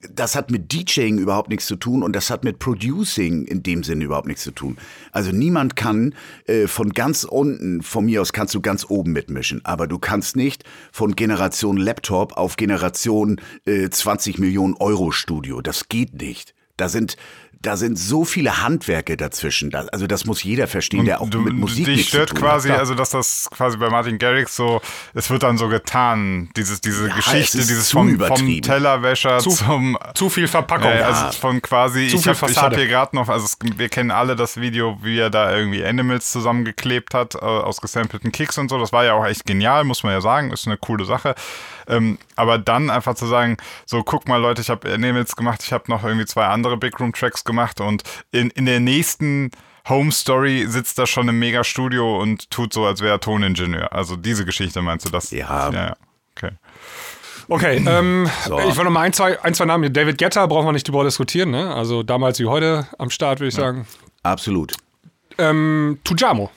das 0.00 0.34
hat 0.34 0.50
mit 0.50 0.72
DJing 0.72 1.18
überhaupt 1.18 1.50
nichts 1.50 1.66
zu 1.66 1.76
tun 1.76 2.02
und 2.02 2.16
das 2.16 2.30
hat 2.30 2.42
mit 2.42 2.58
Producing 2.58 3.44
in 3.44 3.62
dem 3.62 3.82
Sinne 3.82 4.04
überhaupt 4.04 4.26
nichts 4.26 4.42
zu 4.42 4.50
tun. 4.50 4.78
Also 5.12 5.30
niemand 5.30 5.76
kann 5.76 6.14
äh, 6.46 6.66
von 6.66 6.90
ganz 6.90 7.24
unten, 7.24 7.82
von 7.82 8.06
mir 8.06 8.22
aus 8.22 8.32
kannst 8.32 8.54
du 8.54 8.62
ganz 8.62 8.86
oben 8.88 9.12
mitmischen, 9.12 9.62
aber 9.64 9.86
du 9.86 9.98
kannst 9.98 10.36
nicht 10.36 10.64
von 10.90 11.16
Generation 11.16 11.76
Laptop 11.76 12.32
auf 12.32 12.56
Generation 12.56 13.40
äh, 13.66 13.90
20 13.90 14.38
Millionen 14.38 14.74
Euro 14.74 15.10
Studio. 15.10 15.60
Das 15.60 15.88
geht 15.88 16.20
nicht. 16.20 16.54
Da 16.78 16.88
sind 16.88 17.16
da 17.62 17.76
sind 17.76 17.98
so 17.98 18.24
viele 18.24 18.62
Handwerke 18.62 19.18
dazwischen. 19.18 19.70
Da, 19.70 19.80
also 19.92 20.06
das 20.06 20.24
muss 20.24 20.42
jeder 20.42 20.66
verstehen, 20.66 21.04
der 21.04 21.20
auch 21.20 21.28
du, 21.28 21.40
mit 21.40 21.52
Musik 21.54 21.84
dich 21.84 21.96
nichts 21.96 22.08
stört 22.08 22.30
zu 22.30 22.34
tun 22.36 22.44
quasi, 22.44 22.70
hat. 22.70 22.78
also 22.78 22.94
dass 22.94 23.10
das 23.10 23.48
quasi 23.50 23.76
bei 23.76 23.90
Martin 23.90 24.18
Garrix 24.18 24.56
so, 24.56 24.80
es 25.12 25.28
wird 25.28 25.42
dann 25.42 25.58
so 25.58 25.68
getan, 25.68 26.48
dieses, 26.56 26.80
diese 26.80 27.08
Ja, 27.08 27.16
Geschichte, 27.16 27.58
dieses 27.58 27.90
vom, 27.90 28.18
vom. 28.18 28.62
Tellerwäscher 28.62 29.40
Zu- 29.40 29.50
zum 29.50 29.98
Zu 30.14 30.30
viel 30.30 30.48
Verpackung. 30.48 30.90
äh, 30.90 31.02
also 31.02 31.38
von 31.38 31.60
quasi, 31.60 32.08
Zu 32.08 32.16
ich 32.16 32.26
habe 32.28 32.54
hab 32.54 32.74
hier 32.74 32.86
gerade 32.88 33.14
noch, 33.14 33.28
also 33.28 33.44
es, 33.44 33.58
wir 33.76 33.90
kennen 33.90 34.10
alle 34.10 34.36
das 34.36 34.58
Video, 34.58 34.98
wie 35.02 35.18
er 35.18 35.28
da 35.28 35.54
irgendwie 35.54 35.84
Animals 35.84 36.30
zusammengeklebt 36.32 37.12
hat, 37.12 37.34
äh, 37.34 37.38
aus 37.40 37.80
gesampelten 37.82 38.32
Kicks 38.32 38.56
und 38.56 38.70
so. 38.70 38.78
Das 38.78 38.92
war 38.92 39.04
ja 39.04 39.12
auch 39.12 39.26
echt 39.26 39.44
genial, 39.44 39.84
muss 39.84 40.02
man 40.02 40.12
ja 40.12 40.22
sagen, 40.22 40.50
ist 40.50 40.66
eine 40.66 40.78
coole 40.78 41.04
Sache. 41.04 41.34
Ähm, 41.88 42.18
aber 42.36 42.58
dann 42.58 42.90
einfach 42.90 43.14
zu 43.14 43.26
sagen, 43.26 43.56
so 43.86 44.02
guck 44.02 44.28
mal 44.28 44.36
Leute, 44.40 44.62
ich 44.62 44.70
habe 44.70 44.92
Animals 44.92 45.36
gemacht, 45.36 45.62
ich 45.64 45.72
habe 45.72 45.84
noch 45.88 46.04
irgendwie 46.04 46.26
zwei 46.26 46.46
andere 46.46 46.76
Big 46.76 46.98
Room 47.00 47.12
Tracks 47.12 47.44
gemacht 47.44 47.80
und 47.80 48.02
in, 48.32 48.50
in 48.50 48.66
der 48.66 48.80
nächsten 48.80 49.50
Home 49.88 50.12
Story 50.12 50.66
sitzt 50.68 50.98
er 50.98 51.06
schon 51.06 51.28
im 51.28 51.38
Mega-Studio 51.38 52.20
und 52.20 52.50
tut 52.50 52.72
so, 52.72 52.84
als 52.86 53.00
wäre 53.00 53.14
er 53.14 53.20
Toningenieur. 53.20 53.92
Also 53.92 54.16
diese 54.16 54.44
Geschichte 54.44 54.82
meinst 54.82 55.06
du 55.06 55.10
das? 55.10 55.30
Ja. 55.30 55.70
ja, 55.70 55.86
ja. 55.86 55.96
Okay. 56.36 56.52
Okay, 57.48 57.84
ähm, 57.88 58.30
So. 58.46 58.58
ich 58.60 58.76
will 58.76 58.84
noch 58.84 58.90
mal 58.90 59.00
ein, 59.00 59.12
zwei, 59.12 59.42
ein, 59.42 59.54
zwei 59.54 59.64
Namen. 59.64 59.92
David 59.92 60.18
Guetta 60.18 60.46
brauchen 60.46 60.66
wir 60.66 60.72
nicht 60.72 60.86
drüber 60.86 61.04
diskutieren, 61.04 61.50
ne? 61.50 61.74
Also 61.74 62.02
damals 62.02 62.38
wie 62.38 62.46
heute 62.46 62.86
am 62.98 63.10
Start, 63.10 63.40
würde 63.40 63.48
ich 63.48 63.54
sagen. 63.54 63.86
Absolut. 64.22 64.74
Ähm, 65.38 65.98
Tujamo. 66.04 66.50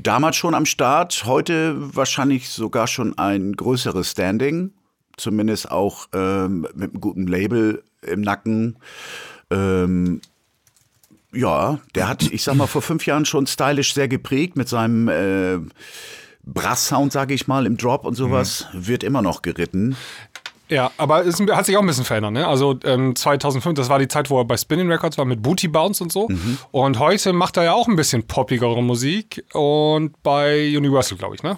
Damals 0.00 0.36
schon 0.36 0.54
am 0.54 0.64
Start, 0.64 1.24
heute 1.26 1.74
wahrscheinlich 1.96 2.50
sogar 2.50 2.86
schon 2.86 3.18
ein 3.18 3.54
größeres 3.54 4.12
Standing, 4.12 4.72
zumindest 5.16 5.72
auch 5.72 6.06
ähm, 6.12 6.68
mit 6.74 6.90
einem 6.92 7.00
guten 7.00 7.26
Label 7.26 7.82
im 8.02 8.20
Nacken. 8.20 8.76
Ähm, 9.50 10.20
ja, 11.32 11.80
der 11.96 12.08
hat, 12.08 12.22
ich 12.22 12.44
sag 12.44 12.54
mal, 12.54 12.68
vor 12.68 12.80
fünf 12.80 13.06
Jahren 13.06 13.24
schon 13.24 13.48
stylisch 13.48 13.92
sehr 13.92 14.06
geprägt 14.06 14.56
mit 14.56 14.68
seinem 14.68 15.08
äh, 15.08 15.58
Brass-Sound, 16.44 17.12
sage 17.12 17.34
ich 17.34 17.48
mal, 17.48 17.66
im 17.66 17.76
Drop 17.76 18.04
und 18.04 18.14
sowas. 18.14 18.66
Wird 18.72 19.02
immer 19.02 19.20
noch 19.20 19.42
geritten. 19.42 19.96
Ja, 20.68 20.90
aber 20.96 21.26
es 21.26 21.40
hat 21.40 21.66
sich 21.66 21.76
auch 21.76 21.80
ein 21.80 21.86
bisschen 21.86 22.04
verändert. 22.04 22.32
Ne? 22.32 22.46
Also 22.46 22.78
ähm, 22.84 23.16
2005, 23.16 23.74
das 23.74 23.88
war 23.88 23.98
die 23.98 24.08
Zeit, 24.08 24.30
wo 24.30 24.38
er 24.38 24.44
bei 24.44 24.56
Spinning 24.56 24.90
Records 24.90 25.16
war 25.18 25.24
mit 25.24 25.42
Booty 25.42 25.68
Bounce 25.68 26.02
und 26.02 26.12
so. 26.12 26.28
Mhm. 26.28 26.58
Und 26.70 26.98
heute 26.98 27.32
macht 27.32 27.56
er 27.56 27.64
ja 27.64 27.72
auch 27.72 27.88
ein 27.88 27.96
bisschen 27.96 28.26
poppigere 28.26 28.82
Musik 28.82 29.44
und 29.54 30.22
bei 30.22 30.76
Universal, 30.76 31.16
glaube 31.16 31.36
ich, 31.36 31.42
ne? 31.42 31.56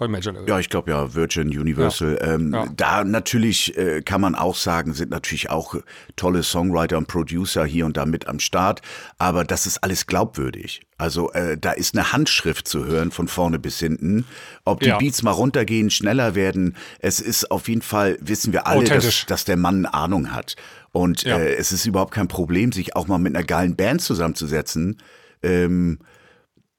Bei 0.00 0.08
Major 0.08 0.32
Level. 0.32 0.48
Ja, 0.48 0.58
ich 0.58 0.70
glaube 0.70 0.90
ja, 0.90 1.14
Virgin, 1.14 1.48
Universal. 1.48 2.18
Ähm, 2.22 2.52
Ja. 2.54 2.66
Da 2.74 3.04
natürlich 3.04 3.76
äh, 3.76 4.00
kann 4.00 4.20
man 4.22 4.34
auch 4.34 4.56
sagen, 4.56 4.94
sind 4.94 5.10
natürlich 5.10 5.50
auch 5.50 5.76
tolle 6.16 6.42
Songwriter 6.42 6.96
und 6.98 7.06
Producer 7.06 7.64
hier 7.66 7.84
und 7.84 7.96
da 7.98 8.06
mit 8.06 8.26
am 8.26 8.40
Start. 8.40 8.80
Aber 9.18 9.44
das 9.44 9.66
ist 9.66 9.84
alles 9.84 10.06
glaubwürdig. 10.06 10.80
Also 10.96 11.30
äh, 11.32 11.58
da 11.58 11.72
ist 11.72 11.94
eine 11.94 12.12
Handschrift 12.12 12.66
zu 12.66 12.86
hören 12.86 13.10
von 13.10 13.28
vorne 13.28 13.58
bis 13.58 13.78
hinten. 13.78 14.24
Ob 14.64 14.80
die 14.80 14.88
Ja. 14.88 14.96
Beats 14.98 15.22
mal 15.22 15.32
runtergehen, 15.32 15.90
schneller 15.90 16.34
werden. 16.34 16.76
Es 16.98 17.20
ist 17.20 17.50
auf 17.50 17.68
jeden 17.68 17.82
Fall, 17.82 18.16
wissen 18.22 18.52
wir 18.54 18.66
alle, 18.66 18.84
dass, 18.84 19.26
dass 19.26 19.44
der 19.44 19.56
Mann 19.58 19.84
Ahnung 19.84 20.32
hat. 20.32 20.56
Und 20.92 21.24
Ja. 21.24 21.36
äh, 21.38 21.54
es 21.56 21.72
ist 21.72 21.84
überhaupt 21.84 22.14
kein 22.14 22.26
Problem, 22.28 22.72
sich 22.72 22.96
auch 22.96 23.06
mal 23.06 23.18
mit 23.18 23.36
einer 23.36 23.44
geilen 23.44 23.76
Band 23.76 24.00
zusammenzusetzen. 24.00 24.96
Ähm, 25.42 25.98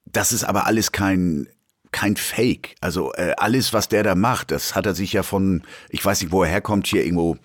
das 0.06 0.32
ist 0.34 0.44
aber 0.44 0.66
alles 0.66 0.92
kein 0.92 1.48
kein 1.92 2.16
Fake. 2.16 2.76
Also 2.82 3.14
äh, 3.14 3.34
alles, 3.38 3.74
was 3.74 3.90
der 3.90 4.04
da 4.04 4.16
macht, 4.16 4.52
das 4.52 4.76
hat 4.76 4.86
er 4.86 4.96
sich 4.96 5.14
ja 5.14 5.24
von, 5.24 5.64
ich 5.90 6.04
weiß 6.04 6.22
nicht, 6.22 6.32
wo 6.32 6.44
er 6.44 6.50
herkommt, 6.50 6.88
hier 6.88 7.04
irgendwo, 7.04 7.38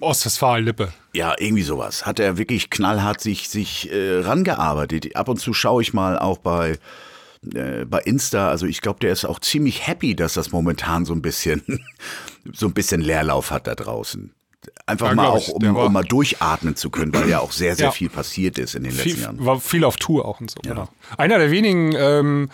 Ostwestfalen-Lippe. 0.00 0.92
ja, 1.12 1.34
irgendwie 1.38 1.62
sowas. 1.64 2.06
Hat 2.06 2.20
er 2.20 2.38
wirklich 2.38 2.70
knallhart 2.70 3.20
sich, 3.20 3.48
sich 3.48 3.90
äh, 3.90 4.20
rangearbeitet. 4.20 5.16
Ab 5.16 5.28
und 5.28 5.38
zu 5.38 5.52
schaue 5.52 5.82
ich 5.82 5.92
mal 5.92 6.18
auch 6.18 6.38
bei, 6.38 6.78
äh, 7.54 7.84
bei 7.84 7.98
Insta. 8.02 8.48
Also 8.48 8.66
ich 8.66 8.80
glaube, 8.80 9.00
der 9.00 9.10
ist 9.12 9.24
auch 9.24 9.40
ziemlich 9.40 9.86
happy, 9.88 10.14
dass 10.14 10.34
das 10.34 10.52
momentan 10.52 11.04
so 11.04 11.12
ein 11.14 11.22
bisschen, 11.22 11.62
so 12.52 12.66
ein 12.66 12.74
bisschen 12.74 13.00
Leerlauf 13.00 13.50
hat 13.50 13.66
da 13.66 13.74
draußen. 13.74 14.32
Einfach 14.86 15.08
Ja, 15.08 15.14
mal 15.14 15.26
auch, 15.28 15.48
um, 15.48 15.76
um 15.76 15.92
mal 15.92 16.04
durchatmen 16.04 16.76
zu 16.76 16.90
können, 16.90 17.12
weil 17.14 17.28
ja 17.28 17.40
auch 17.40 17.52
sehr, 17.52 17.74
sehr 17.76 17.86
Ja. 17.86 17.90
viel 17.92 18.08
passiert 18.10 18.58
ist 18.58 18.74
in 18.76 18.84
den 18.84 18.92
letzten 18.92 19.10
Viel, 19.10 19.20
Jahren. 19.22 19.44
war 19.44 19.58
viel 19.60 19.82
auf 19.84 19.96
Tour 19.96 20.24
auch 20.26 20.40
und 20.40 20.50
so. 20.50 20.60
Genau. 20.62 20.88
Einer 21.16 21.38
der 21.38 21.50
wenigen 21.50 21.92
ähm, 21.96 22.50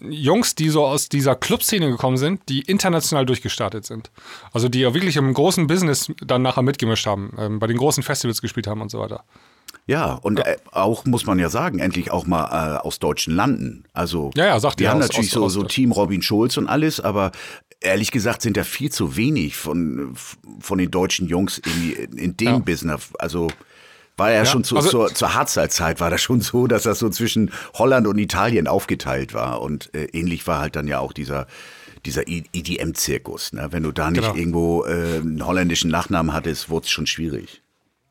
Jungs, 0.00 0.54
die 0.54 0.68
so 0.68 0.84
aus 0.84 1.08
dieser 1.08 1.34
Clubszene 1.34 1.88
gekommen 1.90 2.16
sind, 2.16 2.48
die 2.48 2.60
international 2.60 3.24
durchgestartet 3.26 3.86
sind. 3.86 4.10
Also 4.52 4.68
die 4.68 4.86
auch 4.86 4.94
wirklich 4.94 5.16
im 5.16 5.32
großen 5.32 5.66
Business 5.66 6.12
dann 6.24 6.42
nachher 6.42 6.62
mitgemischt 6.62 7.06
haben, 7.06 7.32
ähm, 7.38 7.58
bei 7.58 7.66
den 7.66 7.76
großen 7.78 8.02
Festivals 8.02 8.40
gespielt 8.42 8.66
haben 8.66 8.80
und 8.82 8.90
so 8.90 8.98
weiter. 8.98 9.24
Ja, 9.86 10.14
und 10.14 10.40
Äh, 10.40 10.56
auch, 10.72 11.04
muss 11.04 11.26
man 11.26 11.38
ja 11.38 11.48
sagen, 11.48 11.78
endlich 11.78 12.10
auch 12.10 12.26
mal 12.26 12.76
äh, 12.76 12.78
aus 12.78 12.98
deutschen 12.98 13.34
Landen. 13.34 13.84
Also, 13.92 14.30
Ja, 14.34 14.46
ja, 14.46 14.60
sagt 14.60 14.80
wir 14.80 14.86
ihr, 14.86 14.90
haben 14.90 14.98
aus- 15.00 15.08
natürlich 15.08 15.28
aus- 15.36 15.52
so, 15.52 15.60
so 15.60 15.66
Team 15.66 15.92
Robin 15.92 16.22
Schulz 16.22 16.56
und 16.56 16.66
alles, 16.68 16.98
aber 17.00 17.30
ehrlich 17.80 18.10
gesagt 18.10 18.42
sind 18.42 18.56
da 18.56 18.64
viel 18.64 18.90
zu 18.90 19.16
wenig 19.16 19.56
von, 19.56 20.14
von 20.60 20.78
den 20.78 20.90
deutschen 20.90 21.28
Jungs 21.28 21.58
in, 21.58 21.72
die, 21.80 21.92
in 22.22 22.36
dem 22.36 22.46
Ja. 22.48 22.58
Business. 22.58 23.10
Also, 23.18 23.48
War 24.18 24.30
ja, 24.32 24.46
schon 24.46 24.64
zu, 24.64 24.76
also- 24.76 24.88
zur, 24.88 25.14
zur 25.14 25.34
Harzer-Zeit 25.34 26.00
war 26.00 26.08
das 26.10 26.22
schon 26.22 26.40
so, 26.40 26.66
dass 26.66 26.84
das 26.84 26.98
so 26.98 27.10
zwischen 27.10 27.50
Holland 27.74 28.06
und 28.06 28.18
Italien 28.18 28.66
aufgeteilt 28.66 29.34
war. 29.34 29.60
Und 29.60 29.94
äh, 29.94 30.04
ähnlich 30.12 30.46
war 30.46 30.60
halt 30.60 30.74
dann 30.76 30.88
ja 30.88 31.00
auch 31.00 31.12
dieser, 31.12 31.46
dieser 32.06 32.22
EDM-Zirkus. 32.26 33.52
Ne? 33.52 33.68
Wenn 33.70 33.82
du 33.82 33.92
da 33.92 34.10
nicht 34.10 34.22
Genau. 34.22 34.34
irgendwo 34.34 34.84
äh, 34.84 35.18
einen 35.20 35.44
holländischen 35.46 35.90
Nachnamen 35.90 36.32
hattest, 36.32 36.70
wurde 36.70 36.84
es 36.84 36.90
schon 36.90 37.06
schwierig. 37.06 37.62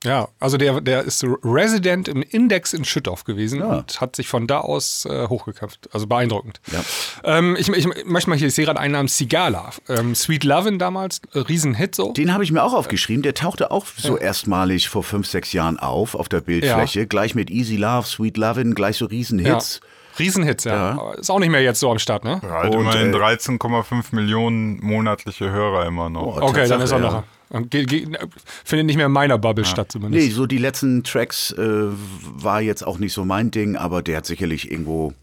Ja, 0.06 0.30
also 0.40 0.58
der, 0.58 0.82
der 0.82 1.02
ist 1.04 1.26
Resident 1.44 2.08
im 2.08 2.22
Index 2.22 2.74
in 2.74 2.86
Schüttorf 2.86 3.24
gewesen 3.24 3.60
Ja. 3.60 3.66
und 3.80 4.00
hat 4.00 4.16
sich 4.16 4.28
von 4.28 4.48
da 4.48 4.60
aus 4.60 5.06
äh, 5.06 5.28
hochgekämpft. 5.28 5.90
Also 5.94 6.08
beeindruckend. 6.08 6.62
Ja. 6.72 6.82
Ähm, 7.24 7.58
ich, 7.60 7.68
ich 7.70 7.88
möchte 8.06 8.30
mal 8.30 8.38
hier, 8.38 8.48
ich 8.48 8.56
sehe 8.56 8.66
gerade 8.66 8.80
einen 8.80 8.94
Namen 8.94 9.08
Sigala. 9.08 9.72
Ähm, 9.90 10.16
Sweet 10.16 10.44
Lovin' 10.44 10.78
damals, 10.80 11.22
äh, 11.34 11.40
Riesenhit 11.40 11.96
so. 11.96 12.14
Den 12.14 12.34
habe 12.34 12.44
ich 12.44 12.52
mir 12.52 12.64
auch 12.64 12.74
aufgeschrieben. 12.74 13.24
Der 13.24 13.34
tauchte 13.34 13.72
auch 13.72 13.86
so 13.98 14.18
erstmalig 14.18 14.88
vor 14.90 15.04
fünf, 15.04 15.28
sechs 15.28 15.52
Jahren 15.54 15.78
auf, 15.80 16.16
auf 16.16 16.30
der 16.30 16.42
Bildfläche. 16.42 17.08
Gleich 17.08 17.36
mit 17.36 17.50
Easy 17.50 17.76
Love, 17.76 18.08
Sweet 18.08 18.38
Lovin', 18.38 18.74
gleich 18.76 18.98
so 18.98 19.06
Riesenhits. 19.06 19.82
Riesenhits, 20.20 20.64
ja. 20.64 20.96
Ja. 20.96 21.14
Ist 21.16 21.30
auch 21.30 21.40
nicht 21.40 21.50
mehr 21.50 21.62
jetzt 21.62 21.80
so 21.82 21.92
am 21.92 22.00
Start, 22.00 22.24
ne? 22.24 22.40
Ja, 22.42 22.50
halt 22.50 22.74
Und, 22.74 22.82
immerhin 22.82 23.14
äh, 23.14 23.18
13,5 23.18 24.16
Millionen 24.16 24.80
monatliche 24.82 25.52
Hörer 25.52 25.86
immer 25.88 26.10
noch. 26.10 26.38
Oh, 26.38 26.42
Okay, 26.42 26.68
dann 26.70 26.80
ist 26.82 26.92
er 26.92 27.00
ja. 27.00 27.12
noch. 27.12 27.24
Findet 27.64 28.86
nicht 28.86 28.98
mehr 28.98 29.06
in 29.06 29.12
meiner 29.12 29.38
Bubble 29.38 29.66
statt 29.66 29.92
zumindest. 29.92 30.26
Nee, 30.26 30.32
so 30.32 30.46
die 30.46 30.58
letzten 30.58 31.04
Tracks 31.04 31.52
äh, 31.52 31.62
war 31.62 32.62
jetzt 32.62 32.86
auch 32.86 32.98
nicht 32.98 33.14
so 33.14 33.26
mein 33.26 33.52
Ding, 33.52 33.76
aber 33.76 34.02
der 34.02 34.18
hat 34.18 34.26
sicherlich 34.26 34.72
irgendwo. 34.72 35.14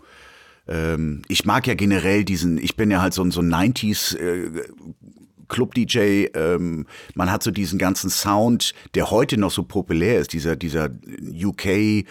Ähm, 0.69 1.23
ich 1.29 1.45
mag 1.45 1.67
ja 1.67 1.75
generell 1.75 2.25
diesen, 2.25 2.59
ich 2.59 2.77
bin 2.77 2.91
ja 2.91 3.01
halt 3.01 3.15
so 3.15 3.23
ein 3.23 3.31
so 3.31 3.41
ein 3.41 3.53
90s 3.53 4.17
äh, 4.17 4.63
Club-DJ, 5.53 6.29
ähm, 6.35 6.87
man 7.15 7.31
hat 7.31 7.43
so 7.43 7.51
diesen 7.51 7.79
ganzen 7.79 8.09
Sound, 8.09 8.73
der 8.95 9.11
heute 9.11 9.37
noch 9.39 9.51
so 9.51 9.63
populär 9.63 10.19
ist, 10.19 10.33
dieser, 10.33 10.57
dieser 10.57 10.89
UK 11.31 12.07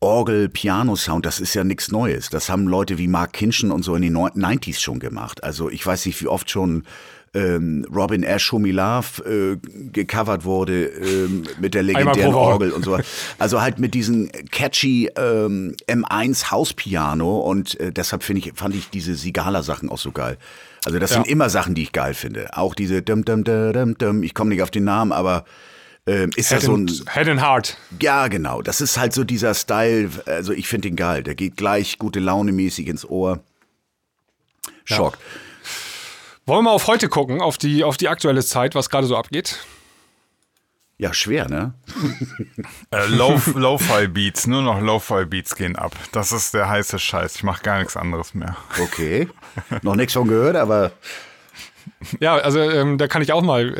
Orgel-Piano-Sound, 0.00 1.26
das 1.26 1.38
ist 1.38 1.52
ja 1.54 1.64
nichts 1.64 1.92
Neues. 1.92 2.30
Das 2.30 2.48
haben 2.48 2.66
Leute 2.66 2.96
wie 2.96 3.08
Mark 3.08 3.34
Kinchen 3.34 3.70
und 3.70 3.82
so 3.82 3.94
in 3.94 4.02
den 4.02 4.16
90s 4.16 4.80
schon 4.80 5.00
gemacht. 5.00 5.44
Also 5.44 5.68
ich 5.68 5.86
weiß 5.86 6.06
nicht, 6.06 6.20
wie 6.22 6.28
oft 6.28 6.50
schon 6.50 6.84
ähm, 7.34 7.86
Robin 7.94 8.22
Ash 8.22 8.44
Show 8.44 8.58
Me 8.58 8.72
Love 8.72 9.24
äh, 9.24 9.56
gecovert 9.92 10.44
wurde 10.44 10.84
ähm, 10.86 11.44
mit 11.60 11.74
der 11.74 11.82
legendären. 11.82 12.34
Orgel 12.34 12.72
und 12.72 12.84
so. 12.84 12.98
Also 13.38 13.60
halt 13.62 13.78
mit 13.78 13.94
diesem 13.94 14.30
catchy 14.50 15.10
ähm, 15.16 15.74
M1 15.88 16.50
Hauspiano 16.50 17.40
und 17.40 17.80
äh, 17.80 17.90
deshalb 17.92 18.22
finde 18.22 18.40
ich, 18.46 18.52
fand 18.54 18.74
ich 18.74 18.90
diese 18.90 19.14
Sigala-Sachen 19.14 19.88
auch 19.88 19.98
so 19.98 20.12
geil. 20.12 20.36
Also 20.84 20.98
das 20.98 21.10
Ja. 21.10 21.16
sind 21.16 21.28
immer 21.28 21.48
Sachen, 21.48 21.74
die 21.74 21.82
ich 21.84 21.92
geil 21.92 22.12
finde. 22.14 22.50
Auch 22.56 22.74
diese 22.74 23.00
dum 23.02 23.24
dum 23.24 23.44
dum 23.44 23.72
dum 23.72 23.96
dum, 23.96 24.22
ich 24.22 24.34
komme 24.34 24.50
nicht 24.50 24.62
auf 24.62 24.70
den 24.70 24.84
Namen, 24.84 25.12
aber 25.12 25.44
ähm, 26.06 26.30
ist 26.36 26.50
ja 26.50 26.58
Head, 26.58 26.66
so 26.66 26.76
ein, 26.76 26.86
Head 27.14 27.28
and 27.28 27.40
Heart. 27.40 27.78
ja 28.00 28.26
genau, 28.28 28.60
das 28.60 28.80
ist 28.80 28.98
halt 28.98 29.12
so 29.12 29.22
dieser 29.24 29.54
Style, 29.54 30.10
also 30.26 30.52
ich 30.52 30.66
finde 30.66 30.88
den 30.88 30.96
geil, 30.96 31.22
der 31.22 31.36
geht 31.36 31.56
gleich 31.56 31.98
gute 31.98 32.18
Laune 32.18 32.50
mäßig 32.52 32.88
ins 32.88 33.08
Ohr. 33.08 33.38
Schock. 34.84 35.16
Wollen 36.46 36.58
wir 36.58 36.62
mal 36.62 36.70
auf 36.72 36.86
heute 36.88 37.08
gucken, 37.08 37.40
auf 37.40 37.56
die, 37.58 37.84
auf 37.84 37.96
die 37.96 38.08
aktuelle 38.08 38.44
Zeit, 38.44 38.74
was 38.74 38.90
gerade 38.90 39.06
so 39.06 39.16
abgeht? 39.16 39.58
Ja, 40.98 41.14
schwer, 41.14 41.48
ne? 41.48 41.74
Äh, 42.90 43.06
Low- 43.06 43.40
Lo-Fi-Beats, 43.54 44.46
nur 44.46 44.62
noch 44.62 44.80
Lo-Fi-Beats 44.80 45.56
gehen 45.56 45.74
ab. 45.76 45.94
Das 46.12 46.30
ist 46.32 46.54
der 46.54 46.68
heiße 46.68 46.98
Scheiß. 46.98 47.36
Ich 47.36 47.42
mache 47.42 47.62
gar 47.62 47.78
nichts 47.78 47.96
anderes 47.96 48.34
mehr. 48.34 48.56
Okay. 48.80 49.28
Noch 49.82 49.96
nichts 49.96 50.12
von 50.12 50.28
gehört, 50.28 50.56
aber 50.56 50.92
Ja, 52.20 52.36
also 52.36 52.60
ähm, 52.60 52.98
da 52.98 53.08
kann 53.08 53.22
ich 53.22 53.32
auch 53.32 53.42
mal, 53.42 53.76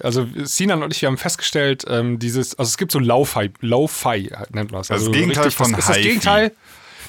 äh, 0.00 0.02
also 0.04 0.26
Sinan 0.44 0.82
und 0.82 0.92
ich, 0.94 1.00
wir 1.00 1.08
haben 1.08 1.16
festgestellt, 1.18 1.84
ähm, 1.88 2.18
dieses, 2.18 2.58
also 2.58 2.68
es 2.68 2.76
gibt 2.76 2.92
so 2.92 2.98
Lo-Fi, 2.98 3.50
Lo-Fi 3.60 4.30
nennt 4.50 4.72
man 4.72 4.80
das. 4.80 4.88
Das 4.88 4.98
Also 4.98 5.12
Gegenteil 5.12 5.50
von 5.50 5.70
das, 5.72 5.80
ist 5.80 5.88
das. 5.88 5.96
Gegenteil, 5.98 6.52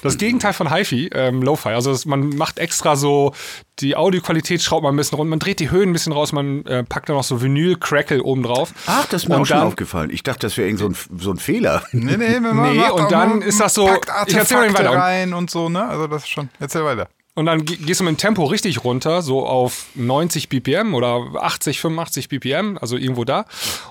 das 0.02 0.18
Gegenteil 0.18 0.52
von 0.52 0.70
Hi-Fi, 0.70 1.10
ähm, 1.14 1.42
Lo-Fi. 1.42 1.70
Also 1.70 1.90
es, 1.90 2.06
man 2.06 2.30
macht 2.36 2.58
extra 2.58 2.96
so, 2.96 3.32
die 3.80 3.96
Audioqualität 3.96 4.62
schraubt 4.62 4.82
man 4.82 4.94
ein 4.94 4.96
bisschen 4.96 5.16
runter, 5.16 5.30
man 5.30 5.38
dreht 5.38 5.60
die 5.60 5.70
Höhen 5.70 5.90
ein 5.90 5.92
bisschen 5.92 6.12
raus, 6.12 6.32
man 6.32 6.64
äh, 6.66 6.82
packt 6.84 7.08
da 7.08 7.12
noch 7.14 7.24
so 7.24 7.40
Vinyl-Crackle 7.42 8.22
oben 8.22 8.42
drauf. 8.42 8.72
ach, 8.86 9.06
das 9.06 9.22
ist 9.24 9.28
mir 9.28 9.36
Und 9.36 9.42
auch 9.42 9.46
schon 9.46 9.56
dann- 9.58 9.66
aufgefallen. 9.66 10.10
Ich 10.10 10.22
dachte, 10.22 10.40
das 10.46 10.56
wäre 10.56 10.68
irgend 10.68 10.80
so 10.80 10.88
ein, 10.88 11.20
so 11.20 11.30
ein 11.30 11.38
Fehler. 11.38 11.82
Nee, 11.92 12.16
nee, 12.16 12.34
wenn 12.40 12.42
man 12.56 12.72
Nee, 12.72 12.78
macht 12.78 12.92
und 12.92 13.02
auch 13.02 13.08
dann 13.08 13.42
ist 13.42 13.60
das 13.60 13.74
so- 13.74 13.88
ich 14.26 14.34
erzähl 14.36 14.58
mal 14.58 14.74
weiter. 14.74 14.90
Und- 14.92 14.96
rein 14.98 15.34
und 15.34 15.50
so, 15.50 15.68
ne? 15.68 15.84
Also 15.84 16.06
das 16.06 16.22
ist 16.24 16.28
schon. 16.28 16.48
Erzähl 16.60 16.84
weiter. 16.84 17.08
Und 17.34 17.46
dann 17.46 17.64
ge- 17.64 17.76
gehst 17.76 18.00
du 18.00 18.04
mit 18.04 18.14
dem 18.14 18.16
Tempo 18.16 18.44
richtig 18.46 18.82
runter, 18.82 19.22
so 19.22 19.46
auf 19.46 19.86
90 19.94 20.48
BPM 20.48 20.92
oder 20.94 21.24
80, 21.40 21.80
85 21.80 22.28
BPM, 22.28 22.76
also 22.80 22.96
irgendwo 22.96 23.24
da. 23.24 23.44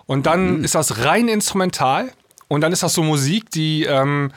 Und 0.05 0.25
dann 0.25 0.65
ist 0.65 0.75
das 0.75 1.05
rein 1.05 1.29
instrumental. 1.29 2.11
Und 2.49 2.61
dann 2.61 2.71
ist 2.73 2.83
das 2.83 2.93
so 2.93 3.03
Musik, 3.03 3.49
die, 3.51 3.83
ähm, 3.83 4.31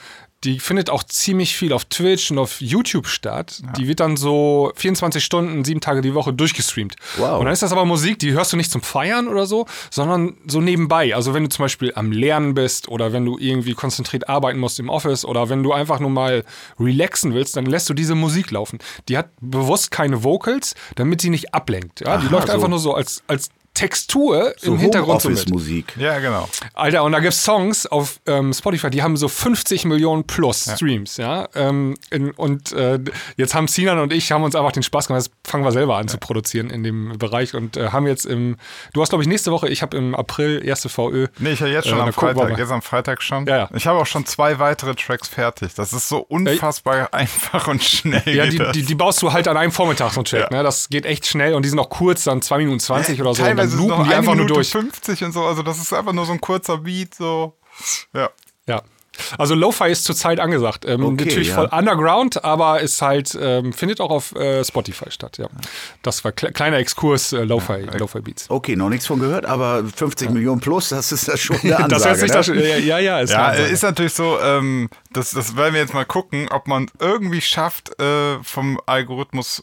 die 0.45 0.59
findet 0.59 0.88
auch 0.88 1.03
ziemlich 1.05 1.55
viel 1.55 1.72
auf 1.74 1.84
Twitch 1.84 2.30
und 2.30 2.38
auf 2.38 2.62
YouTube 2.62 3.07
statt. 3.09 3.61
Die 3.76 3.86
wird 3.86 4.01
dann 4.01 4.16
so 4.16 4.72
24 4.76 5.22
Stunden, 5.22 5.64
sieben 5.66 5.82
Tage 5.82 6.01
die 6.01 6.14
Woche 6.14 6.32
durchgestreamt. 6.32 6.97
Wow. 7.18 7.38
Und 7.41 7.45
dann 7.45 7.53
ist 7.53 7.62
das 7.62 7.72
aber 7.72 7.84
Musik, 7.84 8.18
die 8.20 8.32
hörst 8.32 8.53
du 8.53 8.57
nicht 8.57 8.70
zum 8.70 8.80
Feiern 8.80 9.28
oder 9.28 9.45
so, 9.47 9.66
sondern 9.91 10.38
so 10.47 10.62
nebenbei. 10.62 11.14
Also 11.14 11.34
wenn 11.34 11.43
du 11.43 11.51
zum 11.51 11.64
Beispiel 11.64 11.93
am 11.95 12.11
Lernen 12.11 12.55
bist 12.55 12.88
oder 12.88 13.12
wenn 13.12 13.26
du 13.26 13.36
irgendwie 13.38 13.74
konzentriert 13.74 14.30
arbeiten 14.30 14.59
musst 14.59 14.78
im 14.80 14.88
Office 14.88 15.26
oder 15.26 15.51
wenn 15.51 15.62
du 15.62 15.74
einfach 15.74 16.01
nur 16.01 16.11
mal 16.11 16.45
relaxen 16.78 17.34
willst, 17.34 17.57
dann 17.57 17.66
lässt 17.66 17.91
du 17.91 17.95
diese 17.95 18.14
Musik 18.14 18.51
laufen. 18.51 18.78
Die 19.11 19.18
hat 19.18 19.28
bewusst 19.43 19.91
keine 19.91 20.24
Vocals, 20.24 20.74
damit 20.95 21.20
sie 21.20 21.28
nicht 21.28 21.53
ablenkt. 21.55 22.01
Ja? 22.01 22.16
die 22.16 22.26
Aha, 22.26 22.32
läuft 22.32 22.47
so- 22.47 22.55
einfach 22.55 22.68
nur 22.68 22.78
so 22.78 22.95
als, 22.95 23.22
als 23.26 23.51
Textur 23.75 24.53
So 24.59 24.73
im 24.73 24.79
Hintergrund 24.79 25.23
so 25.23 25.29
mit. 25.29 25.39
Homeoffice-Musik. 25.39 25.95
Ja, 25.97 26.18
genau. 26.18 26.49
Alter, 26.75 27.03
und 27.05 27.12
da 27.12 27.21
gibt's 27.21 27.43
Songs 27.45 27.87
auf 27.87 28.21
ähm, 28.27 28.53
Spotify, 28.53 28.91
die 28.91 29.03
haben 29.03 29.16
so 29.16 29.29
50 29.29 29.85
Millionen 29.85 30.25
plus 30.25 30.64
Streams, 30.75 31.16
ja. 31.16 31.49
Ähm, 31.55 31.97
in, 32.11 32.31
und 32.33 32.73
äh, 32.73 32.99
jetzt 33.37 33.55
haben 33.55 33.68
Sinan 33.68 33.99
und 33.99 34.12
ich 34.12 34.33
haben 34.33 34.43
uns 34.43 34.55
einfach 34.55 34.73
den 34.73 34.83
Spaß 34.83 35.07
gemacht, 35.09 35.23
jetzt 35.25 35.33
fangen 35.49 35.64
wir 35.64 35.73
selber 35.73 35.97
an 35.97 36.09
zu 36.09 36.18
produzieren 36.18 36.71
in 36.71 36.83
dem 36.83 37.16
Bereich 37.18 37.55
und 37.55 37.77
äh, 37.77 37.89
haben 37.91 38.07
jetzt 38.07 38.27
im, 38.27 38.57
du 38.93 39.01
hast 39.03 39.11
glaube 39.11 39.23
ich 39.23 39.29
nächste 39.29 39.51
Woche, 39.53 39.68
ich 39.68 39.83
habe 39.83 39.97
im 39.97 40.14
April 40.14 40.62
erste 40.64 40.89
VÖ. 40.89 41.29
Nee, 41.39 41.53
ich 41.53 41.61
habe 41.61 41.71
jetzt 41.71 41.87
Äh, 41.87 41.89
schon 41.91 41.99
dann 41.99 42.09
am 42.09 42.12
Freitag, 42.12 42.59
jetzt 42.59 42.71
am 42.73 42.83
Freitag 42.83 43.23
schon. 43.23 43.47
Ja, 43.47 43.57
ja. 43.57 43.71
Ich 43.75 43.87
habe 43.87 43.99
auch 43.99 44.07
schon 44.07 44.27
zwei 44.27 44.59
weitere 44.59 44.95
Tracks 44.95 45.29
fertig. 45.29 45.75
Das 45.75 45.93
ist 45.93 46.09
so 46.09 46.18
unfassbar 46.18 47.12
einfach 47.14 47.66
und 47.68 47.83
schnell. 47.83 48.23
Ja, 48.27 48.47
die, 48.47 48.59
die, 48.73 48.83
die 48.85 48.95
baust 48.95 49.23
du 49.23 49.33
halt 49.33 49.49
an 49.49 49.57
einem 49.57 49.73
Vormittag 49.73 50.12
so 50.12 50.21
einen 50.21 50.25
Track, 50.27 50.51
Ja. 50.51 50.57
ne? 50.59 50.62
Das 50.62 50.89
geht 50.89 51.07
echt 51.07 51.27
schnell 51.27 51.55
und 51.55 51.64
die 51.64 51.68
sind 51.68 51.79
auch 51.79 51.89
kurz, 51.91 52.25
dann 52.25 52.43
2 52.43 52.59
Minuten 52.59 52.81
20 52.81 53.21
oder 53.21 53.35
so. 53.35 53.43
Dann 53.61 53.69
ist 53.69 53.75
noch 53.75 53.81
loopen 53.89 54.05
die 54.05 54.11
eine 54.11 54.19
einfach 54.19 54.33
Minute 54.33 54.49
nur 54.49 54.57
durch. 54.59 54.71
50 54.71 55.25
und 55.25 55.33
so. 55.33 55.45
Also 55.45 55.63
das 55.63 55.79
ist 55.79 55.93
einfach 55.93 56.13
nur 56.13 56.27
so 56.27 56.33
ein 56.33 56.41
kurzer 56.41 56.79
Beat. 56.79 57.15
So. 57.15 57.57
Ja. 58.15 58.31
Ja. 58.67 58.83
Also 59.39 59.55
Lo-Fi 59.55 59.91
ist 59.91 60.05
zurzeit 60.05 60.41
angesagt. 60.41 60.85
Ähm, 60.87 61.05
Okay, 61.05 61.25
natürlich 61.25 61.49
ja. 61.49 61.55
voll 61.55 61.69
underground, 61.71 62.45
aber 62.45 62.81
ist 62.81 63.03
halt, 63.03 63.37
ähm, 63.41 63.73
findet 63.73 64.01
auch 64.01 64.11
auf 64.11 64.35
äh, 64.35 64.65
Spotify 64.65 65.11
statt, 65.11 65.39
ja. 65.39 65.49
Das 66.03 66.25
war 66.25 66.33
kle 66.33 66.53
kleiner 66.53 66.79
Exkurs, 66.79 67.33
äh, 67.33 67.45
Lo-Fi, 67.45 67.87
Lo-Fi 67.99 68.21
Beats. 68.21 68.49
Okay, 68.49 68.77
noch 68.77 68.89
nichts 68.89 69.07
von 69.07 69.19
gehört, 69.19 69.47
aber 69.47 69.85
50 69.85 70.31
Millionen 70.31 70.61
plus, 70.61 70.91
das 70.91 71.13
ist 71.13 71.29
das 71.29 71.41
schon 71.41 71.57
eine 71.63 71.77
Ansage. 71.77 71.91
das 71.91 72.05
hört 72.07 72.19
sich 72.19 72.29
ne? 72.29 72.35
da 72.35 72.43
schon, 72.43 72.59
ja, 72.59 72.77
ja, 72.77 72.99
ja, 72.99 73.21
ist 73.21 73.31
Ja, 73.31 73.53
äh, 73.53 73.71
ist 73.71 73.83
natürlich 73.83 74.15
so, 74.15 74.39
ähm, 74.41 74.89
das, 75.13 75.31
das 75.31 75.57
werden 75.57 75.75
wir 75.75 75.81
jetzt 75.81 75.95
mal 75.95 76.05
gucken, 76.05 76.49
ob 76.51 76.67
man 76.67 76.91
irgendwie 76.99 77.41
schafft, 77.41 78.01
äh, 78.01 78.43
vom 78.43 78.81
Algorithmus 78.87 79.63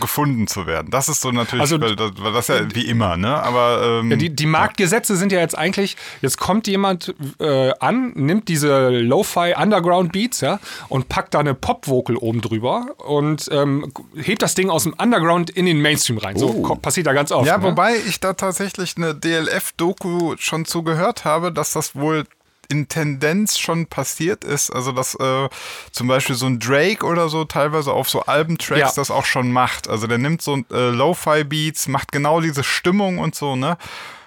gefunden 0.00 0.46
zu 0.46 0.66
werden. 0.66 0.90
Das 0.90 1.08
ist 1.08 1.20
so 1.20 1.30
natürlich, 1.30 1.60
Also- 1.62 1.80
weil 1.80 1.96
das, 1.96 2.12
weil 2.18 2.32
das 2.32 2.48
ja 2.48 2.56
wie 2.74 2.86
immer, 2.86 3.16
ne? 3.16 3.42
Aber 3.42 4.00
ähm, 4.00 4.10
Ja, 4.10 4.16
die, 4.16 4.30
die 4.30 4.46
Marktgesetze 4.46 5.16
sind 5.16 5.32
ja 5.32 5.40
jetzt 5.40 5.56
eigentlich, 5.56 5.96
jetzt 6.22 6.38
kommt 6.38 6.66
jemand 6.66 7.14
äh, 7.40 7.72
an, 7.80 8.12
nimmt 8.14 8.48
diese 8.48 8.88
Lo-Fi 8.90 9.54
Underground 9.60 10.12
Beats, 10.12 10.40
ja, 10.40 10.58
und 10.88 11.08
packt 11.08 11.34
da 11.34 11.40
eine 11.40 11.54
Pop-Vocal 11.54 12.16
oben 12.16 12.40
drüber 12.40 12.86
und 12.98 13.48
ähm, 13.52 13.92
hebt 14.16 14.42
das 14.42 14.54
Ding 14.54 14.70
aus 14.70 14.84
dem 14.84 14.94
Underground 14.94 15.50
in 15.50 15.66
den 15.66 15.80
Mainstream 15.80 16.18
rein. 16.18 16.36
So 16.36 16.48
Oh. 16.50 16.62
ko- 16.62 16.74
passiert 16.76 17.06
da 17.06 17.12
ganz 17.12 17.32
oft. 17.32 17.46
Ja, 17.46 17.58
ne? 17.58 17.64
wobei 17.64 17.96
ich 18.06 18.20
da 18.20 18.32
tatsächlich 18.34 18.96
eine 18.96 19.14
DLF-Doku 19.14 20.34
schon 20.38 20.64
zugehört 20.64 21.24
habe, 21.24 21.52
dass 21.52 21.72
das 21.72 21.94
wohl 21.94 22.24
in 22.68 22.88
Tendenz 22.88 23.58
schon 23.58 23.86
passiert 23.86 24.44
ist. 24.44 24.70
Also, 24.70 24.92
dass 24.92 25.14
äh, 25.14 25.48
zum 25.90 26.08
Beispiel 26.08 26.34
so 26.36 26.46
ein 26.46 26.58
Drake 26.58 27.04
oder 27.04 27.28
so 27.28 27.44
teilweise 27.44 27.92
auf 27.92 28.08
so 28.08 28.22
Albentracks 28.22 28.80
Ja. 28.80 28.92
das 28.94 29.10
auch 29.10 29.24
schon 29.24 29.50
macht. 29.52 29.88
Also, 29.88 30.06
der 30.06 30.18
nimmt 30.18 30.42
so 30.42 30.56
äh, 30.72 30.90
Lo-Fi-Beats, 30.90 31.88
macht 31.88 32.12
genau 32.12 32.40
diese 32.40 32.64
Stimmung 32.64 33.18
und 33.18 33.34
so, 33.34 33.56
ne? 33.56 33.78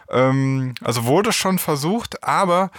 Ähm, 0.10 0.74
also 0.84 1.06
wurde 1.06 1.32
schon 1.32 1.58
versucht, 1.60 2.24
aber 2.24 2.72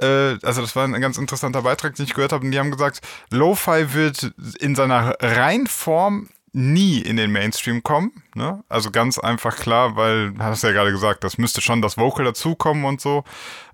äh, 0.00 0.36
also 0.42 0.62
das 0.62 0.74
war 0.74 0.84
ein 0.84 1.00
ganz 1.00 1.16
interessanter 1.18 1.62
Beitrag, 1.62 1.94
den 1.94 2.06
ich 2.06 2.14
gehört 2.14 2.32
habe, 2.32 2.44
und 2.44 2.50
die 2.50 2.58
haben 2.58 2.70
gesagt, 2.72 3.00
Lo-Fi 3.30 3.92
wird 3.94 4.32
in 4.58 4.74
seiner 4.74 5.14
Reinform 5.20 6.28
nie 6.52 7.00
in 7.00 7.16
den 7.16 7.32
Mainstream 7.32 7.82
kommen. 7.82 8.22
Ne? 8.34 8.62
Also 8.68 8.90
ganz 8.90 9.18
einfach 9.18 9.56
klar, 9.56 9.96
weil, 9.96 10.34
hast 10.38 10.62
du 10.62 10.66
ja 10.66 10.72
gerade 10.74 10.92
gesagt, 10.92 11.24
das 11.24 11.38
müsste 11.38 11.60
schon 11.60 11.80
das 11.80 11.96
Vocal 11.96 12.26
dazukommen 12.26 12.84
und 12.84 13.00
so. 13.00 13.24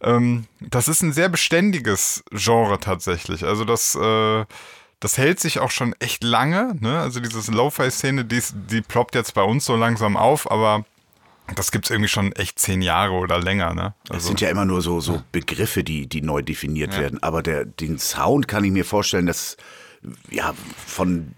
Ähm, 0.00 0.46
das 0.60 0.86
ist 0.86 1.02
ein 1.02 1.12
sehr 1.12 1.28
beständiges 1.28 2.22
Genre 2.30 2.78
tatsächlich. 2.78 3.44
Also 3.44 3.64
das, 3.64 3.96
äh, 3.96 4.44
das 5.00 5.18
hält 5.18 5.40
sich 5.40 5.58
auch 5.58 5.72
schon 5.72 5.94
echt 5.98 6.22
lange. 6.22 6.76
Ne? 6.80 7.00
Also 7.00 7.18
diese 7.20 7.50
Lo-Fi-Szene, 7.50 8.24
die, 8.24 8.42
die 8.70 8.80
ploppt 8.80 9.16
jetzt 9.16 9.34
bei 9.34 9.42
uns 9.42 9.64
so 9.64 9.74
langsam 9.74 10.16
auf, 10.16 10.48
aber 10.50 10.84
das 11.54 11.72
gibt's 11.72 11.90
irgendwie 11.90 12.08
schon 12.08 12.32
echt 12.32 12.58
zehn 12.58 12.82
Jahre 12.82 13.14
oder 13.14 13.40
länger, 13.40 13.74
ne? 13.74 13.94
Es 14.04 14.10
Also, 14.10 14.28
sind 14.28 14.40
ja 14.42 14.50
immer 14.50 14.66
nur 14.66 14.82
so, 14.82 15.00
so 15.00 15.22
Begriffe, 15.32 15.82
die, 15.82 16.06
die 16.06 16.20
neu 16.20 16.42
definiert 16.42 16.98
werden. 16.98 17.22
Aber 17.22 17.42
der, 17.42 17.64
den 17.64 17.98
Sound 17.98 18.48
kann 18.48 18.64
ich 18.64 18.70
mir 18.70 18.84
vorstellen, 18.84 19.24
dass 19.24 19.56
ja 20.30 20.52
von 20.86 21.34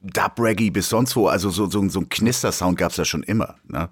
Dub 0.00 0.38
Reggae 0.38 0.70
bis 0.70 0.88
sonst 0.88 1.16
wo, 1.16 1.26
also 1.28 1.50
so, 1.50 1.68
so, 1.68 1.88
so 1.88 2.00
ein 2.00 2.08
Knister-Sound 2.08 2.78
gab 2.78 2.92
es 2.92 2.96
ja 2.98 3.04
schon 3.04 3.22
immer. 3.22 3.56
Ne? 3.66 3.88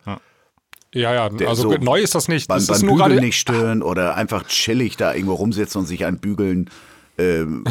Ja, 0.94 1.12
ja, 1.12 1.30
also 1.46 1.72
so 1.72 1.76
neu 1.76 2.00
ist 2.00 2.14
das 2.14 2.28
nicht. 2.28 2.48
Beim, 2.48 2.58
Das 2.58 2.68
beim 2.68 2.76
ist 2.76 2.82
nur 2.84 2.92
Bügeln 2.96 3.10
gerade. 3.12 3.26
nicht 3.26 3.38
stören 3.38 3.82
oder 3.82 4.14
einfach 4.14 4.46
chillig 4.46 4.96
da 4.96 5.12
irgendwo 5.14 5.34
rumsitzen 5.34 5.80
und 5.80 5.86
sich 5.86 6.04
einbügeln. 6.06 6.70
Ähm, 7.18 7.64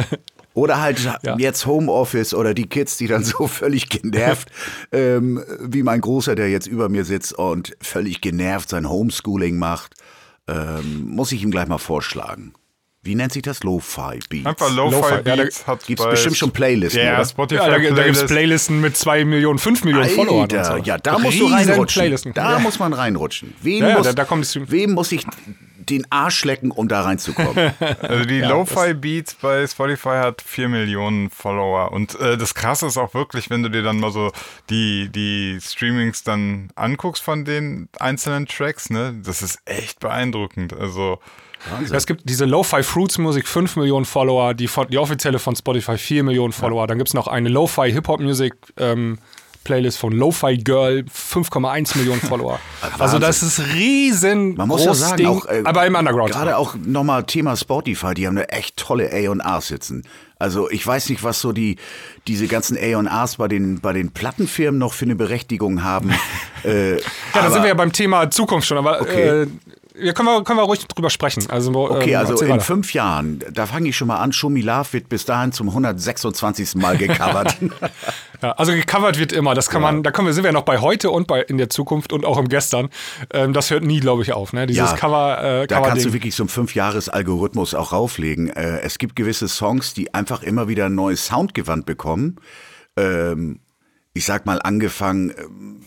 oder 0.54 0.80
halt 0.80 1.00
Ja. 1.22 1.36
jetzt 1.36 1.66
Homeoffice 1.66 2.32
oder 2.32 2.54
die 2.54 2.66
Kids, 2.68 2.96
die 2.96 3.06
dann 3.06 3.24
so 3.24 3.46
völlig 3.48 3.88
genervt, 3.88 4.50
ähm, 4.92 5.42
wie 5.60 5.82
mein 5.82 6.00
Großer, 6.00 6.34
der 6.36 6.48
jetzt 6.50 6.66
über 6.68 6.88
mir 6.88 7.04
sitzt 7.04 7.32
und 7.34 7.76
völlig 7.82 8.20
genervt 8.20 8.68
sein 8.70 8.88
Homeschooling 8.88 9.58
macht, 9.58 9.94
ähm, 10.48 11.04
muss 11.06 11.32
ich 11.32 11.42
ihm 11.42 11.50
gleich 11.50 11.68
mal 11.68 11.78
vorschlagen. 11.78 12.54
Wie 13.02 13.14
nennt 13.14 13.32
sich 13.32 13.42
das? 13.42 13.62
Lo-Fi 13.62 14.18
Beats. 14.28 14.46
einfach 14.46 14.70
Lo-Fi, 14.74 14.96
ja, 15.14 15.20
da 15.22 15.36
Beats 15.36 15.66
hat 15.66 15.86
Gibt's 15.86 16.04
bei- 16.04 16.10
bestimmt 16.10 16.36
schon 16.36 16.50
Playlisten, 16.50 17.02
Ja, 17.02 17.14
oder? 17.16 17.24
Spotify 17.24 17.60
Ja, 17.62 17.66
da, 17.66 17.72
da 17.72 17.78
gibt 17.78 17.92
es 17.92 17.96
Playlist. 18.02 18.26
Playlisten 18.26 18.80
mit 18.82 18.96
2 18.96 19.24
Millionen, 19.24 19.58
5 19.58 19.84
Millionen 19.84 20.10
Followern. 20.10 20.44
und 20.44 20.54
Alter, 20.54 20.76
so. 20.76 20.82
ja, 20.84 20.98
da 20.98 21.18
musst 21.18 21.40
du 21.40 21.44
Riesen 21.46 21.70
reinrutschen. 21.70 22.32
Da 22.34 22.52
ja. 22.52 22.58
muss 22.58 22.78
man 22.78 22.92
reinrutschen. 22.92 23.54
Wem, 23.62 23.82
Ja, 23.82 23.88
ja, 23.90 23.96
muss, 23.98 24.06
da- 24.06 24.12
da 24.12 24.26
wem 24.70 24.92
muss 24.92 25.12
ich 25.12 25.24
den 25.78 26.06
Arsch 26.10 26.44
lecken, 26.44 26.70
um 26.70 26.88
da 26.88 27.00
reinzukommen? 27.00 27.72
Also 28.02 28.24
die 28.26 28.40
Lo-Fi 28.42 28.92
Beats 28.92 29.34
bei 29.34 29.66
Spotify 29.66 30.18
hat 30.20 30.42
4 30.42 30.68
Millionen 30.68 31.30
Follower. 31.30 31.90
Und 31.92 32.20
äh, 32.20 32.36
das 32.36 32.54
Krasse 32.54 32.86
ist 32.86 32.98
auch 32.98 33.14
wirklich, 33.14 33.48
wenn 33.48 33.62
du 33.62 33.70
dir 33.70 33.82
dann 33.82 33.98
mal 33.98 34.12
so 34.12 34.30
die, 34.68 35.08
die 35.08 35.58
Streamings 35.60 36.22
dann 36.22 36.68
anguckst 36.76 37.22
von 37.22 37.46
den 37.46 37.88
einzelnen 37.98 38.44
Tracks, 38.46 38.90
ne, 38.90 39.14
das 39.24 39.40
ist 39.40 39.58
echt 39.64 40.00
beeindruckend. 40.00 40.74
Also 40.78 41.18
Ja, 41.68 41.96
es 41.96 42.06
gibt 42.06 42.28
diese 42.28 42.44
Lo-Fi 42.46 42.82
Fruits 42.82 43.18
Musik 43.18 43.46
5 43.46 43.76
Millionen 43.76 44.04
Follower, 44.04 44.54
die, 44.54 44.68
die 44.90 44.98
offizielle 44.98 45.38
von 45.38 45.54
Spotify 45.54 45.98
4 45.98 46.22
Millionen 46.24 46.52
Follower. 46.52 46.86
Dann 46.86 46.98
gibt 46.98 47.08
es 47.08 47.14
noch 47.14 47.26
eine 47.28 47.48
Lo-Fi 47.48 47.92
Hip-Hop 47.92 48.20
Music 48.20 48.54
ähm, 48.78 49.18
Playlist 49.64 49.98
von 49.98 50.12
Lo-Fi 50.12 50.56
Girl 50.56 51.04
5,1 51.14 51.98
Millionen 51.98 52.20
Follower. 52.20 52.58
also 52.98 53.18
das 53.18 53.42
ist 53.42 53.60
riesen 53.74 54.54
Man 54.54 54.68
muss 54.68 54.84
ja 54.84 54.94
sagen, 54.94 55.16
Ding, 55.18 55.26
auch, 55.26 55.46
äh, 55.46 55.62
aber 55.64 55.86
im 55.86 55.94
Underground. 55.94 56.32
Gerade 56.32 56.56
auch 56.56 56.76
nochmal 56.82 57.24
Thema 57.24 57.56
Spotify, 57.56 58.14
die 58.14 58.26
haben 58.26 58.38
eine 58.38 58.48
echt 58.48 58.78
tolle 58.78 59.10
A&R 59.12 59.60
sitzen. 59.60 60.04
Also 60.38 60.70
ich 60.70 60.86
weiß 60.86 61.10
nicht, 61.10 61.22
was 61.22 61.42
so 61.42 61.52
die 61.52 61.76
diese 62.26 62.46
ganzen 62.48 62.78
A&Rs 62.78 63.36
bei 63.36 63.48
den 63.48 63.80
bei 63.80 63.92
den 63.92 64.10
Plattenfirmen 64.10 64.78
noch 64.78 64.94
für 64.94 65.04
eine 65.04 65.14
Berechtigung 65.14 65.84
haben. 65.84 66.10
äh, 66.64 66.94
ja, 66.94 67.00
da 67.34 67.50
sind 67.50 67.62
wir 67.62 67.68
ja 67.68 67.74
beim 67.74 67.92
Thema 67.92 68.30
Zukunft 68.30 68.66
schon, 68.66 68.78
aber 68.78 69.02
Okay. 69.02 69.42
äh, 69.42 69.46
ja, 70.00 70.12
können, 70.12 70.28
wir, 70.28 70.44
können 70.44 70.58
wir 70.58 70.64
ruhig 70.64 70.86
drüber 70.86 71.10
sprechen. 71.10 71.48
Also, 71.48 71.70
Okay, 71.70 72.12
ähm, 72.12 72.18
also 72.18 72.40
in 72.42 72.48
weiter. 72.48 72.60
fünf 72.60 72.92
Jahren, 72.92 73.42
da 73.52 73.66
fange 73.66 73.88
ich 73.88 73.96
schon 73.96 74.08
mal 74.08 74.16
an, 74.16 74.32
Me 74.48 74.60
Love 74.60 74.92
wird 74.92 75.08
bis 75.08 75.24
dahin 75.24 75.52
zum 75.52 75.68
126. 75.68 76.76
Mal 76.76 76.96
gecovert. 76.96 77.56
Ja, 78.42 78.52
also 78.52 78.72
gecovert 78.72 79.18
wird 79.18 79.32
immer. 79.32 79.54
Das 79.54 79.68
kann 79.68 79.82
man, 79.82 80.02
da 80.02 80.10
kommen 80.12 80.26
wir, 80.26 80.32
sind 80.32 80.44
wir 80.44 80.52
noch 80.52 80.62
bei 80.62 80.78
heute 80.78 81.10
und 81.10 81.26
bei 81.26 81.42
in 81.42 81.58
der 81.58 81.68
Zukunft 81.68 82.10
und 82.12 82.24
auch 82.24 82.38
im 82.38 82.48
Gestern. 82.48 82.88
Ähm, 83.32 83.52
das 83.52 83.70
hört 83.70 83.84
nie, 83.84 84.00
glaube 84.00 84.22
ich, 84.22 84.32
auf. 84.32 84.54
Ne? 84.54 84.66
Dieses 84.66 84.94
Cover, 84.94 85.42
äh, 85.42 85.66
da 85.66 85.76
Cover 85.76 85.88
kannst 85.88 86.06
du 86.06 86.12
wirklich 86.14 86.34
so 86.34 86.44
einen 86.44 86.48
Fünfjahres-Algorithmus 86.48 87.74
auch 87.74 87.92
rauflegen. 87.92 88.48
Äh, 88.48 88.80
es 88.80 88.98
gibt 88.98 89.14
gewisse 89.14 89.46
Songs, 89.46 89.92
die 89.92 90.14
einfach 90.14 90.42
immer 90.42 90.68
wieder 90.68 90.86
ein 90.86 90.94
neues 90.94 91.26
Soundgewand 91.26 91.84
bekommen. 91.84 92.36
Ähm, 92.96 93.60
ich 94.14 94.24
sag 94.24 94.46
mal, 94.46 94.60
angefangen 94.62 95.34
ähm, 95.36 95.82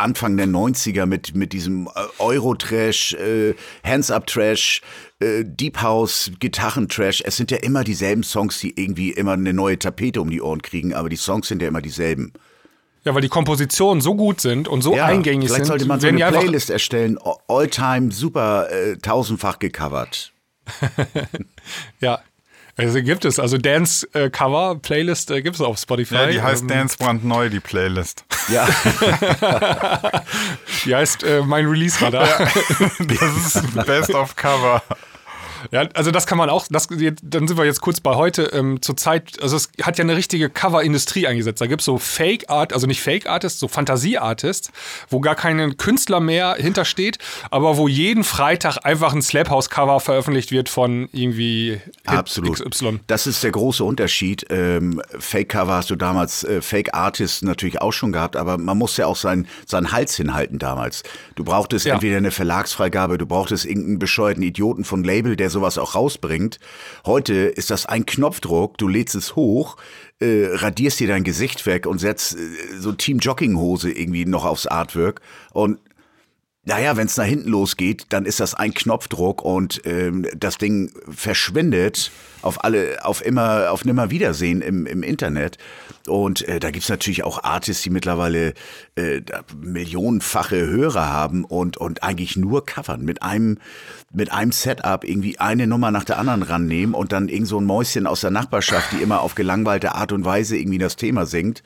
Anfang 0.00 0.36
der 0.36 0.46
90er 0.46 1.06
mit, 1.06 1.34
mit 1.34 1.52
diesem 1.52 1.86
äh, 1.86 1.90
Euro-Trash, 2.18 3.14
äh, 3.14 3.54
Hands-Up-Trash, 3.84 4.82
äh, 5.20 5.44
Deep 5.44 5.80
House, 5.82 6.30
Gitarren-Trash. 6.40 7.22
Es 7.24 7.36
sind 7.36 7.50
ja 7.50 7.58
immer 7.58 7.84
dieselben 7.84 8.22
Songs, 8.22 8.58
die 8.58 8.80
irgendwie 8.80 9.10
immer 9.10 9.32
eine 9.32 9.52
neue 9.52 9.78
Tapete 9.78 10.20
um 10.20 10.30
die 10.30 10.40
Ohren 10.42 10.62
kriegen, 10.62 10.94
aber 10.94 11.08
die 11.08 11.16
Songs 11.16 11.48
sind 11.48 11.62
ja 11.62 11.68
immer 11.68 11.82
dieselben. 11.82 12.32
Ja, 13.04 13.14
weil 13.14 13.22
die 13.22 13.28
Kompositionen 13.28 14.02
so 14.02 14.14
gut 14.14 14.40
sind 14.40 14.68
und 14.68 14.82
so 14.82 14.94
Ja, 14.94 15.06
eingängig 15.06 15.48
vielleicht 15.48 15.64
sind. 15.64 15.66
sollte 15.66 15.86
man 15.86 16.00
so 16.00 16.08
eine 16.08 16.18
Playlist 16.18 16.68
erstellen, 16.68 17.18
All-Time, 17.48 18.12
super, 18.12 18.70
äh, 18.70 18.96
tausendfach 18.96 19.58
gecovert. 19.58 20.32
Ja. 22.00 22.20
Also 22.80 23.02
gibt 23.02 23.24
es, 23.24 23.38
also 23.38 23.58
Dance-Cover, 23.58 24.76
Playlist 24.80 25.30
äh, 25.30 25.42
gibt 25.42 25.56
es 25.56 25.60
auf 25.62 25.78
Spotify. 25.78 26.14
ja, 26.14 26.26
die 26.26 26.42
heißt 26.42 26.62
ähm, 26.62 26.68
Dance 26.68 26.96
brandneu, 26.98 27.48
die 27.50 27.60
Playlist. 27.60 28.24
Ja, 28.48 28.66
Die 30.84 30.94
heißt 30.94 31.22
äh, 31.22 31.42
Mein 31.42 31.66
Release 31.66 32.00
war 32.00 32.10
da. 32.10 32.26
Das 32.98 33.54
ist 33.54 33.86
Best 33.86 34.14
of 34.14 34.34
Cover. 34.36 34.82
Ja, 35.70 35.88
also 35.94 36.10
das 36.10 36.26
kann 36.26 36.38
man 36.38 36.50
auch, 36.50 36.66
das, 36.70 36.88
dann 36.88 37.48
sind 37.48 37.56
wir 37.56 37.64
jetzt 37.64 37.80
kurz 37.80 38.00
bei 38.00 38.14
heute. 38.14 38.44
Ähm, 38.52 38.80
zur 38.82 38.96
Zeit, 38.96 39.40
also 39.42 39.56
es 39.56 39.70
hat 39.82 39.98
ja 39.98 40.04
eine 40.04 40.16
richtige 40.16 40.50
Cover-Industrie 40.50 41.26
eingesetzt. 41.26 41.60
Da 41.60 41.66
gibt 41.66 41.80
es 41.82 41.86
so 41.86 41.98
Fake-Art, 41.98 42.72
also 42.72 42.86
nicht 42.86 43.00
Fake-Artists, 43.02 43.60
so 43.60 43.68
Fantasie-Artists, 43.68 44.70
wo 45.08 45.20
gar 45.20 45.34
kein 45.34 45.76
Künstler 45.76 46.20
mehr 46.20 46.54
hintersteht, 46.58 47.18
aber 47.50 47.76
wo 47.76 47.88
jeden 47.88 48.24
Freitag 48.24 48.78
einfach 48.84 49.12
ein 49.12 49.22
Slap-House-Cover 49.22 50.00
veröffentlicht 50.00 50.52
wird 50.52 50.68
von 50.68 51.08
irgendwie 51.12 51.80
Hit 52.08 52.18
absolut. 52.18 52.64
XY. 52.70 53.00
Das 53.06 53.26
ist 53.26 53.42
der 53.42 53.50
große 53.52 53.84
Unterschied. 53.84 54.46
Ähm, 54.50 55.02
Fake-Cover 55.18 55.74
hast 55.74 55.90
du 55.90 55.96
damals, 55.96 56.44
äh, 56.44 56.62
Fake-Artists 56.62 57.42
natürlich 57.42 57.80
auch 57.80 57.92
schon 57.92 58.12
gehabt, 58.12 58.36
aber 58.36 58.58
man 58.58 58.78
musste 58.78 59.02
ja 59.02 59.06
auch 59.08 59.16
seinen, 59.16 59.46
seinen 59.66 59.92
Hals 59.92 60.16
hinhalten 60.16 60.58
damals. 60.58 61.02
Du 61.34 61.44
brauchtest 61.44 61.86
Ja. 61.86 61.94
entweder 61.94 62.16
eine 62.16 62.30
Verlagsfreigabe, 62.30 63.18
du 63.18 63.26
brauchtest 63.26 63.64
irgendeinen 63.64 63.98
bescheuerten 63.98 64.42
Idioten 64.42 64.84
von 64.84 65.04
Label, 65.04 65.36
der 65.36 65.49
sowas 65.50 65.78
auch 65.78 65.94
rausbringt. 65.94 66.58
Heute 67.04 67.34
ist 67.34 67.70
das 67.70 67.86
ein 67.86 68.06
Knopfdruck, 68.06 68.78
du 68.78 68.88
lädst 68.88 69.14
es 69.14 69.36
hoch, 69.36 69.76
äh, 70.20 70.46
radierst 70.52 71.00
dir 71.00 71.08
dein 71.08 71.24
Gesicht 71.24 71.66
weg 71.66 71.86
und 71.86 71.98
setzt 71.98 72.36
äh, 72.36 72.38
so 72.78 72.92
Team 72.92 73.18
Jogginghose 73.18 73.90
irgendwie 73.90 74.24
noch 74.24 74.44
aufs 74.44 74.66
Artwork 74.66 75.20
und 75.52 75.78
naja, 76.64 76.96
wenn 76.96 77.06
es 77.06 77.16
nach 77.16 77.24
hinten 77.24 77.48
losgeht, 77.48 78.06
dann 78.10 78.26
ist 78.26 78.38
das 78.38 78.54
ein 78.54 78.74
Knopfdruck 78.74 79.42
und 79.42 79.80
ähm, 79.86 80.26
das 80.36 80.58
Ding 80.58 80.92
verschwindet 81.08 82.10
auf 82.42 82.64
alle, 82.64 83.02
auf 83.02 83.24
immer, 83.24 83.70
auf 83.70 83.86
nimmer 83.86 84.10
Wiedersehen 84.10 84.60
im, 84.60 84.84
im 84.84 85.02
Internet. 85.02 85.56
Und 86.06 86.46
äh, 86.48 86.60
da 86.60 86.70
gibt's 86.70 86.90
natürlich 86.90 87.24
auch 87.24 87.44
Artists, 87.44 87.82
die 87.82 87.90
mittlerweile 87.90 88.52
äh, 88.94 89.22
millionenfache 89.58 90.66
Hörer 90.66 91.08
haben 91.08 91.44
und, 91.44 91.78
und 91.78 92.02
eigentlich 92.02 92.36
nur 92.36 92.66
covern, 92.66 93.04
mit 93.04 93.22
einem, 93.22 93.56
mit 94.12 94.30
einem 94.30 94.52
Setup 94.52 95.04
irgendwie 95.04 95.38
eine 95.38 95.66
Nummer 95.66 95.90
nach 95.90 96.04
der 96.04 96.18
anderen 96.18 96.42
rannehmen 96.42 96.94
und 96.94 97.12
dann 97.12 97.28
irgend 97.28 97.48
so 97.48 97.58
ein 97.58 97.64
Mäuschen 97.64 98.06
aus 98.06 98.20
der 98.20 98.30
Nachbarschaft, 98.30 98.92
die 98.92 99.02
immer 99.02 99.22
auf 99.22 99.34
gelangweilte 99.34 99.94
Art 99.94 100.12
und 100.12 100.26
Weise 100.26 100.58
irgendwie 100.58 100.78
das 100.78 100.96
Thema 100.96 101.24
singt. 101.24 101.62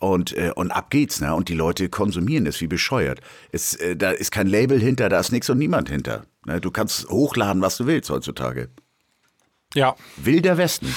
Und, 0.00 0.36
äh, 0.36 0.52
und 0.54 0.70
ab 0.70 0.90
geht's, 0.90 1.20
ne? 1.20 1.34
Und 1.34 1.48
die 1.48 1.54
Leute 1.54 1.88
konsumieren 1.88 2.46
es 2.46 2.60
wie 2.60 2.68
bescheuert. 2.68 3.20
Es, 3.50 3.74
äh, 3.74 3.96
da 3.96 4.12
ist 4.12 4.30
kein 4.30 4.46
Label 4.46 4.78
hinter, 4.80 5.08
da 5.08 5.18
ist 5.18 5.32
nichts 5.32 5.50
und 5.50 5.58
niemand 5.58 5.88
hinter. 5.88 6.24
Ne? 6.46 6.60
Du 6.60 6.70
kannst 6.70 7.08
hochladen, 7.08 7.62
was 7.62 7.76
du 7.76 7.86
willst 7.86 8.08
heutzutage. 8.10 8.68
Ja, 9.74 9.96
Wilder 10.16 10.56
Westen. 10.56 10.94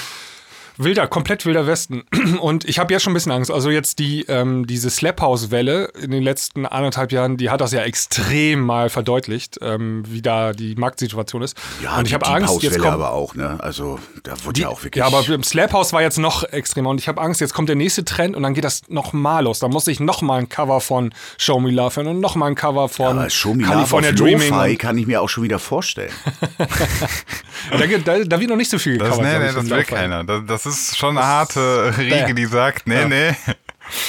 Wilder, 0.84 1.06
komplett 1.06 1.44
wilder 1.46 1.66
Westen. 1.66 2.02
Und 2.40 2.68
ich 2.68 2.78
habe 2.78 2.92
jetzt 2.92 3.02
schon 3.02 3.12
ein 3.12 3.14
bisschen 3.14 3.32
Angst. 3.32 3.50
Also 3.50 3.70
jetzt 3.70 3.98
die, 3.98 4.22
ähm, 4.28 4.66
diese 4.66 4.90
Slap-House-Welle 4.90 5.92
in 6.00 6.10
den 6.10 6.22
letzten 6.22 6.66
anderthalb 6.66 7.12
Jahren, 7.12 7.36
die 7.36 7.50
hat 7.50 7.60
das 7.60 7.72
ja 7.72 7.82
extrem 7.82 8.60
mal 8.60 8.88
verdeutlicht, 8.90 9.58
ähm, 9.62 10.02
wie 10.08 10.22
da 10.22 10.52
die 10.52 10.74
Marktsituation 10.74 11.42
ist. 11.42 11.56
Ja, 11.82 11.96
und 11.96 12.04
ich 12.04 12.08
die 12.10 12.14
habe 12.14 12.26
Angst, 12.26 12.48
House 12.48 12.62
jetzt 12.62 12.72
Welle 12.74 12.82
kommt, 12.82 12.94
aber 12.94 13.12
auch, 13.12 13.34
ne? 13.34 13.58
Also 13.60 13.98
da 14.22 14.34
wurde 14.44 14.60
ja 14.60 14.68
auch 14.68 14.82
wirklich. 14.84 15.00
ja, 15.00 15.06
aber 15.06 15.26
im 15.28 15.42
Slap 15.42 15.72
House 15.72 15.92
war 15.92 16.02
jetzt 16.02 16.18
noch 16.18 16.44
extremer 16.44 16.90
und 16.90 16.98
ich 17.00 17.08
habe 17.08 17.20
Angst, 17.20 17.40
jetzt 17.40 17.54
kommt 17.54 17.68
der 17.68 17.76
nächste 17.76 18.04
Trend 18.04 18.36
und 18.36 18.42
dann 18.42 18.54
geht 18.54 18.64
das 18.64 18.82
noch 18.88 19.12
mal 19.12 19.44
los. 19.44 19.58
Da 19.58 19.68
muss 19.68 19.86
ich 19.86 20.00
noch 20.00 20.22
mal 20.22 20.38
ein 20.38 20.48
Cover 20.48 20.80
von 20.80 21.14
Show 21.38 21.60
Me 21.60 21.70
Love 21.70 21.96
hören 21.96 22.06
und 22.08 22.20
noch 22.20 22.34
mal 22.34 22.46
ein 22.46 22.54
Cover 22.54 22.88
von 22.88 23.18
aber 23.18 23.30
Show 23.30 23.54
Me 23.54 23.62
Love 23.62 23.72
California 23.74 24.12
Dreaming. 24.12 24.50
Lo-Fi 24.50 24.70
Und, 24.72 24.78
kann 24.78 24.98
ich 24.98 25.06
mir 25.06 25.20
auch 25.22 25.28
schon 25.28 25.44
wieder 25.44 25.58
vorstellen. 25.58 26.12
da, 27.70 27.86
da, 27.86 28.24
da 28.24 28.40
wird 28.40 28.50
noch 28.50 28.56
nicht 28.56 28.70
so 28.70 28.78
viel 28.78 28.98
Das, 28.98 29.10
gecovert. 29.10 29.32
nee, 29.32 29.46
nee, 29.46 29.52
das 29.54 29.70
will 29.70 29.84
keiner. 29.84 30.24
Das, 30.24 30.42
das 30.46 30.66
ist 30.66 30.71
schon 30.72 31.16
eine 31.16 31.26
harte 31.26 31.94
Riege, 31.98 32.34
die 32.34 32.46
sagt, 32.46 32.86
nee, 32.86 33.04
nee, 33.06 33.34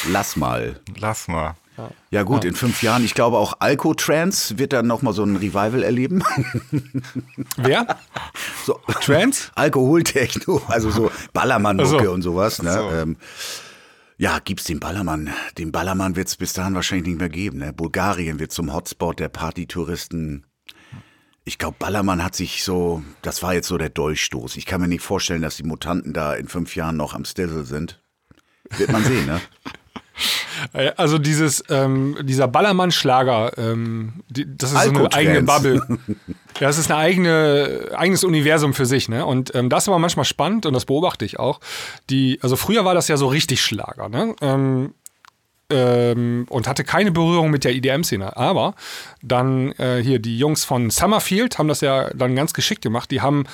Lass 0.10 0.36
mal. 0.36 0.80
lass 0.98 1.28
mal. 1.28 1.56
Ja 2.12 2.22
gut, 2.22 2.46
in 2.46 2.54
fünf 2.54 2.84
Jahren, 2.84 3.04
ich 3.04 3.16
glaube 3.16 3.38
auch 3.38 3.56
Alco-Trans 3.60 4.60
wird 4.60 4.74
dann 4.74 4.86
nochmal 4.86 5.14
so 5.14 5.24
ein 5.24 5.36
Revival 5.36 5.82
erleben. 5.82 6.24
Wer? 7.58 7.98
so, 8.66 8.80
Trans? 9.02 9.52
Alkoholtechno, 9.56 10.62
also 10.68 10.92
so 10.92 11.12
Ballermann-Mucke 11.34 11.98
Ach 11.98 12.04
so. 12.04 12.12
und 12.12 12.22
sowas. 12.22 12.62
Ne? 12.62 12.74
so. 12.74 12.90
Ähm, 12.92 13.18
ja, 14.18 14.38
gibt's 14.40 14.66
den 14.66 14.80
Ballermann. 14.80 15.32
Den 15.58 15.72
Ballermann 15.72 16.16
wird's 16.16 16.36
bis 16.36 16.54
dahin 16.54 16.76
wahrscheinlich 16.76 17.08
nicht 17.08 17.20
mehr 17.20 17.30
geben. 17.30 17.58
Ne? 17.58 17.74
Bulgarien 17.74 18.40
wird 18.40 18.52
zum 18.52 18.72
Hotspot 18.72 19.20
der 19.20 19.30
Partytouristen. 19.30 20.46
Ich 21.46 21.58
glaube, 21.58 21.76
Ballermann 21.78 22.24
hat 22.24 22.36
sich 22.36 22.64
so, 22.64 23.04
das 23.22 23.44
war 23.44 23.54
jetzt 23.54 23.68
so 23.68 23.78
der 23.78 23.90
Dolchstoß. 23.90 24.56
Ich 24.56 24.66
kann 24.66 24.80
mir 24.80 24.88
nicht 24.88 25.04
vorstellen, 25.04 25.42
dass 25.42 25.58
die 25.58 25.64
Mutanten 25.64 26.14
da 26.14 26.34
in 26.34 26.48
fünf 26.48 26.76
Jahren 26.76 26.96
noch 26.96 27.14
am 27.14 27.26
Stissel 27.26 27.66
sind. 27.66 28.02
Wird 28.78 28.92
man 28.92 29.04
sehen, 29.04 29.26
ne? 29.26 29.42
Also 30.96 31.18
dieses, 31.18 31.64
ähm, 31.70 32.16
dieser 32.22 32.48
Ballermann-Schlager, 32.48 33.58
ähm, 33.58 34.24
die, 34.30 34.46
das 34.48 34.72
ist 34.72 34.84
so 34.84 34.90
eine 34.90 35.14
eigene 35.14 35.44
Bubble. 35.44 35.82
Ja, 36.60 36.68
das 36.68 36.78
ist 36.78 36.92
eine 36.92 37.00
eigene, 37.00 37.90
eigenes 37.96 38.24
Universum 38.24 38.76
für 38.76 38.86
sich, 38.86 39.10
ne? 39.10 39.26
Und 39.26 39.56
ähm, 39.56 39.70
das 39.70 39.86
ist 39.86 39.88
aber 39.90 39.98
manchmal 39.98 40.24
spannend 40.24 40.68
und 40.68 40.74
das 40.74 40.86
beobachte 40.86 41.26
ich 41.26 41.40
auch. 41.40 41.60
Die, 42.12 42.38
also 42.44 42.56
früher 42.56 42.86
war 42.86 42.94
das 42.94 43.08
ja 43.08 43.18
so 43.18 43.28
richtig 43.28 43.64
Schlager, 43.64 44.08
ne? 44.08 44.36
Ähm, 44.40 44.94
ähm, 45.74 46.46
und 46.50 46.68
hatte 46.68 46.84
keine 46.84 47.12
Berührung 47.12 47.50
mit 47.50 47.64
der 47.64 47.74
IDM-Szene. 47.74 48.38
Aber 48.38 48.76
dann 49.22 49.72
äh, 49.74 50.02
hier 50.04 50.20
die 50.20 50.38
Jungs 50.38 50.64
von 50.66 50.90
Summerfield 50.92 51.58
haben 51.58 51.68
das 51.68 51.82
ja 51.82 52.10
dann 52.14 52.36
ganz 52.36 52.54
geschickt 52.54 52.82
gemacht. 52.84 53.10
Die 53.12 53.22
haben 53.22 53.46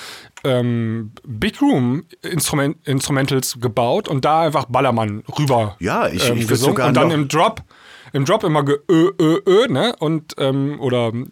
ähm, 0.44 1.12
Big 1.26 1.60
Room 1.62 2.04
Instrument 2.22 2.76
Instrumentals 2.86 3.58
gebaut 3.60 4.08
und 4.08 4.24
da 4.24 4.42
einfach 4.42 4.66
Ballermann 4.66 5.22
rüber 5.38 5.76
Ja, 5.80 6.08
ich- 6.08 6.28
ähm, 6.28 6.38
ich 6.38 6.46
gesungen 6.48 6.74
sogar 6.76 6.88
und 6.88 6.94
dann 6.96 7.10
im 7.10 7.28
Drop 7.28 7.62
im 8.12 8.24
Drop 8.24 8.42
immer 8.44 8.64
ge 8.64 8.76
ö, 8.90 9.10
ö, 9.20 9.40
ö, 9.46 9.66
ne 9.68 9.94
und 10.00 10.34
ähm, 10.38 10.80
oder 10.80 11.08
äh, 11.08 11.22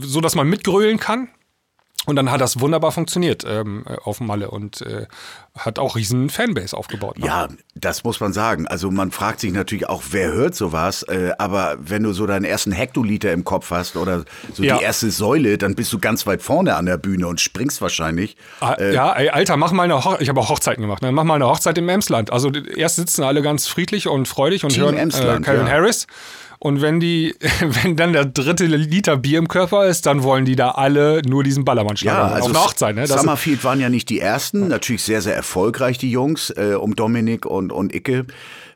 so 0.00 0.20
dass 0.20 0.34
man 0.34 0.48
mitgrölen 0.48 0.98
kann 0.98 1.28
und 2.06 2.16
dann 2.16 2.30
hat 2.30 2.40
das 2.40 2.60
wunderbar 2.60 2.92
funktioniert 2.92 3.44
ähm, 3.48 3.84
äh, 3.88 3.96
auf 4.04 4.20
Malle 4.20 4.50
und 4.50 4.82
äh, 4.82 5.06
hat 5.56 5.78
auch 5.78 5.96
riesen 5.96 6.30
Fanbase 6.30 6.76
aufgebaut. 6.76 7.18
ne? 7.18 7.26
Ja, 7.26 7.48
das 7.74 8.04
muss 8.04 8.18
man 8.20 8.32
sagen. 8.32 8.66
Also 8.66 8.90
man 8.90 9.10
fragt 9.12 9.40
sich 9.40 9.52
natürlich 9.52 9.88
auch, 9.88 10.02
wer 10.10 10.32
hört 10.32 10.54
sowas? 10.54 11.02
Äh, 11.04 11.32
aber 11.38 11.76
wenn 11.78 12.02
du 12.02 12.12
so 12.12 12.26
deinen 12.26 12.44
ersten 12.44 12.72
Hektoliter 12.72 13.32
im 13.32 13.44
Kopf 13.44 13.70
hast 13.70 13.96
oder 13.96 14.24
so 14.52 14.62
Ja. 14.62 14.78
die 14.78 14.84
erste 14.84 15.10
Säule, 15.10 15.56
dann 15.58 15.74
bist 15.74 15.92
du 15.92 15.98
ganz 15.98 16.26
weit 16.26 16.42
vorne 16.42 16.74
an 16.76 16.86
der 16.86 16.96
Bühne 16.96 17.26
und 17.28 17.40
springst 17.40 17.80
wahrscheinlich. 17.80 18.36
Ah, 18.60 18.76
ja, 18.80 19.12
ey, 19.12 19.28
Alter, 19.30 19.56
mach 19.56 19.72
mal 19.72 19.84
eine 19.84 20.04
Hochzeit. 20.04 20.20
Ich 20.22 20.28
habe 20.28 20.40
auch 20.40 20.48
Hochzeiten 20.50 20.82
gemacht. 20.82 21.02
Ne? 21.02 21.12
Mach 21.12 21.24
mal 21.24 21.34
eine 21.36 21.46
Hochzeit 21.46 21.78
im 21.78 21.88
Emsland. 21.88 22.32
Also 22.32 22.50
erst 22.76 22.96
sitzen 22.96 23.22
alle 23.22 23.40
ganz 23.42 23.68
friedlich 23.68 24.08
und 24.08 24.26
freudig 24.26 24.64
und 24.64 24.70
Team 24.70 24.82
hören 24.82 24.96
äh, 24.96 25.00
Emsland, 25.02 25.44
Calvin 25.46 25.66
ja. 25.66 25.72
Harris. 25.72 26.06
Und 26.64 26.80
wenn 26.80 26.98
die, 26.98 27.34
wenn 27.82 27.94
dann 27.94 28.14
der 28.14 28.24
dritte 28.24 28.64
Liter 28.64 29.18
Bier 29.18 29.38
im 29.38 29.48
Körper 29.48 29.86
ist, 29.86 30.06
dann 30.06 30.22
wollen 30.22 30.46
die 30.46 30.56
da 30.56 30.70
alle 30.70 31.20
nur 31.28 31.44
diesen 31.44 31.66
Ballermann 31.66 31.98
schlagen. 31.98 32.30
Ja, 32.30 32.34
also 32.36 32.48
Auf 32.48 32.56
einer 32.56 32.64
Hochzeit, 32.64 32.94
ne? 32.96 33.06
Das 33.06 33.20
Summerfield 33.20 33.62
waren 33.64 33.80
ja 33.80 33.90
nicht 33.90 34.08
die 34.08 34.18
ersten, 34.18 34.68
natürlich 34.68 35.02
sehr, 35.02 35.20
sehr 35.20 35.34
erfolgreich, 35.36 35.98
die 35.98 36.10
Jungs, 36.10 36.48
äh, 36.56 36.74
um 36.80 36.96
Dominik 36.96 37.44
und, 37.44 37.70
und 37.70 37.94
Icke. 37.94 38.24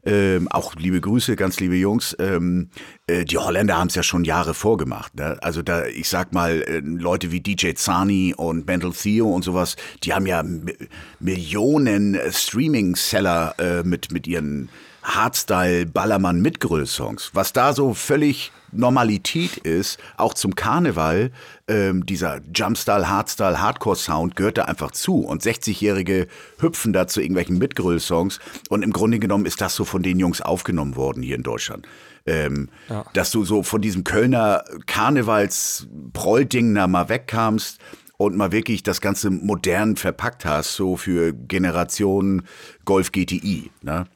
Ähm, 0.05 0.49
auch 0.49 0.75
liebe 0.77 1.01
Grüße, 1.01 1.35
ganz 1.35 1.61
liebe 1.61 1.77
Jungs. 1.77 2.15
Ähm, 2.21 2.69
äh, 3.07 3.25
die 3.25 3.39
Holländer 3.39 3.79
haben 3.79 3.89
es 3.89 3.95
ja 3.95 4.03
schon 4.03 4.25
Jahre 4.25 4.53
vorgemacht. 4.53 5.15
Ne? 5.15 5.39
Also 5.41 5.63
da, 5.63 5.87
ich 5.87 6.11
sag 6.11 6.35
mal, 6.35 6.61
äh, 6.69 6.81
Leute 6.85 7.33
wie 7.33 7.41
DJ 7.41 7.73
Zani 7.73 8.35
und 8.37 8.67
Mental 8.67 8.93
Theo 8.93 9.29
und 9.31 9.45
sowas, 9.45 9.77
die 10.05 10.13
haben 10.13 10.27
ja 10.27 10.43
mi- 10.43 10.77
Millionen 11.21 12.15
äh, 12.17 12.31
Streaming-Seller 12.33 13.55
äh, 13.59 13.83
mit, 13.83 14.13
mit 14.13 14.27
ihren 14.27 14.69
Hardstyle, 15.09 15.87
Ballermann, 15.87 16.41
Mitgröll-Songs. 16.43 17.31
Was 17.33 17.53
da 17.55 17.73
so 17.73 17.95
völlig 17.95 18.53
Normalität 18.73 19.57
ist, 19.57 19.99
auch 20.19 20.35
zum 20.35 20.55
Karneval, 20.55 21.31
ähm, 21.67 22.05
dieser 22.05 22.41
Jumpstyle, 22.55 23.09
Hardstyle, 23.09 23.61
Hardcore-Sound 23.61 24.37
gehört 24.37 24.59
da 24.59 24.65
einfach 24.67 24.91
zu. 24.91 25.21
Und 25.21 25.43
60-Jährige 25.43 26.29
hüpfen 26.61 26.93
da 26.93 27.07
zu 27.07 27.23
irgendwelchen 27.23 27.59
Mitgröll-Songs. 27.59 28.39
Und 28.69 28.83
im 28.83 28.93
Grunde 28.93 29.19
genommen 29.19 29.47
ist 29.47 29.63
das 29.63 29.75
so 29.75 29.87
von 29.87 30.03
den 30.03 30.19
Jungs 30.19 30.43
aufgenommen 30.43 30.97
worden 30.97 31.23
hier 31.23 31.37
in 31.37 31.43
Deutschland. 31.43 31.89
Ähm, 32.27 32.69
Dass 33.15 33.31
du 33.31 33.45
so 33.45 33.63
von 33.63 33.81
diesem 33.81 34.05
Kölner 34.05 34.63
Karnevals-Prollding 34.87 36.75
da 36.75 36.87
mal 36.87 37.09
wegkamst 37.09 37.79
und 38.19 38.37
mal 38.37 38.53
wirklich 38.53 38.83
das 38.83 39.01
Ganze 39.01 39.31
modern 39.31 39.97
verpackt 39.97 40.45
hast, 40.45 40.75
so 40.75 40.99
für 40.99 41.33
Generation 41.33 42.43
Golf 42.85 43.13
GTI. 43.13 43.71
Ne? 43.81 44.07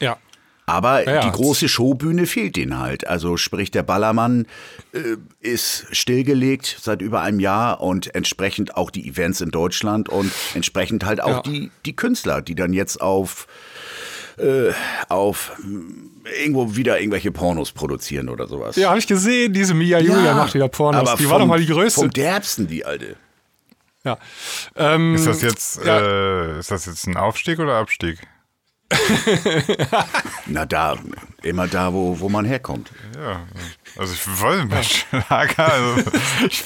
Ja. 0.00 0.16
Aber 0.66 1.04
Ja, 1.04 1.14
ja. 1.14 1.20
die 1.22 1.32
große 1.32 1.68
Showbühne 1.68 2.26
fehlt 2.26 2.54
denen 2.54 2.78
halt. 2.78 3.04
Also 3.08 3.36
sprich, 3.36 3.72
der 3.72 3.82
Ballermann 3.82 4.46
äh, 4.92 5.16
ist 5.40 5.86
stillgelegt 5.90 6.76
seit 6.80 7.02
über 7.02 7.22
einem 7.22 7.40
Jahr 7.40 7.80
und 7.80 8.14
entsprechend 8.14 8.76
auch 8.76 8.92
die 8.92 9.08
Events 9.08 9.40
in 9.40 9.50
Deutschland 9.50 10.08
und 10.08 10.30
entsprechend 10.54 11.04
halt 11.04 11.20
auch 11.22 11.28
Ja. 11.28 11.42
die, 11.42 11.72
die 11.86 11.96
Künstler, 11.96 12.40
die 12.40 12.54
dann 12.54 12.72
jetzt 12.72 13.00
auf, 13.00 13.48
äh, 14.38 14.70
auf 15.08 15.50
irgendwo 16.40 16.76
wieder 16.76 17.00
irgendwelche 17.00 17.32
Pornos 17.32 17.72
produzieren 17.72 18.28
oder 18.28 18.46
sowas. 18.46 18.76
Ja, 18.76 18.90
habe 18.90 19.00
ich 19.00 19.08
gesehen, 19.08 19.52
diese 19.52 19.74
Mia 19.74 19.98
Julia 19.98 20.34
macht 20.34 20.54
wieder 20.54 20.68
Pornos. 20.68 21.00
aber 21.00 21.16
die 21.18 21.24
war 21.24 21.32
vom- 21.32 21.40
doch 21.40 21.46
mal 21.48 21.58
die 21.60 21.66
größte. 21.66 22.00
Vom 22.00 22.10
derbsten, 22.10 22.68
die 22.68 22.84
alte. 22.84 23.16
Ja. 24.04 24.18
Ähm, 24.76 25.16
Ist 25.16 25.26
das 25.26 25.42
jetzt, 25.42 25.84
ja. 25.84 25.98
äh, 25.98 26.58
ist 26.60 26.70
das 26.70 26.86
jetzt 26.86 27.08
ein 27.08 27.16
Aufstieg 27.16 27.58
oder 27.58 27.74
Abstieg? 27.74 28.18
Na 30.46 30.66
da, 30.66 30.98
immer 31.42 31.68
da, 31.68 31.92
wo, 31.92 32.18
wo 32.20 32.28
man 32.28 32.44
herkommt. 32.44 32.90
Ja, 33.14 33.46
also 33.96 34.14
ich 34.14 34.40
wollte 34.40 34.66
bei 34.66 34.82
Schlager, 34.82 35.72
also 35.72 36.10
ich, 36.48 36.64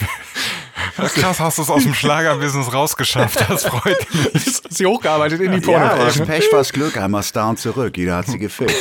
krass, 0.97 1.41
hast 1.41 1.59
du 1.59 1.62
es 1.62 1.70
aus 1.70 1.82
dem 1.82 1.95
Schlagerbusiness 1.95 2.72
rausgeschafft, 2.72 3.45
das 3.49 3.64
freut 3.66 4.07
mich. 4.14 4.35
ist 4.47 4.66
sie 4.74 4.87
hochgearbeitet 4.87 5.41
in 5.41 5.53
die 5.53 5.59
Ja, 5.59 5.78
Pornobranche. 5.78 6.24
Pech, 6.26 6.49
was 6.53 6.72
Glück, 6.72 6.97
einmal 6.97 7.24
da 7.32 7.49
und 7.51 7.59
zurück. 7.59 7.97
Jeder 7.97 8.16
hat 8.16 8.26
sie 8.26 8.39
gefilmt. 8.39 8.72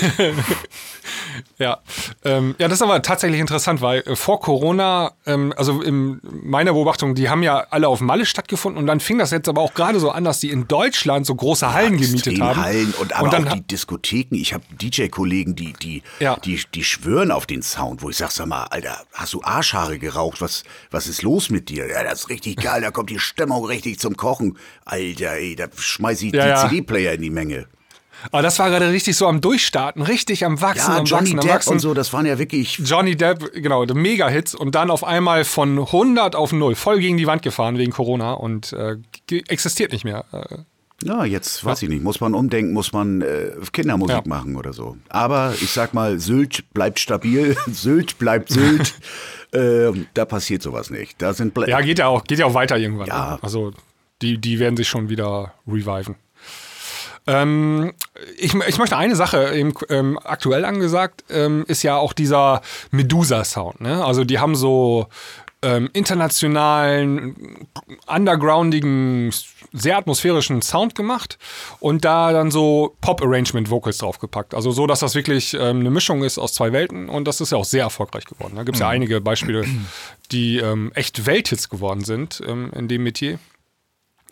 Ja, 1.58 1.80
ähm, 2.24 2.56
ja, 2.58 2.68
das 2.68 2.78
ist 2.80 2.82
aber 2.82 3.02
tatsächlich 3.02 3.40
interessant, 3.40 3.82
weil 3.82 4.00
äh, 4.02 4.16
vor 4.16 4.40
Corona, 4.40 5.12
ähm, 5.26 5.54
also 5.58 5.82
in 5.82 6.20
meiner 6.24 6.74
Beobachtung, 6.74 7.16
die 7.16 7.30
haben 7.30 7.44
ja 7.44 7.66
alle 7.70 7.88
auf 7.88 8.00
Malle 8.02 8.26
stattgefunden 8.26 8.80
und 8.80 8.88
dann 8.88 9.00
fing 9.00 9.18
das 9.18 9.32
jetzt 9.32 9.48
aber 9.50 9.62
auch 9.62 9.74
gerade 9.74 10.00
so 10.00 10.12
an, 10.12 10.24
dass 10.24 10.40
die 10.40 10.50
in 10.50 10.68
Deutschland 10.68 11.26
so 11.26 11.36
große 11.36 11.74
Hallen 11.74 11.98
gemietet 11.98 12.28
extrem 12.28 12.44
haben. 12.44 12.62
Hallen 12.64 12.94
und 13.00 13.14
aber 13.16 13.30
dann 13.30 13.48
auch 13.48 13.54
die 13.54 13.62
Diskotheken. 13.62 14.36
Ich 14.36 14.54
habe 14.54 14.64
DJ-Kollegen, 14.82 15.56
die, 15.56 15.74
die, 15.74 16.04
Ja. 16.20 16.38
die, 16.38 16.62
die 16.74 16.84
schwören 16.84 17.32
auf 17.32 17.46
den 17.46 17.62
Sound, 17.62 18.02
wo 18.02 18.10
ich 18.10 18.18
sag, 18.18 18.32
sag 18.32 18.48
mal, 18.48 18.66
Alter, 18.70 18.98
hast 19.14 19.34
du 19.34 19.42
Arschhaare 19.44 20.00
geraucht? 20.00 20.42
Was, 20.42 20.64
was 20.92 21.08
ist 21.08 21.22
los 21.22 21.50
mit 21.50 21.70
dir? 21.70 21.86
Ja, 21.94 22.04
das 22.04 22.22
ist 22.22 22.30
richtig 22.30 22.58
geil, 22.58 22.82
da 22.82 22.92
kommt 22.92 23.10
die 23.10 23.20
Stimmung 23.20 23.66
richtig 23.66 24.00
zum 24.00 24.18
Kochen. 24.18 24.58
Alter, 24.86 25.34
ey, 25.34 25.56
da 25.56 25.68
schmeiß 25.76 26.22
ich 26.24 26.34
Ja, 26.34 26.44
die 26.44 26.50
ja. 26.50 26.70
CD-Player 26.70 27.14
in 27.14 27.22
die 27.22 27.30
Menge. 27.30 27.68
aber 28.32 28.42
das 28.42 28.58
war 28.60 28.70
gerade 28.70 28.90
richtig 28.90 29.16
so 29.18 29.28
am 29.28 29.42
Durchstarten, 29.42 30.02
richtig 30.02 30.46
am 30.46 30.62
Wachsen, 30.62 30.92
Ja, 30.94 30.98
am 31.00 31.06
Johnny 31.06 31.26
Wachsen, 31.32 31.40
am 31.40 31.46
Depp 31.46 31.56
Wachsen. 31.56 31.74
und 31.74 31.80
so, 31.80 31.94
das 31.94 32.14
waren 32.14 32.26
ja 32.26 32.40
wirklich 32.40 32.80
Johnny 32.84 33.16
Depp, 33.16 33.52
genau, 33.54 33.86
Mega-Hits 33.86 34.56
und 34.56 34.76
dann 34.76 34.90
auf 34.92 35.04
einmal 35.04 35.44
von 35.46 35.78
100 35.78 36.36
auf 36.36 36.52
0, 36.54 36.76
voll 36.76 37.00
gegen 37.00 37.18
die 37.18 37.28
Wand 37.28 37.42
gefahren 37.42 37.78
wegen 37.78 37.92
Corona 37.92 38.34
und 38.34 38.74
äh, 38.74 38.96
existiert 39.50 39.92
nicht 39.92 40.06
mehr. 40.06 40.26
Äh, 40.32 40.58
Ja, 41.04 41.26
jetzt 41.26 41.64
weiß 41.66 41.82
ich 41.84 41.90
nicht. 41.90 42.04
Muss 42.04 42.20
man 42.22 42.34
umdenken, 42.34 42.74
muss 42.74 42.94
man 42.94 43.22
äh, 43.22 43.52
Kindermusik 43.72 44.16
Ja. 44.16 44.22
machen 44.26 44.56
oder 44.56 44.74
so. 44.74 44.98
Aber 45.10 45.54
ich 45.62 45.72
sag 45.72 45.94
mal, 45.94 46.20
Sylt 46.20 46.74
bleibt 46.74 47.00
stabil, 47.00 47.56
Sylt 47.72 48.18
bleibt 48.20 48.50
Sylt. 48.50 48.94
ähm, 49.54 50.08
da 50.14 50.26
passiert 50.26 50.62
sowas 50.62 50.90
nicht. 50.90 51.22
Da 51.22 51.34
sind 51.34 51.54
Bla 51.54 51.68
ja, 51.68 51.82
geht 51.82 52.00
ja 52.00 52.08
auch, 52.08 52.24
geht 52.24 52.40
ja 52.40 52.46
auch 52.46 52.54
weiter 52.54 52.78
irgendwann. 52.78 53.08
Ja. 53.08 53.38
Also 53.42 53.72
die, 54.22 54.38
die 54.38 54.60
werden 54.60 54.78
sich 54.78 54.88
schon 54.88 55.10
wieder 55.10 55.54
reviven. 55.68 56.16
Ähm, 57.26 57.94
ich, 58.38 58.54
ich 58.54 58.78
möchte 58.78 58.98
eine 58.98 59.16
Sache 59.16 59.54
eben, 59.56 59.74
ähm, 59.90 60.20
aktuell 60.24 60.66
angesagt, 60.66 61.24
ähm, 61.30 61.64
ist 61.68 61.84
ja 61.84 61.96
auch 61.96 62.12
dieser 62.14 62.62
Medusa-Sound. 62.92 63.80
Ne? 63.82 64.04
Also 64.04 64.26
die 64.26 64.40
haben 64.40 64.56
so 64.56 65.08
ähm, 65.62 65.90
internationalen, 65.94 67.68
undergroundigen, 68.08 69.32
sehr 69.74 69.98
atmosphärischen 69.98 70.62
Sound 70.62 70.96
gemacht 70.96 71.38
und 71.80 72.06
da 72.06 72.32
dann 72.32 72.52
so 72.52 72.96
Pop-Arrangement-Vocals 73.02 73.98
draufgepackt. 73.98 74.54
Also 74.54 74.72
so, 74.72 74.88
dass 74.88 75.00
das 75.00 75.16
wirklich 75.16 75.56
ähm, 75.56 75.80
eine 75.80 75.90
Mischung 75.90 76.24
ist 76.24 76.38
aus 76.38 76.54
zwei 76.54 76.72
Welten 76.72 77.10
und 77.10 77.28
das 77.28 77.42
ist 77.42 77.52
ja 77.52 77.58
auch 77.58 77.66
sehr 77.66 77.84
erfolgreich 77.84 78.26
geworden. 78.26 78.56
Da 78.56 78.64
gibt 78.64 78.76
es 78.76 78.82
ja 78.82 78.88
einige 78.88 79.20
Beispiele, 79.20 79.66
die 80.32 80.58
ähm, 80.60 80.92
echt 80.94 81.26
Welthits 81.26 81.70
geworden 81.70 82.04
sind 82.04 82.42
ähm, 82.48 82.72
in 82.76 82.88
dem 82.88 83.04
Metier. 83.04 83.40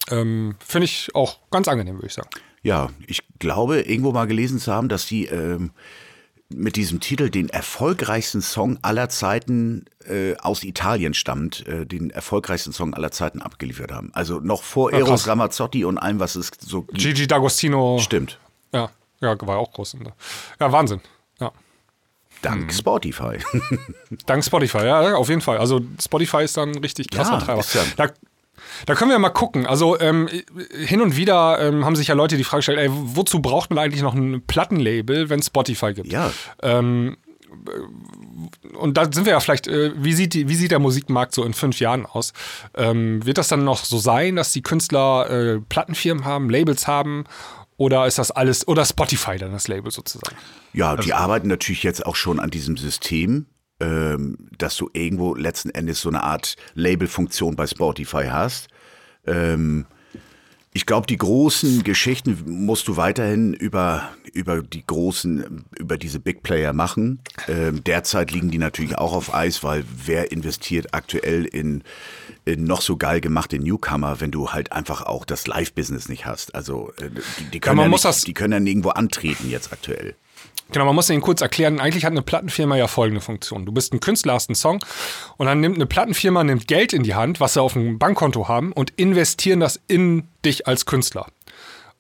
Ähm, 0.10 0.56
Finde 0.60 0.86
ich 0.86 1.14
auch 1.16 1.40
ganz 1.50 1.68
angenehm, 1.68 1.96
würde 1.96 2.08
ich 2.08 2.14
sagen. 2.14 2.30
Ja, 2.64 2.90
ich 3.08 3.22
glaube, 3.40 3.82
irgendwo 3.82 4.12
mal 4.12 4.28
gelesen 4.28 4.60
zu 4.60 4.72
haben, 4.72 4.88
dass 4.88 5.08
die 5.08 5.26
ähm, 5.26 5.72
mit 6.56 6.76
diesem 6.76 7.00
Titel 7.00 7.30
den 7.30 7.50
erfolgreichsten 7.50 8.42
Song 8.42 8.78
aller 8.82 9.10
Zeiten 9.10 9.86
äh, 10.08 10.36
aus 10.38 10.64
Italien 10.64 11.14
stammt, 11.14 11.66
äh, 11.68 11.86
den 11.86 12.10
erfolgreichsten 12.10 12.74
Song 12.74 12.94
aller 12.94 13.12
Zeiten 13.12 13.42
abgeliefert 13.42 13.92
haben. 13.92 14.12
Also 14.14 14.40
noch 14.40 14.64
vor 14.64 14.92
Ja, 14.92 15.00
Eros. 15.00 15.28
Ramazzotti 15.28 15.86
und 15.86 15.98
allem, 15.98 16.20
was 16.20 16.36
es 16.36 16.52
so 16.60 16.84
gibt. 16.84 17.00
Gigi 17.00 17.24
D'Agostino. 17.24 18.00
Stimmt. 18.00 18.40
Ja, 18.74 18.90
ja, 19.20 19.36
war 19.42 19.58
auch 19.58 19.72
groß. 19.74 19.96
Ja, 20.60 20.72
Wahnsinn. 20.72 21.02
Ja. 21.40 21.52
Dank 22.42 22.74
Spotify. 22.74 23.38
Dank 24.26 24.44
Spotify, 24.44 24.80
ja, 24.86 25.16
auf 25.16 25.30
jeden 25.30 25.42
Fall. 25.42 25.58
Also 25.58 25.82
Spotify 26.02 26.44
ist 26.44 26.58
dann 26.58 26.70
ein 26.72 26.78
richtig 26.80 27.10
krasser 27.10 27.34
Ja, 27.34 27.40
Treiber. 27.40 27.64
ja- 27.74 27.84
Da, 27.98 28.10
da 28.86 28.96
können 28.96 29.12
wir 29.12 29.20
mal 29.20 29.30
gucken. 29.30 29.66
Also 29.66 30.00
ähm, 30.00 30.30
hin 30.78 31.02
und 31.02 31.16
wieder 31.18 31.60
ähm, 31.60 31.86
haben 31.86 31.96
sich 31.96 32.08
ja 32.08 32.16
Leute 32.16 32.38
die 32.38 32.44
Frage 32.44 32.60
gestellt, 32.60 32.80
ey, 32.80 32.90
wozu 32.92 33.42
braucht 33.42 33.70
man 33.70 33.80
eigentlich 33.80 34.02
noch 34.02 34.14
ein 34.14 34.44
Plattenlabel, 34.46 35.30
wenn 35.30 35.40
es 35.40 35.48
Spotify 35.48 35.94
gibt? 35.94 36.12
Ja. 36.12 36.32
Ähm, 36.62 37.18
und 38.80 38.98
da 38.98 39.12
sind 39.12 39.26
wir 39.26 39.34
ja 39.34 39.40
vielleicht, 39.40 39.68
äh, 39.68 39.92
wie, 39.96 40.14
sieht 40.14 40.34
die, 40.34 40.48
wie 40.48 40.56
sieht 40.56 40.72
der 40.72 40.80
Musikmarkt 40.80 41.36
so 41.36 41.44
in 41.44 41.54
fünf 41.54 41.80
Jahren 41.80 42.06
aus? 42.06 42.34
Ähm, 42.76 43.26
wird 43.26 43.38
das 43.38 43.50
dann 43.50 43.66
noch 43.66 43.84
so 43.84 43.98
sein, 43.98 44.38
dass 44.38 44.54
die 44.54 44.62
Künstler 44.62 45.30
äh, 45.30 45.60
Plattenfirmen 45.60 46.26
haben, 46.26 46.50
Labels 46.50 46.88
haben 46.88 47.26
Oder 47.82 48.06
ist 48.06 48.20
das 48.20 48.30
alles, 48.30 48.68
oder 48.68 48.86
Spotify 48.86 49.38
dann 49.40 49.54
das 49.54 49.68
Label 49.68 49.92
sozusagen? 49.92 50.36
Ja, 50.72 50.96
die 50.96 51.14
arbeiten 51.14 51.48
natürlich 51.48 51.82
jetzt 51.82 52.06
auch 52.06 52.16
schon 52.16 52.40
an 52.40 52.52
diesem 52.52 52.78
System, 52.78 53.48
ähm, 53.82 54.38
dass 54.58 54.78
du 54.78 54.90
irgendwo 54.94 55.36
letzten 55.36 55.72
Endes 55.72 56.00
so 56.02 56.10
eine 56.10 56.24
Art 56.24 56.56
Labelfunktion 56.76 57.56
bei 57.58 57.68
Spotify 57.68 58.28
hast. 58.30 58.68
Ähm, 59.26 59.86
ich 60.74 60.86
glaube, 60.86 61.06
die 61.06 61.18
großen 61.18 61.84
Geschichten 61.84 62.44
musst 62.46 62.88
du 62.88 62.96
weiterhin 62.96 63.54
über, 63.54 64.08
über 64.32 64.62
die 64.62 64.86
großen, 64.88 65.66
über 65.78 65.98
diese 65.98 66.22
Big 66.22 66.44
Player 66.44 66.72
machen. 66.72 67.20
Ähm, 67.50 67.84
derzeit 67.84 68.32
liegen 68.32 68.52
die 68.52 68.58
natürlich 68.58 68.98
auch 68.98 69.12
auf 69.12 69.34
Eis, 69.34 69.64
weil 69.66 69.84
wer 70.06 70.32
investiert 70.32 70.94
aktuell 70.94 71.44
in, 71.44 71.84
in 72.46 72.64
noch 72.64 72.82
so 72.82 72.96
geil 72.96 73.20
gemachte 73.20 73.60
Newcomer, 73.60 74.22
wenn 74.22 74.32
du 74.32 74.52
halt 74.52 74.72
einfach 74.72 75.02
auch 75.02 75.26
das 75.26 75.46
Live-Business 75.46 76.08
nicht 76.08 76.26
hast. 76.26 76.56
Also 76.56 76.94
äh, 77.02 77.10
die, 77.40 77.44
die, 77.52 77.60
können 77.60 77.80
ja 77.80 77.90
muss 77.90 78.06
nicht, 78.06 78.06
das- 78.06 78.22
die 78.22 78.34
können 78.34 78.54
ja 78.54 78.60
nirgendwo 78.62 78.92
antreten 78.92 79.50
jetzt 79.50 79.74
aktuell. 79.74 80.16
Genau, 80.72 80.86
man 80.86 80.96
muss 80.96 81.10
Ihnen 81.10 81.22
kurz 81.22 81.42
erklären, 81.42 81.82
eigentlich 81.82 82.06
hat 82.06 82.12
eine 82.12 82.22
Plattenfirma 82.22 82.78
ja 82.78 82.88
folgende 82.88 83.20
Funktion. 83.20 83.66
Du 83.66 83.74
bist 83.74 83.94
ein 83.94 84.00
Künstler, 84.00 84.34
hast 84.34 84.50
einen 84.50 84.56
Song 84.56 84.84
und 85.36 85.48
dann 85.48 85.60
nimmt 85.60 85.76
eine 85.76 85.86
Plattenfirma 85.86 86.44
nimmt 86.46 86.68
Geld 86.68 86.94
in 86.94 87.04
die 87.04 87.14
Hand, 87.14 87.42
was 87.42 87.54
sie 87.54 87.62
auf 87.62 87.74
dem 87.74 88.00
Bankkonto 88.00 88.48
haben 88.48 88.72
und 88.72 88.92
investieren 88.92 89.60
das 89.60 89.82
in 89.88 90.30
dich 90.46 90.68
als 90.68 90.86
Künstler. 90.86 91.28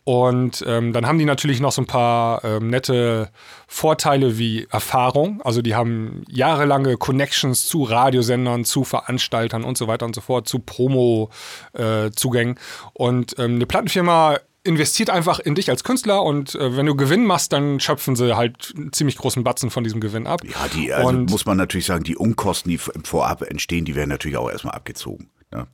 Und 0.03 0.63
ähm, 0.67 0.93
dann 0.93 1.05
haben 1.05 1.19
die 1.19 1.25
natürlich 1.25 1.59
noch 1.59 1.71
so 1.71 1.81
ein 1.81 1.85
paar 1.85 2.43
ähm, 2.43 2.69
nette 2.69 3.29
Vorteile 3.67 4.39
wie 4.39 4.65
Erfahrung. 4.71 5.41
Also 5.43 5.61
die 5.61 5.75
haben 5.75 6.23
jahrelange 6.27 6.97
Connections 6.97 7.67
zu 7.67 7.83
Radiosendern, 7.83 8.65
zu 8.65 8.83
Veranstaltern 8.83 9.63
und 9.63 9.77
so 9.77 9.87
weiter 9.87 10.05
und 10.05 10.15
so 10.15 10.21
fort, 10.21 10.47
zu 10.47 10.59
Promo-Zugängen. 10.59 12.57
und 12.93 13.37
ähm, 13.37 13.55
eine 13.55 13.65
Plattenfirma 13.67 14.37
investiert 14.63 15.09
einfach 15.09 15.39
in 15.39 15.55
dich 15.55 15.69
als 15.69 15.83
Künstler 15.83 16.23
und 16.23 16.55
äh, 16.55 16.77
wenn 16.77 16.85
du 16.85 16.95
Gewinn 16.95 17.25
machst, 17.25 17.51
dann 17.51 17.79
schöpfen 17.79 18.15
sie 18.15 18.35
halt 18.35 18.73
einen 18.75 18.93
ziemlich 18.93 19.17
großen 19.17 19.43
Batzen 19.43 19.71
von 19.71 19.83
diesem 19.83 19.99
Gewinn 19.99 20.27
ab. 20.27 20.41
Ja, 20.43 20.67
die, 20.67 20.93
also 20.93 21.09
und 21.09 21.29
muss 21.29 21.45
man 21.45 21.57
natürlich 21.57 21.87
sagen, 21.87 22.03
die 22.03 22.15
Unkosten, 22.15 22.69
die 22.69 22.79
im 22.93 23.03
Vorab 23.03 23.41
entstehen, 23.41 23.85
die 23.85 23.95
werden 23.95 24.09
natürlich 24.09 24.37
auch 24.37 24.49
erstmal 24.49 24.75
abgezogen. 24.75 25.29
Ja. 25.51 25.67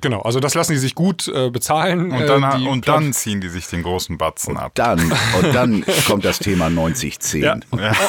Genau, 0.00 0.20
also 0.22 0.40
das 0.40 0.54
lassen 0.54 0.72
die 0.72 0.78
sich 0.78 0.94
gut 0.94 1.28
äh, 1.28 1.50
bezahlen. 1.50 2.10
Und 2.12 2.26
dann, 2.26 2.42
äh, 2.42 2.58
die 2.58 2.66
und 2.66 2.88
dann 2.88 3.12
ziehen 3.12 3.40
die 3.40 3.48
sich 3.48 3.66
den 3.66 3.82
großen 3.82 4.18
Batzen 4.18 4.56
ab. 4.56 4.72
Dann, 4.74 5.00
und 5.00 5.54
dann 5.54 5.84
kommt 6.06 6.24
das 6.24 6.38
Thema 6.38 6.70
9010. 6.70 7.42
Ja. 7.42 7.56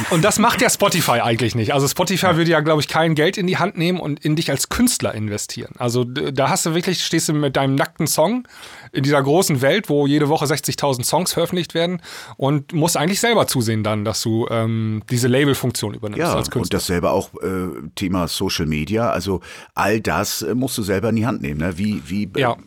Und 0.09 0.23
das 0.23 0.39
macht 0.39 0.61
ja 0.61 0.69
Spotify 0.69 1.19
eigentlich 1.21 1.55
nicht. 1.55 1.73
Also 1.73 1.87
Spotify 1.87 2.35
würde 2.37 2.51
ja, 2.51 2.59
glaube 2.61 2.81
ich, 2.81 2.87
kein 2.87 3.15
Geld 3.15 3.37
in 3.37 3.47
die 3.47 3.57
Hand 3.57 3.77
nehmen 3.77 3.99
und 3.99 4.23
in 4.23 4.35
dich 4.35 4.49
als 4.51 4.69
Künstler 4.69 5.13
investieren. 5.13 5.73
Also 5.77 6.03
da 6.03 6.49
hast 6.49 6.65
du 6.65 6.73
wirklich, 6.73 7.03
stehst 7.03 7.29
du 7.29 7.33
mit 7.33 7.55
deinem 7.55 7.75
nackten 7.75 8.07
Song 8.07 8.47
in 8.91 9.03
dieser 9.03 9.21
großen 9.21 9.61
Welt, 9.61 9.89
wo 9.89 10.07
jede 10.07 10.29
Woche 10.29 10.45
60.000 10.45 11.03
Songs 11.03 11.33
veröffentlicht 11.33 11.73
werden 11.73 12.01
und 12.37 12.73
musst 12.73 12.97
eigentlich 12.97 13.19
selber 13.19 13.47
zusehen 13.47 13.83
dann, 13.83 14.05
dass 14.05 14.21
du 14.21 14.47
ähm, 14.49 15.03
diese 15.09 15.27
Labelfunktion 15.27 15.93
übernimmst 15.93 16.19
Ja, 16.19 16.33
als 16.33 16.47
und 16.47 16.51
Künstler. 16.53 16.79
dasselbe 16.79 17.11
auch 17.11 17.29
äh, 17.41 17.67
Thema 17.95 18.27
Social 18.27 18.65
Media. 18.65 19.09
Also 19.09 19.41
all 19.73 19.99
das 20.01 20.41
äh, 20.41 20.55
musst 20.55 20.77
du 20.77 20.83
selber 20.83 21.09
in 21.09 21.17
die 21.17 21.25
Hand 21.25 21.41
nehmen. 21.41 21.59
Ne? 21.59 21.74
Wie, 21.77 22.01
wie 22.07 22.29
Ja. 22.37 22.57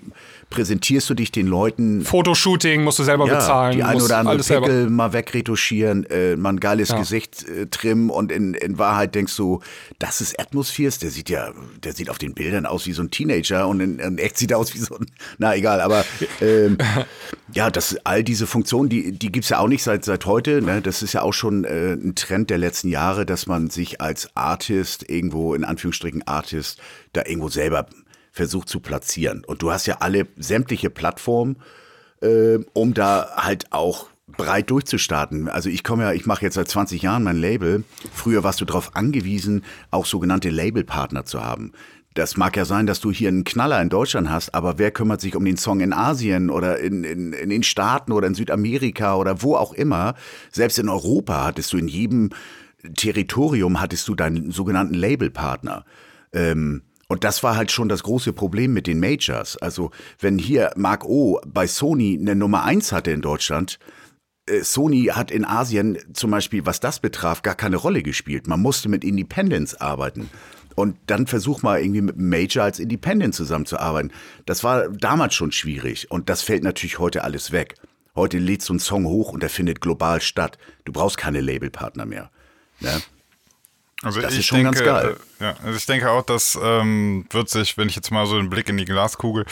präsentierst 0.50 1.08
du 1.10 1.14
dich 1.14 1.30
den 1.32 1.46
Leuten? 1.46 2.02
Fotoshooting 2.02 2.82
musst 2.82 2.98
du 2.98 3.04
selber 3.04 3.26
Ja, 3.26 3.34
bezahlen. 3.36 3.76
die 3.76 3.82
ein 3.82 4.00
oder 4.00 4.18
andere 4.18 4.34
alles 4.34 4.46
selber. 4.46 4.66
Pickel 4.66 4.90
mal 4.90 5.12
wegretuschieren, 5.12 6.04
äh, 6.10 6.36
mal 6.36 6.50
ein 6.50 6.60
geiles 6.60 6.88
Ja. 6.90 6.98
Gesicht 6.98 7.46
äh, 7.48 7.66
trimmen 7.66 8.10
und 8.10 8.32
in, 8.32 8.54
in 8.54 8.78
Wahrheit 8.78 9.14
denkst 9.14 9.36
du, 9.36 9.60
das 9.98 10.20
ist 10.20 10.38
Atmospheres, 10.40 10.98
der 10.98 11.10
sieht 11.10 11.28
ja, 11.30 11.52
der 11.82 11.92
sieht 11.92 12.10
auf 12.10 12.18
den 12.18 12.34
Bildern 12.34 12.66
aus 12.66 12.86
wie 12.86 12.92
so 12.92 13.02
ein 13.02 13.10
Teenager 13.10 13.68
und 13.68 13.80
in, 13.80 13.98
in 13.98 14.18
echt 14.18 14.38
sieht 14.38 14.50
er 14.50 14.58
aus 14.58 14.74
wie 14.74 14.78
so 14.78 14.96
ein, 14.96 15.06
na 15.38 15.54
egal, 15.56 15.80
aber 15.80 16.04
ähm, 16.40 16.78
ja, 17.52 17.70
das, 17.70 17.96
all 18.04 18.24
diese 18.24 18.46
Funktionen, 18.46 18.88
die, 18.88 19.12
die 19.12 19.30
gibt's 19.32 19.48
ja 19.50 19.58
auch 19.58 19.68
nicht 19.68 19.82
seit, 19.82 20.04
seit 20.04 20.26
heute, 20.26 20.62
ne? 20.62 20.80
das 20.82 21.02
ist 21.02 21.12
ja 21.12 21.22
auch 21.22 21.32
schon 21.34 21.64
äh, 21.64 21.92
ein 21.94 22.14
Trend 22.14 22.50
der 22.50 22.58
letzten 22.58 22.88
Jahre, 22.88 23.26
dass 23.26 23.46
man 23.46 23.70
sich 23.70 24.00
als 24.00 24.34
Artist 24.36 25.08
irgendwo, 25.08 25.54
in 25.54 25.64
Anführungsstrichen 25.64 26.26
Artist, 26.26 26.80
da 27.12 27.22
irgendwo 27.26 27.48
selber 27.48 27.86
versucht 28.38 28.68
zu 28.68 28.78
platzieren. 28.78 29.42
Und 29.44 29.62
du 29.62 29.72
hast 29.72 29.86
ja 29.86 29.96
alle 29.98 30.28
sämtliche 30.36 30.90
Plattformen, 30.90 31.56
äh, 32.22 32.58
um 32.72 32.94
da 32.94 33.30
halt 33.36 33.72
auch 33.72 34.06
breit 34.28 34.70
durchzustarten. 34.70 35.48
Also 35.48 35.68
ich 35.68 35.82
komme 35.82 36.04
ja, 36.04 36.12
ich 36.12 36.24
mache 36.24 36.42
jetzt 36.42 36.54
seit 36.54 36.68
20 36.68 37.02
Jahren 37.02 37.24
mein 37.24 37.36
Label. 37.36 37.82
Früher 38.12 38.44
warst 38.44 38.60
du 38.60 38.64
darauf 38.64 38.94
angewiesen, 38.94 39.64
auch 39.90 40.06
sogenannte 40.06 40.50
Labelpartner 40.50 41.24
zu 41.24 41.42
haben. 41.42 41.72
Das 42.14 42.36
mag 42.36 42.56
ja 42.56 42.64
sein, 42.64 42.86
dass 42.86 43.00
du 43.00 43.10
hier 43.10 43.28
einen 43.28 43.42
Knaller 43.42 43.82
in 43.82 43.88
Deutschland 43.88 44.30
hast, 44.30 44.54
aber 44.54 44.78
wer 44.78 44.92
kümmert 44.92 45.20
sich 45.20 45.34
um 45.34 45.44
den 45.44 45.56
Song 45.56 45.80
in 45.80 45.92
Asien 45.92 46.48
oder 46.48 46.78
in, 46.78 47.02
in, 47.02 47.32
in 47.32 47.50
den 47.50 47.64
Staaten 47.64 48.12
oder 48.12 48.28
in 48.28 48.34
Südamerika 48.34 49.16
oder 49.16 49.42
wo 49.42 49.56
auch 49.56 49.72
immer? 49.72 50.14
Selbst 50.52 50.78
in 50.78 50.88
Europa 50.88 51.44
hattest 51.44 51.72
du 51.72 51.76
in 51.76 51.88
jedem 51.88 52.30
Territorium 52.94 53.80
hattest 53.80 54.06
du 54.06 54.14
deinen 54.14 54.52
sogenannten 54.52 54.94
Labelpartner. 54.94 55.84
Ähm, 56.32 56.82
und 57.08 57.24
das 57.24 57.42
war 57.42 57.56
halt 57.56 57.72
schon 57.72 57.88
das 57.88 58.02
große 58.02 58.34
Problem 58.34 58.74
mit 58.74 58.86
den 58.86 59.00
Majors. 59.00 59.56
Also 59.56 59.90
wenn 60.20 60.38
hier 60.38 60.72
Mark 60.76 61.06
O 61.06 61.40
bei 61.46 61.66
Sony 61.66 62.18
eine 62.20 62.36
Nummer 62.36 62.64
eins 62.64 62.92
hatte 62.92 63.10
in 63.10 63.22
Deutschland, 63.22 63.78
äh, 64.46 64.62
Sony 64.62 65.06
hat 65.06 65.30
in 65.30 65.46
Asien 65.46 65.98
zum 66.12 66.30
Beispiel, 66.30 66.66
was 66.66 66.80
das 66.80 67.00
betraf, 67.00 67.42
gar 67.42 67.54
keine 67.54 67.76
Rolle 67.76 68.02
gespielt. 68.02 68.46
Man 68.46 68.60
musste 68.60 68.90
mit 68.90 69.04
Independence 69.04 69.74
arbeiten. 69.74 70.28
Und 70.74 70.96
dann 71.06 71.26
versuch 71.26 71.62
mal 71.62 71.80
irgendwie 71.80 72.02
mit 72.02 72.18
Major 72.18 72.62
als 72.62 72.78
Independent 72.78 73.34
zusammenzuarbeiten. 73.34 74.12
Das 74.46 74.62
war 74.62 74.88
damals 74.88 75.34
schon 75.34 75.50
schwierig. 75.50 76.08
Und 76.10 76.28
das 76.28 76.42
fällt 76.42 76.62
natürlich 76.62 77.00
heute 77.00 77.24
alles 77.24 77.50
weg. 77.50 77.74
Heute 78.14 78.38
lädst 78.38 78.68
du 78.68 78.74
einen 78.74 78.80
Song 78.80 79.06
hoch 79.06 79.32
und 79.32 79.42
der 79.42 79.50
findet 79.50 79.80
global 79.80 80.20
statt. 80.20 80.56
Du 80.84 80.92
brauchst 80.92 81.16
keine 81.16 81.40
Labelpartner 81.40 82.06
mehr. 82.06 82.30
Ne? 82.80 83.00
Also 84.08 84.20
Das 84.20 84.32
ich 84.32 84.40
ist 84.40 84.46
schon 84.46 84.64
denke, 84.64 84.84
ganz 84.84 85.02
geil. 85.02 85.16
Äh, 85.40 85.44
ja, 85.44 85.54
also 85.64 85.76
ich 85.76 85.86
denke 85.86 86.10
auch, 86.10 86.22
das 86.22 86.58
ähm, 86.62 87.26
wird 87.30 87.48
sich, 87.48 87.76
wenn 87.78 87.88
ich 87.88 87.96
jetzt 87.96 88.10
mal 88.10 88.26
so 88.26 88.36
einen 88.36 88.50
Blick 88.50 88.68
in 88.68 88.76
die 88.76 88.84
Glaskugel, 88.84 89.46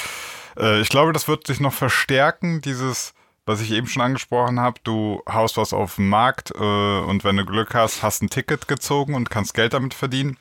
äh, 0.59 0.81
ich 0.81 0.89
glaube, 0.89 1.13
das 1.13 1.29
wird 1.29 1.47
sich 1.47 1.61
noch 1.61 1.73
verstärken, 1.73 2.61
dieses, 2.61 3.15
was 3.45 3.61
ich 3.61 3.71
eben 3.73 3.87
schon 3.87 4.03
angesprochen 4.03 4.61
habe, 4.61 4.81
du 4.85 5.23
haust 5.29 5.57
was 5.57 5.73
auf 5.73 5.97
den 5.97 6.09
Markt 6.09 6.51
äh, 6.51 6.99
und 7.01 7.25
wenn 7.25 7.37
du 7.37 7.45
Glück 7.45 7.75
hast, 7.75 8.03
hast 8.03 8.23
ein 8.23 8.31
Ticket 8.31 8.69
gezogen 8.69 9.15
und 9.15 9.31
kannst 9.31 9.55
Geld 9.55 9.73
damit 9.75 9.95
verdienen. 9.95 10.37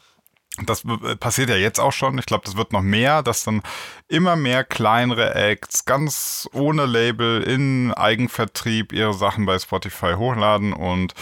Das 0.66 0.84
passiert 1.20 1.50
ja 1.50 1.58
jetzt 1.58 1.82
auch 1.82 1.92
schon. 1.92 2.18
Ich 2.18 2.26
glaube, 2.26 2.46
das 2.46 2.56
wird 2.56 2.72
noch 2.72 2.82
mehr, 2.82 3.24
dass 3.24 3.44
dann 3.44 3.62
immer 4.08 4.38
mehr 4.38 4.64
kleinere 4.64 5.36
Acts 5.36 5.84
ganz 5.84 6.48
ohne 6.54 6.86
Label 6.86 7.44
in 7.44 7.94
Eigenvertrieb 7.94 8.94
ihre 8.94 9.14
Sachen 9.14 9.46
bei 9.46 9.60
Spotify 9.60 10.14
hochladen 10.16 10.72
und 10.72 11.14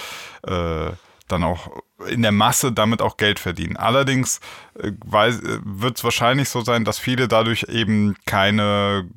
äh, 0.46 0.92
dann 1.28 1.44
auch 1.44 1.72
in 2.08 2.22
der 2.22 2.32
Masse 2.32 2.72
damit 2.72 3.02
auch 3.02 3.18
Geld 3.18 3.40
verdienen. 3.40 3.78
Allerdings 3.78 4.40
äh, 4.80 4.92
wird 5.02 5.98
es 5.98 6.04
wahrscheinlich 6.04 6.50
so 6.50 6.62
sein, 6.62 6.86
dass 6.86 7.00
viele 7.00 7.28
dadurch 7.28 7.64
eben 7.70 8.16
keine 8.26 9.10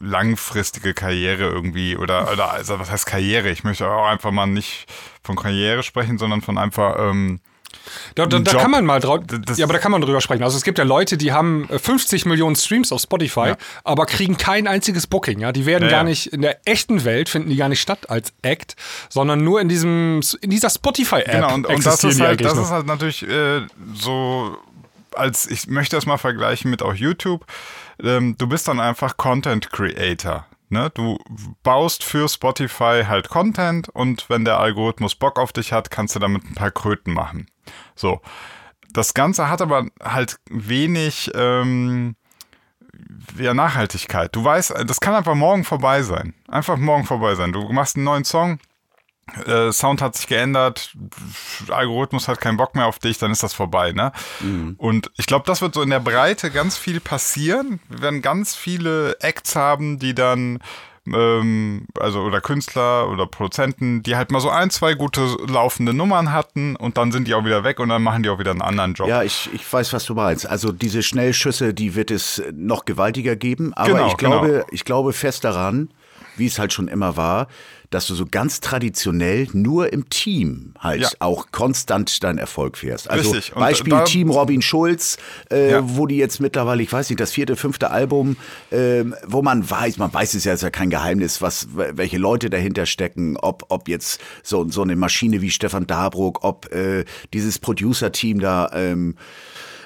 langfristige 0.00 0.94
Karriere 0.94 1.44
irgendwie 1.44 1.96
oder, 1.96 2.32
oder 2.32 2.50
also 2.50 2.78
was 2.80 2.90
heißt 2.90 3.06
Karriere? 3.06 3.50
Ich 3.50 3.62
möchte 3.62 3.88
auch 3.88 4.06
einfach 4.06 4.32
mal 4.32 4.46
nicht 4.46 4.86
von 5.22 5.36
Karriere 5.36 5.84
sprechen, 5.84 6.18
sondern 6.18 6.42
von 6.42 6.58
einfach 6.58 6.96
ähm, 6.98 7.40
Da, 8.14 8.26
da, 8.26 8.38
da 8.38 8.52
kann 8.52 8.70
man 8.70 8.84
mal 8.84 9.00
drauf. 9.00 9.20
Ja, 9.56 9.64
aber 9.64 9.72
da 9.74 9.78
kann 9.78 9.92
man 9.92 10.00
drüber 10.00 10.20
sprechen. 10.20 10.42
Also 10.42 10.56
es 10.56 10.64
gibt 10.64 10.78
ja 10.78 10.84
Leute, 10.84 11.16
die 11.16 11.32
haben 11.32 11.68
äh, 11.70 11.78
50 11.78 12.26
Millionen 12.26 12.56
Streams 12.56 12.92
auf 12.92 13.00
Spotify, 13.02 13.48
Ja. 13.48 13.56
aber 13.84 14.06
kriegen 14.06 14.36
kein 14.36 14.66
einziges 14.66 15.06
Booking. 15.06 15.40
Ja, 15.40 15.52
die 15.52 15.66
werden 15.66 15.84
Ja, 15.84 15.90
gar 15.90 16.04
nicht 16.04 16.26
in 16.32 16.42
der 16.42 16.58
echten 16.66 17.04
Welt 17.04 17.28
finden 17.28 17.50
die 17.50 17.56
gar 17.56 17.68
nicht 17.68 17.80
statt 17.80 18.08
als 18.10 18.32
Act, 18.42 18.76
sondern 19.08 19.42
nur 19.44 19.60
in 19.60 19.68
diesem 19.68 20.20
in 20.40 20.50
dieser 20.50 20.70
Spotify-App. 20.70 21.30
Genau, 21.32 21.54
und, 21.54 21.66
und 21.66 21.84
das, 21.86 22.04
ist 22.04 22.20
halt, 22.20 22.44
das 22.44 22.56
ist 22.58 22.70
halt 22.70 22.86
natürlich 22.86 23.22
äh, 23.28 23.62
so, 23.94 24.56
als 25.14 25.46
ich 25.50 25.66
möchte 25.66 25.96
das 25.96 26.06
mal 26.06 26.18
vergleichen 26.18 26.70
mit 26.70 26.82
auch 26.82 26.94
YouTube. 26.94 27.44
Ähm, 28.02 28.36
du 28.38 28.46
bist 28.46 28.68
dann 28.68 28.80
einfach 28.80 29.16
Content 29.16 29.70
Creator. 29.70 30.46
Ne? 30.72 30.90
Du 30.94 31.18
baust 31.62 32.02
für 32.02 32.28
Spotify 32.28 33.04
halt 33.06 33.28
Content 33.28 33.90
und 33.90 34.28
wenn 34.30 34.44
der 34.46 34.58
Algorithmus 34.58 35.14
Bock 35.14 35.38
auf 35.38 35.52
dich 35.52 35.72
hat, 35.72 35.90
kannst 35.90 36.16
du 36.16 36.18
damit 36.18 36.44
ein 36.44 36.54
paar 36.54 36.70
Kröten 36.70 37.12
machen. 37.12 37.46
So. 37.94 38.20
Das 38.92 39.14
Ganze 39.14 39.48
hat 39.48 39.62
aber 39.62 39.86
halt 40.02 40.38
wenig 40.50 41.30
ähm, 41.34 42.16
ja, 43.38 43.54
Nachhaltigkeit. 43.54 44.34
Du 44.34 44.44
weißt, 44.44 44.74
das 44.86 45.00
kann 45.00 45.14
einfach 45.14 45.34
morgen 45.34 45.64
vorbei 45.64 46.02
sein. 46.02 46.34
Einfach 46.48 46.76
morgen 46.76 47.04
vorbei 47.04 47.34
sein. 47.34 47.52
Du 47.52 47.70
machst 47.72 47.96
einen 47.96 48.04
neuen 48.04 48.24
Song, 48.24 48.58
äh, 49.46 49.72
Sound 49.72 50.02
hat 50.02 50.16
sich 50.16 50.26
geändert, 50.26 50.92
Algorithmus 51.68 52.28
hat 52.28 52.40
keinen 52.40 52.56
Bock 52.56 52.74
mehr 52.74 52.86
auf 52.86 52.98
dich, 52.98 53.18
dann 53.18 53.30
ist 53.30 53.42
das 53.42 53.54
vorbei, 53.54 53.92
ne? 53.92 54.12
Und 54.78 55.10
ich 55.16 55.26
glaube, 55.26 55.44
das 55.46 55.62
wird 55.62 55.74
so 55.74 55.82
in 55.82 55.90
der 55.90 56.00
Breite 56.00 56.50
ganz 56.50 56.76
viel 56.76 57.00
passieren. 57.00 57.80
Wir 57.88 58.02
werden 58.02 58.22
ganz 58.22 58.54
viele 58.54 59.16
Acts 59.20 59.56
haben, 59.56 59.98
die 59.98 60.14
dann 60.14 60.58
ähm, 61.06 61.86
also 61.98 62.20
oder 62.20 62.40
Künstler 62.40 63.08
oder 63.08 63.26
Produzenten, 63.26 64.02
die 64.02 64.16
halt 64.16 64.30
mal 64.30 64.40
so 64.40 64.50
ein, 64.50 64.70
zwei 64.70 64.94
gute 64.94 65.36
laufende 65.48 65.92
Nummern 65.92 66.32
hatten 66.32 66.76
und 66.76 66.96
dann 66.96 67.10
sind 67.12 67.26
die 67.26 67.34
auch 67.34 67.44
wieder 67.44 67.64
weg 67.64 67.80
und 67.80 67.88
dann 67.88 68.02
machen 68.02 68.22
die 68.22 68.28
auch 68.28 68.38
wieder 68.38 68.52
einen 68.52 68.62
anderen 68.62 68.94
Job. 68.94 69.08
Ja, 69.08 69.22
ich, 69.22 69.50
ich 69.52 69.70
weiß, 69.70 69.92
was 69.92 70.04
du 70.04 70.14
meinst. 70.14 70.46
Also 70.46 70.70
diese 70.72 71.02
Schnellschüsse, 71.02 71.74
die 71.74 71.94
wird 71.94 72.10
es 72.10 72.42
noch 72.52 72.84
gewaltiger 72.84 73.36
geben. 73.36 73.74
Aber 73.74 73.88
Genau, 73.88 74.06
ich 74.06 74.16
glaube, 74.16 74.48
genau. 74.48 74.66
ich 74.70 74.84
glaube 74.84 75.12
fest 75.12 75.44
daran, 75.44 75.90
wie 76.36 76.46
es 76.46 76.58
halt 76.58 76.72
schon 76.72 76.88
immer 76.88 77.16
war, 77.16 77.48
dass 77.92 78.06
du 78.06 78.14
so 78.14 78.24
ganz 78.28 78.60
traditionell 78.60 79.46
nur 79.52 79.92
im 79.92 80.08
Team 80.08 80.74
halt 80.78 81.02
Ja. 81.02 81.08
auch 81.20 81.46
konstant 81.52 82.22
deinen 82.24 82.38
Erfolg 82.38 82.76
fährst. 82.78 83.08
Also 83.08 83.30
Richtig. 83.32 83.54
Und 83.54 83.60
Beispiel 83.60 83.90
da- 83.92 84.04
Team 84.04 84.30
Robin 84.30 84.62
Schulz, 84.62 85.18
äh, 85.50 85.70
Ja. 85.72 85.80
wo 85.84 86.06
die 86.06 86.16
jetzt 86.16 86.40
mittlerweile, 86.40 86.82
ich 86.82 86.92
weiß 86.92 87.08
nicht, 87.10 87.20
das 87.20 87.32
vierte, 87.32 87.54
fünfte 87.56 87.90
Album, 87.90 88.36
ähm, 88.70 89.14
wo 89.26 89.42
man 89.42 89.68
weiß, 89.68 89.98
man 89.98 90.12
weiß 90.12 90.34
es 90.34 90.44
ja, 90.44 90.52
ist 90.54 90.62
ja 90.62 90.70
kein 90.70 90.90
Geheimnis, 90.90 91.40
was, 91.42 91.68
welche 91.74 92.18
Leute 92.18 92.50
dahinter 92.50 92.86
stecken, 92.86 93.36
ob, 93.36 93.66
ob 93.68 93.88
jetzt 93.88 94.20
so, 94.42 94.68
so 94.68 94.82
eine 94.82 94.96
Maschine 94.96 95.40
wie 95.42 95.50
Stefan 95.50 95.86
Dabruck, 95.86 96.42
ob 96.44 96.72
äh, 96.74 97.04
dieses 97.32 97.58
Producer-Team 97.58 98.40
da, 98.40 98.70
ähm, 98.74 99.16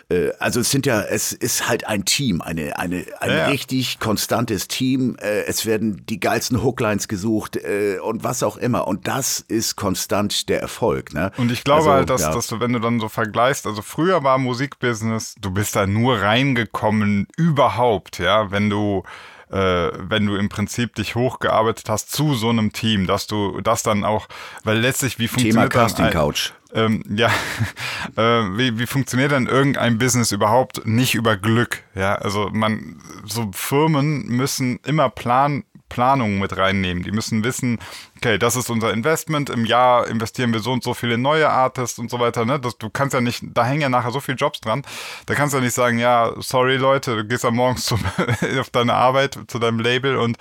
äh, 0.09 0.31
also 0.39 0.61
es 0.61 0.71
sind 0.71 0.87
ja, 0.87 1.01
es 1.03 1.33
ist 1.33 1.69
halt 1.69 1.87
ein 1.87 2.05
Team, 2.05 2.41
eine, 2.41 2.79
eine, 2.79 3.05
ein 3.21 3.31
Ja, 3.31 3.37
ja. 3.37 3.47
richtig 3.47 3.99
konstantes 3.99 4.69
Team. 4.69 5.17
Äh, 5.21 5.43
es 5.47 5.67
werden 5.67 6.05
die 6.07 6.21
geilsten 6.21 6.63
Hooklines 6.63 7.09
gesucht 7.09 7.57
äh, 7.57 7.99
und 7.99 8.23
was 8.25 8.43
auch 8.43 8.57
immer. 8.57 8.87
Und 8.87 9.09
das 9.09 9.41
ist 9.41 9.77
konstant 9.77 10.49
der 10.49 10.61
Erfolg. 10.61 11.13
Ne? 11.13 11.33
Und 11.37 11.51
ich 11.51 11.65
glaube 11.65 11.81
Also, 11.81 11.93
halt, 11.93 12.11
dass, 12.11 12.23
ja. 12.23 12.33
dass 12.33 12.47
du, 12.47 12.61
wenn 12.61 12.73
du 12.73 12.79
dann 12.79 13.01
so 13.01 13.09
vergleichst, 13.09 13.67
also 13.67 13.83
früher 13.83 14.23
war 14.23 14.39
Musikbusiness, 14.39 15.35
du 15.41 15.51
bist 15.51 15.75
da 15.77 15.87
nur 15.87 16.21
reingekommen 16.21 17.27
überhaupt, 17.37 18.19
ja, 18.19 18.51
wenn 18.51 18.71
du 18.71 19.03
äh, 19.49 19.91
wenn 19.99 20.27
du 20.27 20.35
im 20.35 20.49
Prinzip 20.49 20.97
dich 20.97 21.15
hochgearbeitet 21.15 21.89
hast 21.89 22.11
zu 22.11 22.35
so 22.35 22.49
einem 22.51 22.73
Team, 22.73 23.07
dass 23.07 23.29
du 23.29 23.61
das 23.61 23.85
dann 23.85 24.03
auch, 24.05 24.27
weil 24.65 24.79
letztlich 24.79 25.21
wie 25.21 25.29
Thema 25.29 25.35
funktioniert 25.39 25.75
dann 25.75 25.83
Casting 25.83 26.05
ein- 26.07 26.13
Couch. 26.13 26.53
Ähm, 26.77 27.03
ja, 27.09 27.29
äh, 28.17 28.57
wie, 28.57 28.79
wie 28.79 28.87
funktioniert 28.87 29.33
denn 29.33 29.47
irgendein 29.47 29.99
Business 29.99 30.31
überhaupt 30.31 30.87
nicht 30.87 31.15
über 31.15 31.37
Glück? 31.37 31.83
Ja, 31.95 32.17
also 32.17 32.51
man, 32.53 33.03
so 33.25 33.51
Firmen 33.53 34.27
müssen 34.27 34.79
immer 34.85 35.09
Plan, 35.09 35.65
Planungen 35.89 36.39
mit 36.39 36.57
reinnehmen. 36.57 37.03
Die 37.03 37.13
müssen 37.13 37.45
wissen, 37.45 37.79
okay, 38.17 38.39
das 38.39 38.57
ist 38.57 38.69
unser 38.69 38.93
Investment. 38.93 39.49
Im 39.49 39.65
Jahr 39.65 40.07
investieren 40.07 40.53
wir 40.53 40.61
so 40.61 40.73
und 40.73 40.85
so 40.85 40.93
viele 40.93 41.17
neue 41.17 41.49
Artists 41.49 41.99
und 41.99 42.11
so 42.11 42.21
weiter. 42.21 42.45
Ne? 42.45 42.61
Das, 42.61 42.77
du 42.77 42.91
kannst 42.91 43.15
ja 43.15 43.23
nicht, 43.23 43.43
da 43.55 43.65
hängen 43.65 43.81
ja 43.81 43.89
nachher 43.89 44.11
so 44.11 44.21
viele 44.21 44.37
Jobs 44.37 44.61
dran. 44.61 44.83
Da 45.25 45.35
kannst 45.35 45.55
du 45.55 45.59
ja 45.59 45.65
nicht 45.65 45.75
sagen, 45.75 45.99
ja, 45.99 46.35
sorry 46.39 46.77
Leute, 46.77 47.17
du 47.17 47.25
gehst 47.25 47.45
am 47.45 47.57
morgens 47.57 47.87
zum, 47.87 48.01
auf 48.61 48.71
deine 48.71 48.95
Arbeit, 48.95 49.39
zu 49.47 49.59
deinem 49.59 49.81
Label 49.81 50.17
und 50.17 50.37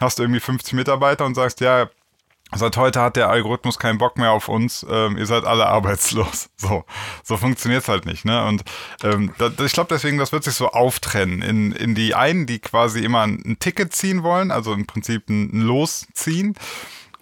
hast 0.00 0.18
irgendwie 0.18 0.40
50 0.40 0.72
Mitarbeiter 0.72 1.26
und 1.26 1.34
sagst, 1.34 1.60
ja, 1.60 1.90
Seit 2.52 2.76
heute 2.76 3.00
hat 3.00 3.16
der 3.16 3.30
Algorithmus 3.30 3.78
keinen 3.78 3.98
Bock 3.98 4.16
mehr 4.16 4.30
auf 4.30 4.48
uns. 4.48 4.86
Ähm, 4.88 5.16
ihr 5.16 5.26
seid 5.26 5.44
alle 5.44 5.66
arbeitslos. 5.66 6.50
So, 6.64 6.84
so 7.22 7.36
funktioniert's 7.36 7.88
halt 7.88 8.06
nicht. 8.06 8.24
Ne? 8.24 8.42
Und 8.46 8.62
ähm, 9.02 9.34
da, 9.36 9.50
ich 9.62 9.72
glaube 9.72 9.88
deswegen, 9.92 10.16
das 10.16 10.32
wird 10.32 10.44
sich 10.44 10.54
so 10.54 10.70
auftrennen 10.70 11.42
in, 11.42 11.72
in 11.72 11.94
die 11.94 12.14
einen, 12.14 12.46
die 12.46 12.58
quasi 12.58 13.04
immer 13.04 13.20
ein, 13.20 13.56
Ticket 13.60 13.92
ziehen 13.92 14.22
wollen, 14.22 14.50
also 14.50 14.72
im 14.72 14.86
Prinzip 14.86 15.28
ein, 15.28 15.50
ein 15.52 15.60
Los 15.60 16.06
ziehen. 16.14 16.54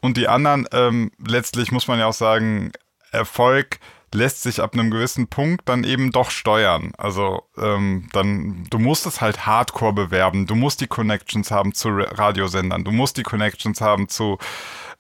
Und 0.01 0.17
die 0.17 0.29
anderen, 0.29 0.69
ähm, 0.71 1.11
letztlich 1.19 1.73
muss 1.73 1.89
man 1.89 1.99
ja 1.99 2.07
auch 2.07 2.13
sagen, 2.13 2.71
Erfolg 3.11 3.81
lässt 4.15 4.43
sich 4.43 4.61
ab 4.61 4.75
einem 4.75 4.91
gewissen 4.91 5.29
Punkt 5.29 5.69
dann 5.69 5.85
eben 5.85 6.13
doch 6.13 6.31
steuern. 6.31 6.93
Also 6.99 7.43
ähm, 7.57 8.09
dann, 8.13 8.67
du 8.71 8.79
musst 8.79 9.07
es 9.07 9.21
halt 9.21 9.47
hardcore 9.47 9.93
bewerben, 9.93 10.47
du 10.47 10.55
musst 10.55 10.81
die 10.81 10.87
Connections 10.87 11.51
haben 11.51 11.75
zu 11.75 11.89
Ra- 11.89 12.11
Radiosendern, 12.13 12.85
du 12.85 12.91
musst 12.91 13.17
die 13.17 13.23
Connections 13.23 13.81
haben 13.81 14.09
zu 14.09 14.39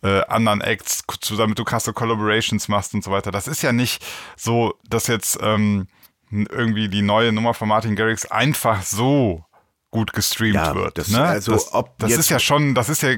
äh, 0.02 0.22
anderen 0.26 0.60
Acts, 0.60 1.04
zu, 1.20 1.36
damit 1.36 1.58
du 1.58 1.64
krasse 1.64 1.92
Collaborations 1.92 2.68
machst 2.68 2.94
und 2.94 3.04
so 3.04 3.10
weiter. 3.10 3.30
Das 3.30 3.48
ist 3.48 3.62
ja 3.62 3.72
nicht 3.72 4.04
so, 4.36 4.74
dass 4.88 5.06
jetzt 5.06 5.38
ähm, 5.42 5.86
irgendwie 6.30 6.88
die 6.88 7.02
neue 7.02 7.32
Nummer 7.32 7.54
von 7.54 7.68
Martin 7.68 7.94
Garrix 7.94 8.26
einfach 8.26 8.82
so 8.82 9.44
gut 9.92 10.14
gestreamt 10.14 10.54
Ja, 10.54 10.74
wird. 10.74 10.96
das- 10.96 11.08
ne? 11.10 11.22
also 11.22 11.52
das, 11.52 11.74
ob 11.74 11.96
das 11.98 12.12
ist 12.12 12.30
ja 12.30 12.38
schon, 12.38 12.74
das 12.74 12.88
ist 12.88 13.02
ja, 13.02 13.10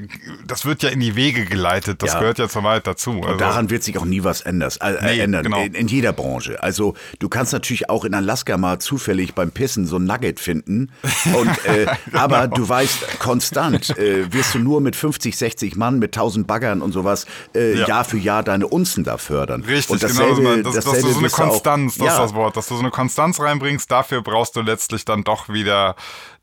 das 0.44 0.66
wird 0.66 0.82
ja 0.82 0.88
in 0.90 0.98
die 0.98 1.14
Wege 1.14 1.44
geleitet, 1.44 2.02
das 2.02 2.14
Ja. 2.14 2.18
gehört 2.18 2.38
ja 2.40 2.48
zur 2.48 2.64
Wahrheit 2.64 2.84
dazu. 2.88 3.12
Also, 3.12 3.28
Und 3.28 3.40
daran 3.40 3.70
wird 3.70 3.84
sich 3.84 3.96
auch 3.96 4.04
nie 4.04 4.24
was 4.24 4.40
änders, 4.40 4.78
äh, 4.78 4.96
Nee, 5.00 5.20
ändern, 5.20 5.44
genau. 5.44 5.62
in, 5.62 5.72
in 5.74 5.86
jeder 5.86 6.12
Branche. 6.12 6.60
Also 6.64 6.94
du 7.20 7.28
kannst 7.28 7.52
natürlich 7.52 7.88
auch 7.90 8.04
in 8.04 8.12
Alaska 8.12 8.58
mal 8.58 8.80
zufällig 8.80 9.34
beim 9.34 9.52
Pissen 9.52 9.86
so 9.86 9.96
ein 9.98 10.04
Nugget 10.04 10.40
finden. 10.40 10.90
Und, 11.32 11.48
äh, 11.64 11.86
Genau. 12.06 12.18
Aber 12.18 12.48
du 12.48 12.68
weißt, 12.68 13.20
konstant 13.20 13.96
äh, 13.96 14.32
wirst 14.32 14.54
du 14.54 14.58
nur 14.58 14.80
mit 14.80 14.96
50, 14.96 15.36
60 15.38 15.76
Mann, 15.76 16.00
mit 16.00 16.16
1000 16.16 16.44
Baggern 16.48 16.82
und 16.82 16.90
sowas 16.90 17.24
äh, 17.54 17.78
Ja. 17.78 17.86
Jahr 17.86 18.04
für 18.04 18.18
Jahr 18.18 18.42
deine 18.42 18.66
Unzen 18.66 19.04
da 19.04 19.16
fördern. 19.16 19.62
Richtig, 19.62 19.90
und 19.90 20.00
genau. 20.00 20.12
dasselbe, 20.28 20.62
Das, 20.64 20.74
dass 20.74 20.84
dasselbe 20.86 21.06
du 21.06 21.12
so 21.12 21.18
eine 21.20 21.28
du 21.28 21.34
auch- 21.34 21.38
Konstanz, 21.38 21.98
das 21.98 22.08
ist 22.08 22.18
das 22.18 22.34
Wort, 22.34 22.56
dass 22.56 22.66
du 22.66 22.74
so 22.74 22.80
eine 22.80 22.90
Konstanz 22.90 23.38
reinbringst, 23.38 23.88
dafür 23.90 24.22
brauchst 24.22 24.56
du 24.56 24.60
letztlich 24.62 25.04
dann 25.04 25.22
doch 25.22 25.48
wieder, 25.48 25.94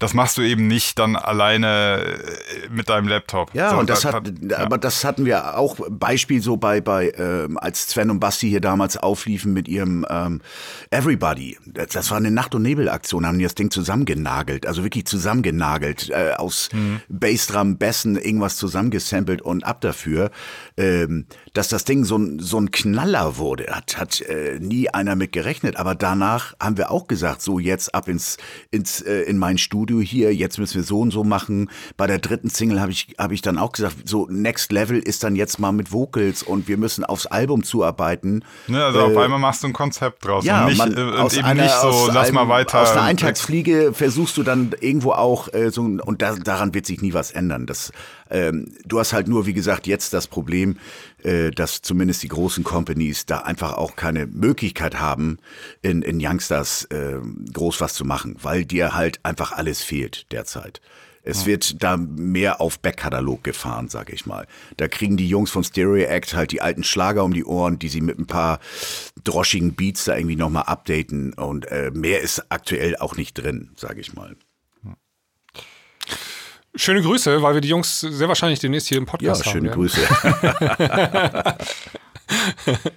das 0.01 0.13
machst 0.13 0.37
du 0.37 0.41
eben 0.41 0.67
nicht 0.67 0.99
dann 0.99 1.15
alleine 1.15 2.01
äh, 2.03 2.69
mit 2.69 2.89
deinem 2.89 3.07
Laptop. 3.07 3.53
Ja, 3.53 3.69
So, 3.71 3.77
und 3.77 3.89
das 3.89 4.01
da- 4.01 4.13
hat, 4.13 4.31
ja. 4.41 4.57
aber 4.57 4.77
das 4.77 5.03
hatten 5.05 5.25
wir 5.25 5.57
auch 5.57 5.77
Beispiel 5.89 6.41
so 6.41 6.57
bei, 6.57 6.81
bei 6.81 7.11
ähm, 7.17 7.57
als 7.57 7.87
Sven 7.87 8.09
und 8.09 8.19
Basti 8.19 8.49
hier 8.49 8.61
damals 8.61 8.97
aufliefen 8.97 9.53
mit 9.53 9.67
ihrem 9.67 10.05
ähm, 10.09 10.41
Everybody. 10.89 11.57
Das, 11.65 11.87
das 11.89 12.11
war 12.11 12.17
eine 12.17 12.31
Nacht- 12.31 12.55
und 12.55 12.63
Nebelaktion, 12.63 13.25
haben 13.25 13.37
die 13.37 13.43
das 13.43 13.55
Ding 13.55 13.71
zusammengenagelt, 13.71 14.65
also 14.65 14.83
wirklich 14.83 15.05
zusammengenagelt, 15.05 16.09
äh, 16.09 16.33
aus 16.37 16.69
Mhm. 16.73 17.01
Bassdrum, 17.09 17.77
Bässen, 17.77 18.15
irgendwas 18.17 18.57
zusammengesampelt 18.57 19.41
und 19.41 19.63
ab 19.65 19.81
dafür. 19.81 20.31
Ähm, 20.77 21.25
dass 21.53 21.67
das 21.67 21.83
Ding 21.83 22.05
so 22.05 22.17
ein, 22.17 22.39
so 22.39 22.57
ein 22.57 22.71
Knaller 22.71 23.37
wurde, 23.37 23.67
hat, 23.71 23.97
hat 23.97 24.21
äh, 24.21 24.57
nie 24.59 24.89
einer 24.89 25.15
mit 25.15 25.33
gerechnet. 25.33 25.75
Aber 25.75 25.95
danach 25.95 26.53
haben 26.61 26.77
wir 26.77 26.91
auch 26.91 27.07
gesagt, 27.07 27.41
so 27.41 27.59
jetzt 27.59 27.93
ab 27.93 28.07
ins, 28.07 28.37
ins 28.71 29.01
äh, 29.01 29.21
in 29.23 29.37
mein 29.37 29.57
Studio 29.57 29.99
hier, 29.99 30.33
jetzt 30.33 30.59
müssen 30.59 30.75
wir 30.75 30.83
so 30.83 31.01
und 31.01 31.11
so 31.11 31.23
machen. 31.23 31.69
Bei 31.97 32.07
der 32.07 32.19
dritten 32.19 32.49
Single 32.49 32.79
habe 32.79 32.91
ich, 32.91 33.15
hab 33.17 33.31
ich 33.31 33.41
dann 33.41 33.57
auch 33.57 33.73
gesagt, 33.73 34.07
so 34.07 34.27
Next 34.29 34.71
Level 34.71 34.99
ist 34.99 35.23
dann 35.23 35.35
jetzt 35.35 35.59
mal 35.59 35.73
mit 35.73 35.91
Vocals 35.91 36.41
und 36.41 36.69
wir 36.69 36.77
müssen 36.77 37.03
aufs 37.03 37.25
Album 37.25 37.63
zuarbeiten. 37.63 38.45
Ne, 38.67 38.83
also 38.83 39.01
auf 39.01 39.17
einmal 39.17 39.39
machst 39.39 39.63
du 39.63 39.67
ein 39.67 39.73
Konzept 39.73 40.25
draus 40.25 40.45
Ja, 40.45 40.61
und 40.61 40.69
nicht, 40.69 40.77
man, 40.77 40.95
äh, 40.95 41.01
und 41.01 41.17
aus 41.17 41.33
eben 41.33 41.45
einer, 41.45 41.63
nicht 41.63 41.75
so, 41.81 42.09
lass 42.13 42.27
einem, 42.27 42.35
mal 42.35 42.47
weiter. 42.47 42.81
Aus 42.81 42.91
einer 42.91 43.03
Eintagsfliege 43.03 43.91
versuchst 43.93 44.37
du 44.37 44.43
dann 44.43 44.73
irgendwo 44.79 45.11
auch 45.11 45.53
äh, 45.53 45.69
so, 45.69 45.81
und 45.81 46.21
da, 46.21 46.35
daran 46.35 46.73
wird 46.73 46.85
sich 46.85 47.01
nie 47.01 47.13
was 47.13 47.31
ändern. 47.31 47.65
Das, 47.65 47.91
ähm, 48.31 48.73
du 48.85 48.99
hast 48.99 49.13
halt 49.13 49.27
nur, 49.27 49.45
wie 49.45 49.53
gesagt, 49.53 49.87
jetzt 49.87 50.13
das 50.13 50.27
Problem, 50.27 50.77
äh, 51.23 51.51
dass 51.51 51.81
zumindest 51.81 52.23
die 52.23 52.29
großen 52.29 52.63
Companies 52.63 53.25
da 53.25 53.39
einfach 53.39 53.73
auch 53.73 53.95
keine 53.95 54.27
Möglichkeit 54.27 54.99
haben, 54.99 55.37
in, 55.81 56.01
in 56.01 56.19
Youngsters 56.19 56.85
äh, 56.85 57.19
groß 57.53 57.81
was 57.81 57.93
zu 57.93 58.05
machen, 58.05 58.35
weil 58.41 58.65
dir 58.65 58.95
halt 58.95 59.19
einfach 59.23 59.51
alles 59.51 59.83
fehlt 59.83 60.31
derzeit. 60.31 60.81
Es 61.23 61.45
wird 61.45 61.83
da 61.83 61.97
mehr 61.97 62.61
auf 62.61 62.79
Backkatalog 62.79 63.43
gefahren, 63.43 63.89
sag 63.89 64.11
ich 64.11 64.25
mal. 64.25 64.47
Da 64.77 64.87
kriegen 64.87 65.17
die 65.17 65.27
Jungs 65.27 65.51
von 65.51 65.63
Stereo 65.63 66.05
Act 66.05 66.33
halt 66.33 66.51
die 66.51 66.61
alten 66.61 66.83
Schlager 66.83 67.23
um 67.23 67.33
die 67.33 67.45
Ohren, 67.45 67.77
die 67.77 67.89
sie 67.89 68.01
mit 68.01 68.17
ein 68.17 68.25
paar 68.25 68.59
droschigen 69.23 69.73
Beats 69.73 70.05
da 70.05 70.15
irgendwie 70.15 70.35
nochmal 70.35 70.63
updaten. 70.63 71.33
Und 71.33 71.67
äh, 71.67 71.91
mehr 71.93 72.21
ist 72.21 72.43
aktuell 72.49 72.97
auch 72.97 73.17
nicht 73.17 73.35
drin, 73.35 73.69
sag 73.75 73.97
ich 73.97 74.13
mal. 74.13 74.35
Schöne 76.75 77.01
Grüße, 77.01 77.41
weil 77.41 77.53
wir 77.53 77.61
die 77.61 77.67
Jungs 77.69 77.99
sehr 77.99 78.27
wahrscheinlich 78.27 78.59
demnächst 78.59 78.87
hier 78.87 78.97
im 78.97 79.05
Ja, 79.05 79.11
Podcast 79.11 79.45
haben. 79.45 79.51
schöne 79.51 79.69
werden. 79.69 79.81
Grüße. 79.81 80.01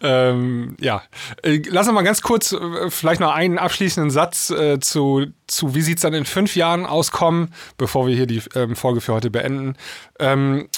Ähm, 0.00 0.76
ja, 0.80 1.02
äh, 1.42 1.60
lass 1.68 1.86
uns 1.86 1.94
mal 1.94 2.02
ganz 2.02 2.22
kurz 2.22 2.52
äh, 2.52 2.90
vielleicht 2.90 3.20
noch 3.20 3.32
einen 3.32 3.58
abschließenden 3.58 4.10
Satz 4.10 4.50
äh, 4.50 4.80
zu, 4.80 5.26
zu, 5.46 5.74
wie 5.74 5.82
sieht's 5.82 6.02
dann 6.02 6.14
in 6.14 6.24
fünf 6.24 6.56
Jahren 6.56 6.86
auskommen, 6.86 7.52
bevor 7.76 8.06
wir 8.06 8.14
hier 8.16 8.26
die 8.26 8.42
ähm, 8.54 8.74
Folge 8.74 9.00
für 9.02 9.12
heute 9.12 9.30
beenden. 9.30 9.76
Ähm, 10.18 10.68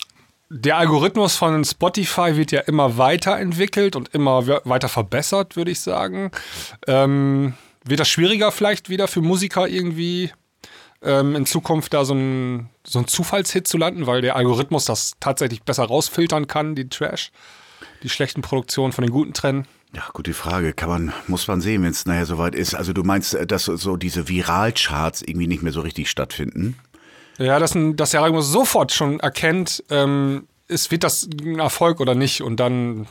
der 0.51 0.77
Algorithmus 0.77 1.37
von 1.37 1.65
Spotify 1.65 2.37
wird 2.37 2.51
ja 2.53 2.61
immer 2.63 2.99
weiterentwickelt 2.99 3.95
und 3.97 4.09
immer 4.15 4.47
we- 4.47 4.61
weiter 4.65 4.89
verbessert, 4.89 5.57
würde 5.57 5.71
ich 5.71 5.81
sagen. 5.81 6.31
Ähm, 6.87 7.55
wird 7.85 8.01
das 8.01 8.09
schwieriger 8.09 8.51
vielleicht 8.51 8.89
wieder 8.89 9.07
für 9.09 9.21
Musiker 9.21 9.69
irgendwie 9.69 10.33
ähm, 11.05 11.37
in 11.37 11.47
Zukunft 11.47 11.95
da 11.95 12.05
so 12.05 12.15
ein, 12.15 12.71
so 12.85 12.99
ein 12.99 13.07
Zufallshit 13.07 13.69
zu 13.69 13.79
landen, 13.79 14.07
weil 14.07 14.23
der 14.23 14.37
Algorithmus 14.37 14.85
das 14.87 15.13
tatsächlich 15.21 15.63
besser 15.63 15.85
rausfiltern 15.85 16.47
kann, 16.47 16.75
die 16.75 16.89
Trash, 16.89 17.31
die 18.03 18.09
schlechten 18.09 18.43
Produktionen 18.43 18.93
von 18.93 19.03
den 19.03 19.13
guten 19.13 19.35
trennen? 19.35 19.67
Ja, 19.95 20.03
gute 20.13 20.35
Frage. 20.35 20.73
Kann 20.73 20.89
man, 20.89 21.13
muss 21.29 21.47
man 21.47 21.61
sehen, 21.61 21.83
wenn 21.83 21.91
es 21.91 22.05
nachher 22.05 22.27
soweit 22.27 22.55
ist. 22.55 22.75
Also 22.75 22.93
du 22.93 23.05
meinst, 23.05 23.35
äh, 23.35 23.47
dass 23.47 23.67
so 23.67 23.97
diese 23.97 24.29
Viralcharts 24.29 25.23
irgendwie 25.23 25.47
nicht 25.47 25.63
mehr 25.63 25.73
so 25.73 25.83
richtig 25.83 26.11
stattfinden? 26.11 26.77
Ja, 27.39 27.59
dass, 27.59 27.75
ein, 27.75 27.97
dass 27.97 28.11
der 28.11 28.23
Algorithmus 28.23 28.53
sofort 28.53 28.93
schon 28.93 29.21
erkennt, 29.21 29.85
ähm, 29.91 30.47
ist, 30.67 30.91
wird 30.91 31.05
das 31.05 31.29
ein 31.41 31.59
Erfolg 31.59 32.01
oder 32.01 32.15
nicht 32.15 32.43
und 32.43 32.59
dann 32.59 33.07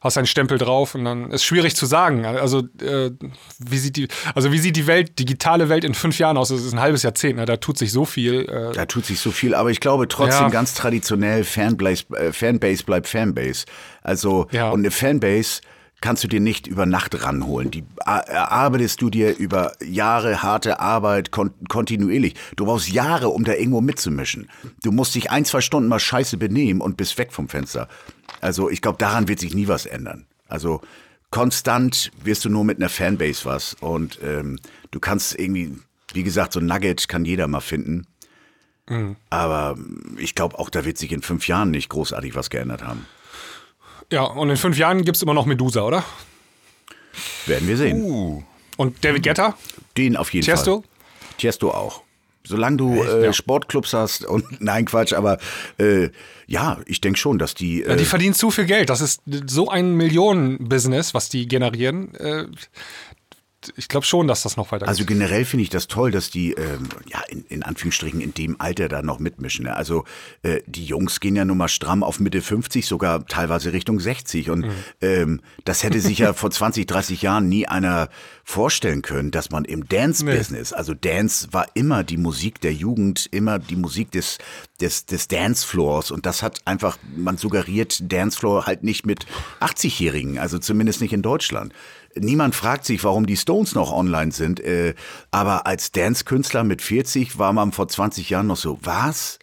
hast 0.00 0.16
einen 0.18 0.26
Stempel 0.26 0.58
drauf 0.58 0.94
und 0.94 1.04
dann 1.04 1.30
ist 1.30 1.44
schwierig 1.44 1.74
zu 1.76 1.86
sagen. 1.86 2.24
Also, 2.24 2.60
äh, 2.80 3.10
wie 3.58 3.78
sieht 3.78 3.96
die, 3.96 4.08
also 4.34 4.52
wie 4.52 4.58
sieht 4.58 4.76
die 4.76 4.86
Welt, 4.86 5.18
digitale 5.18 5.68
Welt 5.68 5.84
in 5.84 5.94
fünf 5.94 6.18
Jahren 6.18 6.36
aus? 6.36 6.48
Das 6.48 6.60
ist 6.62 6.72
ein 6.72 6.80
halbes 6.80 7.02
Jahrzehnt, 7.02 7.36
ne? 7.38 7.44
da 7.46 7.56
tut 7.56 7.78
sich 7.78 7.92
so 7.92 8.04
viel. 8.04 8.48
Äh, 8.48 8.72
Da 8.74 8.86
tut 8.86 9.04
sich 9.06 9.18
so 9.20 9.30
viel, 9.30 9.54
aber 9.54 9.70
ich 9.70 9.80
glaube 9.80 10.08
trotzdem 10.08 10.44
Ja. 10.46 10.48
ganz 10.50 10.74
traditionell 10.74 11.44
Fanbase, 11.44 12.04
äh, 12.14 12.32
Fanbase 12.32 12.84
bleibt 12.84 13.08
Fanbase. 13.08 13.64
Also 14.02 14.46
Ja. 14.52 14.70
und 14.70 14.80
eine 14.80 14.90
Fanbase 14.90 15.60
kannst 16.00 16.22
du 16.22 16.28
dir 16.28 16.38
nicht 16.38 16.68
über 16.68 16.86
Nacht 16.86 17.24
ranholen. 17.24 17.72
Die 17.72 17.82
a- 18.04 18.18
erarbeitest 18.20 19.02
du 19.02 19.10
dir 19.10 19.36
über 19.36 19.72
Jahre 19.84 20.42
harte 20.44 20.78
Arbeit 20.78 21.32
kon 21.32 21.50
kontinuierlich. 21.68 22.34
Du 22.54 22.66
brauchst 22.66 22.88
Jahre, 22.88 23.30
um 23.30 23.42
da 23.42 23.54
irgendwo 23.54 23.80
mitzumischen. 23.80 24.48
Du 24.84 24.92
musst 24.92 25.16
dich 25.16 25.32
ein, 25.32 25.44
zwei 25.44 25.60
Stunden 25.60 25.88
mal 25.88 25.98
scheiße 25.98 26.36
benehmen 26.36 26.80
und 26.80 26.96
bist 26.96 27.18
weg 27.18 27.32
vom 27.32 27.48
Fenster. 27.48 27.88
Also 28.40 28.70
ich 28.70 28.80
glaube, 28.82 28.98
daran 28.98 29.28
wird 29.28 29.40
sich 29.40 29.54
nie 29.54 29.68
was 29.68 29.86
ändern. 29.86 30.26
Also 30.48 30.80
konstant 31.30 32.10
wirst 32.22 32.44
du 32.44 32.48
nur 32.48 32.64
mit 32.64 32.78
einer 32.78 32.88
Fanbase 32.88 33.44
was. 33.44 33.74
Und 33.80 34.18
ähm, 34.22 34.58
du 34.90 35.00
kannst 35.00 35.38
irgendwie, 35.38 35.76
wie 36.12 36.22
gesagt, 36.22 36.52
so 36.52 36.60
ein 36.60 36.66
Nugget 36.66 37.08
kann 37.08 37.24
jeder 37.24 37.48
mal 37.48 37.60
finden. 37.60 38.06
Aber 39.28 39.76
ich 40.16 40.34
glaube 40.34 40.58
auch, 40.58 40.70
da 40.70 40.86
wird 40.86 40.96
sich 40.96 41.12
in 41.12 41.20
fünf 41.20 41.46
Jahren 41.46 41.70
nicht 41.70 41.90
großartig 41.90 42.34
was 42.34 42.48
geändert 42.48 42.82
haben. 42.82 43.06
Ja, 44.10 44.22
und 44.22 44.48
in 44.48 44.56
fünf 44.56 44.78
Jahren 44.78 45.04
gibt 45.04 45.16
es 45.16 45.22
immer 45.22 45.34
noch 45.34 45.44
Medusa, 45.44 45.82
oder? 45.82 46.04
Werden 47.44 47.68
wir 47.68 47.76
sehen. 47.76 48.00
Uh, 48.00 48.42
Und 48.78 49.04
David 49.04 49.24
Guetta? 49.24 49.58
Den 49.98 50.16
auf 50.16 50.32
jeden 50.32 50.46
Tiesto? 50.46 50.80
Fall. 50.80 50.90
Tiesto 51.36 51.70
auch. 51.70 52.02
Solange 52.48 52.76
du 52.78 53.02
äh, 53.02 53.32
Sportclubs 53.32 53.92
hast 53.92 54.24
und 54.24 54.44
nein 54.60 54.86
Quatsch, 54.86 55.12
aber 55.12 55.38
äh, 55.78 56.08
ja, 56.46 56.78
ich 56.86 57.00
denke 57.00 57.18
schon, 57.18 57.38
dass 57.38 57.54
die, 57.54 57.80
Ja, 57.80 57.88
äh, 57.88 57.96
die 57.96 58.04
verdienen 58.04 58.34
zu 58.34 58.50
viel 58.50 58.64
Geld. 58.64 58.90
Das 58.90 59.00
ist 59.00 59.20
so 59.46 59.68
ein 59.68 59.94
Millionen-Business, 59.94 61.14
was 61.14 61.28
die 61.28 61.46
generieren. 61.46 62.14
Äh, 62.14 62.46
ich 63.76 63.88
glaube 63.88 64.06
schon, 64.06 64.28
dass 64.28 64.42
das 64.42 64.56
noch 64.56 64.68
weitergeht. 64.68 64.88
also 64.88 65.04
generell 65.04 65.44
finde 65.44 65.64
ich 65.64 65.68
das 65.68 65.88
toll, 65.88 66.10
dass 66.10 66.30
die 66.30 66.52
ähm, 66.52 66.88
ja 67.08 67.20
in, 67.28 67.44
in 67.48 67.62
Anführungsstrichen 67.64 68.20
in 68.20 68.32
dem 68.32 68.60
Alter 68.60 68.88
da 68.88 69.02
noch 69.02 69.18
mitmischen. 69.18 69.64
Ne? 69.64 69.74
Also 69.74 70.04
äh, 70.42 70.60
die 70.66 70.84
Jungs 70.84 71.18
gehen 71.18 71.34
ja 71.34 71.44
nun 71.44 71.58
mal 71.58 71.68
stramm 71.68 72.04
auf 72.04 72.20
Mitte 72.20 72.40
50, 72.40 72.86
sogar 72.86 73.26
teilweise 73.26 73.72
Richtung 73.72 73.98
60 73.98 74.50
und 74.50 74.66
ähm, 75.00 75.40
das 75.64 75.82
hätte 75.82 76.00
sich 76.00 76.18
ja 76.18 76.32
vor 76.34 76.50
20, 76.50 76.86
30 76.86 77.20
Jahren 77.22 77.48
nie 77.48 77.66
einer 77.66 78.08
vorstellen 78.48 79.02
können, 79.02 79.30
dass 79.30 79.50
man 79.50 79.66
im 79.66 79.86
Dance-Business, 79.86 80.72
also 80.72 80.94
Dance 80.94 81.48
war 81.50 81.66
immer 81.74 82.02
die 82.02 82.16
Musik 82.16 82.62
der 82.62 82.72
Jugend, 82.72 83.28
immer 83.30 83.58
die 83.58 83.76
Musik 83.76 84.10
des 84.10 84.38
des, 84.80 85.04
des 85.04 85.28
Dancefloors 85.28 86.10
und 86.10 86.24
das 86.24 86.42
hat 86.42 86.62
einfach, 86.64 86.96
man 87.14 87.36
suggeriert 87.36 88.10
Dancefloor 88.10 88.64
halt 88.64 88.84
nicht 88.84 89.04
mit 89.04 89.26
80-Jährigen, 89.60 90.38
also 90.38 90.58
zumindest 90.58 91.02
nicht 91.02 91.12
in 91.12 91.20
Deutschland. 91.20 91.74
Niemand 92.14 92.54
fragt 92.54 92.86
sich, 92.86 93.04
warum 93.04 93.26
die 93.26 93.36
Stones 93.36 93.74
noch 93.74 93.92
online 93.92 94.32
sind, 94.32 94.60
äh, 94.60 94.94
aber 95.30 95.66
als 95.66 95.92
Dance-Künstler 95.92 96.64
mit 96.64 96.80
40 96.80 97.38
war 97.38 97.52
man 97.52 97.72
vor 97.72 97.86
20 97.86 98.30
Jahren 98.30 98.46
noch 98.46 98.56
so, 98.56 98.78
was? 98.80 99.38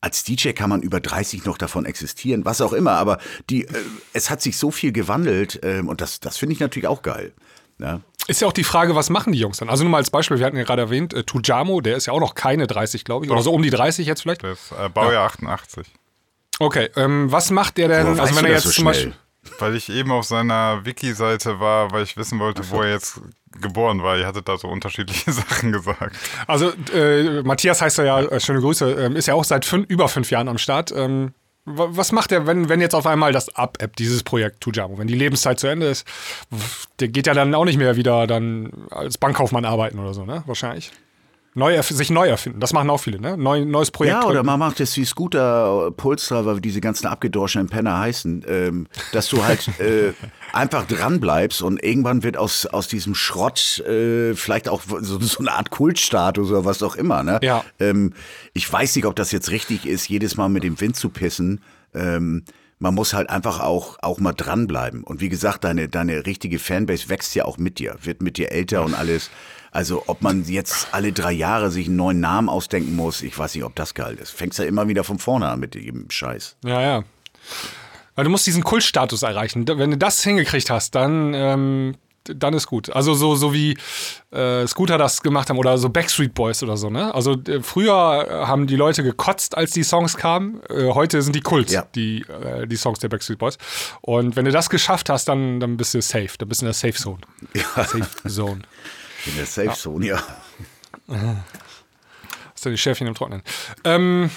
Als 0.00 0.24
DJ 0.24 0.52
kann 0.52 0.70
man 0.70 0.80
über 0.80 1.00
30 1.00 1.44
noch 1.44 1.58
davon 1.58 1.84
existieren, 1.84 2.46
was 2.46 2.62
auch 2.62 2.72
immer, 2.72 2.92
aber 2.92 3.18
die, 3.50 3.66
äh, 3.66 3.74
es 4.14 4.30
hat 4.30 4.40
sich 4.40 4.56
so 4.56 4.70
viel 4.70 4.92
gewandelt 4.92 5.62
äh, 5.62 5.82
und 5.86 6.00
das, 6.00 6.20
das 6.20 6.38
finde 6.38 6.54
ich 6.54 6.60
natürlich 6.60 6.88
auch 6.88 7.02
geil. 7.02 7.34
Ja? 7.78 8.00
Ist 8.28 8.42
ja 8.42 8.46
auch 8.46 8.52
die 8.52 8.64
Frage, 8.64 8.94
was 8.94 9.08
machen 9.08 9.32
die 9.32 9.38
Jungs 9.38 9.56
dann? 9.56 9.70
Also 9.70 9.84
nur 9.84 9.90
mal 9.90 9.96
als 9.96 10.10
Beispiel, 10.10 10.38
wir 10.38 10.44
hatten 10.44 10.58
ja 10.58 10.64
gerade 10.64 10.82
erwähnt, 10.82 11.14
äh, 11.14 11.24
Tujamo, 11.24 11.80
der 11.80 11.96
ist 11.96 12.06
ja 12.06 12.12
auch 12.12 12.20
noch 12.20 12.34
keine 12.34 12.66
30, 12.66 13.04
glaube 13.04 13.24
ich, 13.24 13.30
oder 13.32 13.40
so 13.40 13.52
um 13.54 13.62
die 13.62 13.70
30 13.70 14.06
jetzt 14.06 14.20
vielleicht. 14.20 14.44
das 14.44 14.70
äh, 14.72 14.90
Baujahr 14.90 15.24
88. 15.24 15.86
Okay, 16.60 16.90
ähm, 16.96 17.32
was 17.32 17.50
macht 17.50 17.78
der 17.78 17.88
denn? 17.88 18.06
Woher 18.06 18.20
also 18.20 18.36
wenn 18.36 18.44
er 18.44 18.52
jetzt 18.52 18.64
so 18.64 18.70
zum 18.70 18.84
Beispiel. 18.84 19.12
schnell? 19.12 19.60
Weil 19.60 19.76
ich 19.76 19.88
eben 19.88 20.12
auf 20.12 20.26
seiner 20.26 20.84
Wiki-Seite 20.84 21.58
war, 21.58 21.90
weil 21.90 22.02
ich 22.02 22.18
wissen 22.18 22.38
wollte, 22.38 22.68
wo 22.68 22.82
er 22.82 22.90
jetzt 22.90 23.22
geboren 23.60 24.02
war. 24.02 24.18
Ihr 24.18 24.26
hattet 24.26 24.46
da 24.46 24.58
so 24.58 24.68
unterschiedliche 24.68 25.32
Sachen 25.32 25.72
gesagt. 25.72 26.14
Also 26.46 26.72
äh, 26.92 27.42
Matthias 27.42 27.80
heißt 27.80 27.98
er 28.00 28.04
ja, 28.04 28.20
äh, 28.20 28.40
schöne 28.40 28.60
Grüße, 28.60 28.92
ähm, 28.92 29.16
ist 29.16 29.26
ja 29.26 29.34
auch 29.34 29.44
seit 29.44 29.64
fün 29.64 29.84
über 29.84 30.08
fünf 30.08 30.30
Jahren 30.30 30.48
am 30.48 30.58
Start. 30.58 30.92
Ähm, 30.92 31.32
was 31.76 32.12
macht 32.12 32.32
er, 32.32 32.46
wenn, 32.46 32.68
wenn 32.68 32.80
jetzt 32.80 32.94
auf 32.94 33.06
einmal 33.06 33.32
das 33.32 33.54
ab-App, 33.54 33.96
dieses 33.96 34.22
Projekt 34.22 34.60
Tujamo, 34.60 34.98
wenn 34.98 35.06
die 35.06 35.14
Lebenszeit 35.14 35.58
zu 35.58 35.66
Ende 35.66 35.86
ist, 35.86 36.06
der 37.00 37.08
geht 37.08 37.26
ja 37.26 37.34
dann 37.34 37.54
auch 37.54 37.64
nicht 37.64 37.78
mehr 37.78 37.96
wieder 37.96 38.26
dann 38.26 38.72
als 38.90 39.18
Bankkaufmann 39.18 39.64
arbeiten 39.64 39.98
oder 39.98 40.14
so, 40.14 40.24
ne? 40.24 40.42
Wahrscheinlich. 40.46 40.92
Neu 41.54 41.80
sich 41.82 42.10
neu 42.10 42.28
erfinden, 42.28 42.60
das 42.60 42.72
machen 42.72 42.88
auch 42.90 42.98
viele, 42.98 43.20
ne? 43.20 43.36
Neu, 43.36 43.64
neues 43.64 43.90
Projekt. 43.90 44.22
Ja, 44.22 44.28
oder 44.28 44.42
man 44.44 44.58
macht 44.58 44.80
es 44.80 44.96
wie 44.96 45.04
Scooter, 45.04 45.90
Pulstra, 45.96 46.56
wie 46.56 46.60
diese 46.60 46.80
ganzen 46.80 47.06
abgedorschenen 47.06 47.68
Penner 47.68 47.98
heißen, 47.98 48.44
ähm, 48.46 48.86
dass 49.12 49.28
du 49.28 49.42
halt 49.42 49.66
äh, 49.80 50.12
einfach 50.52 50.86
dran 50.86 51.20
bleibst 51.20 51.62
und 51.62 51.82
irgendwann 51.82 52.22
wird 52.22 52.36
aus, 52.36 52.66
aus 52.66 52.86
diesem 52.86 53.14
Schrott 53.14 53.80
äh, 53.80 54.34
vielleicht 54.34 54.68
auch 54.68 54.82
so, 55.00 55.18
so 55.18 55.38
eine 55.40 55.52
Art 55.52 55.70
Kultstatus 55.70 56.50
oder 56.50 56.64
was 56.64 56.82
auch 56.82 56.96
immer. 56.96 57.22
Ne? 57.22 57.40
Ja. 57.42 57.64
Ähm, 57.80 58.12
ich 58.52 58.70
weiß 58.70 58.94
nicht, 58.96 59.06
ob 59.06 59.16
das 59.16 59.32
jetzt 59.32 59.50
richtig 59.50 59.86
ist, 59.86 60.08
jedes 60.08 60.36
Mal 60.36 60.48
mit 60.48 60.62
dem 60.62 60.80
Wind 60.80 60.96
zu 60.96 61.08
pissen. 61.08 61.60
Ähm, 61.94 62.44
man 62.78 62.94
muss 62.94 63.12
halt 63.12 63.30
einfach 63.30 63.60
auch, 63.60 63.98
auch 64.02 64.20
mal 64.20 64.32
dranbleiben. 64.32 65.02
Und 65.02 65.20
wie 65.20 65.28
gesagt, 65.28 65.64
deine, 65.64 65.88
deine 65.88 66.26
richtige 66.26 66.58
Fanbase 66.58 67.08
wächst 67.08 67.34
ja 67.34 67.44
auch 67.44 67.58
mit 67.58 67.78
dir, 67.78 67.96
wird 68.02 68.22
mit 68.22 68.38
dir 68.38 68.52
älter 68.52 68.84
und 68.84 68.94
alles. 68.94 69.30
Also 69.70 70.04
ob 70.06 70.22
man 70.22 70.44
jetzt 70.44 70.88
alle 70.92 71.12
drei 71.12 71.32
Jahre 71.32 71.70
sich 71.70 71.86
einen 71.86 71.96
neuen 71.96 72.20
Namen 72.20 72.48
ausdenken 72.48 72.96
muss, 72.96 73.22
ich 73.22 73.38
weiß 73.38 73.54
nicht, 73.54 73.64
ob 73.64 73.74
das 73.74 73.94
geil 73.94 74.16
ist. 74.16 74.30
Fängst 74.30 74.58
ja 74.58 74.64
immer 74.64 74.88
wieder 74.88 75.04
von 75.04 75.18
vorne 75.18 75.48
an 75.48 75.60
mit 75.60 75.74
dem 75.74 76.10
Scheiß. 76.10 76.56
Ja, 76.64 76.80
ja. 76.80 77.04
Weil 78.14 78.24
du 78.24 78.30
musst 78.30 78.46
diesen 78.46 78.64
Kultstatus 78.64 79.22
erreichen. 79.22 79.66
Wenn 79.68 79.90
du 79.92 79.96
das 79.98 80.22
hingekriegt 80.24 80.70
hast, 80.70 80.94
dann, 80.94 81.34
ähm, 81.34 81.94
dann 82.24 82.52
ist 82.52 82.66
gut. 82.66 82.90
Also 82.90 83.14
so, 83.14 83.36
so 83.36 83.54
wie 83.54 83.78
äh, 84.32 84.66
Scooter 84.66 84.98
das 84.98 85.22
gemacht 85.22 85.48
haben 85.50 85.56
oder 85.58 85.78
so 85.78 85.88
Backstreet 85.88 86.34
Boys 86.34 86.62
oder 86.62 86.76
so, 86.76 86.90
ne? 86.90 87.14
Also 87.14 87.34
äh, 87.46 87.62
früher 87.62 87.94
haben 88.46 88.66
die 88.66 88.76
Leute 88.76 89.02
gekotzt, 89.04 89.56
als 89.56 89.70
die 89.70 89.84
Songs 89.84 90.16
kamen. 90.16 90.60
Äh, 90.68 90.88
heute 90.92 91.22
sind 91.22 91.36
die 91.36 91.40
Kult, 91.40 91.70
Ja. 91.70 91.86
die, 91.94 92.22
äh, 92.22 92.66
die 92.66 92.76
Songs 92.76 92.98
der 92.98 93.08
Backstreet 93.08 93.38
Boys. 93.38 93.56
Und 94.00 94.34
wenn 94.36 94.44
du 94.44 94.50
das 94.50 94.68
geschafft 94.68 95.08
hast, 95.10 95.28
dann, 95.28 95.60
dann 95.60 95.76
bist 95.76 95.94
du 95.94 96.02
safe. 96.02 96.30
Dann 96.38 96.48
bist 96.48 96.60
du 96.60 96.66
in 96.66 96.68
der 96.68 96.74
Safe 96.74 96.94
Zone. 96.94 97.18
Safe 97.76 98.28
Zone. 98.28 98.62
In 99.26 99.36
der 99.36 99.46
Safe 99.46 99.72
Zone, 99.72 100.06
ja. 100.06 100.22
Hast 102.52 102.64
du 102.66 102.70
die 102.70 102.78
Schäfchen 102.78 103.06
im 103.06 103.14
Trocknen. 103.14 103.42
Ähm, 103.84 104.30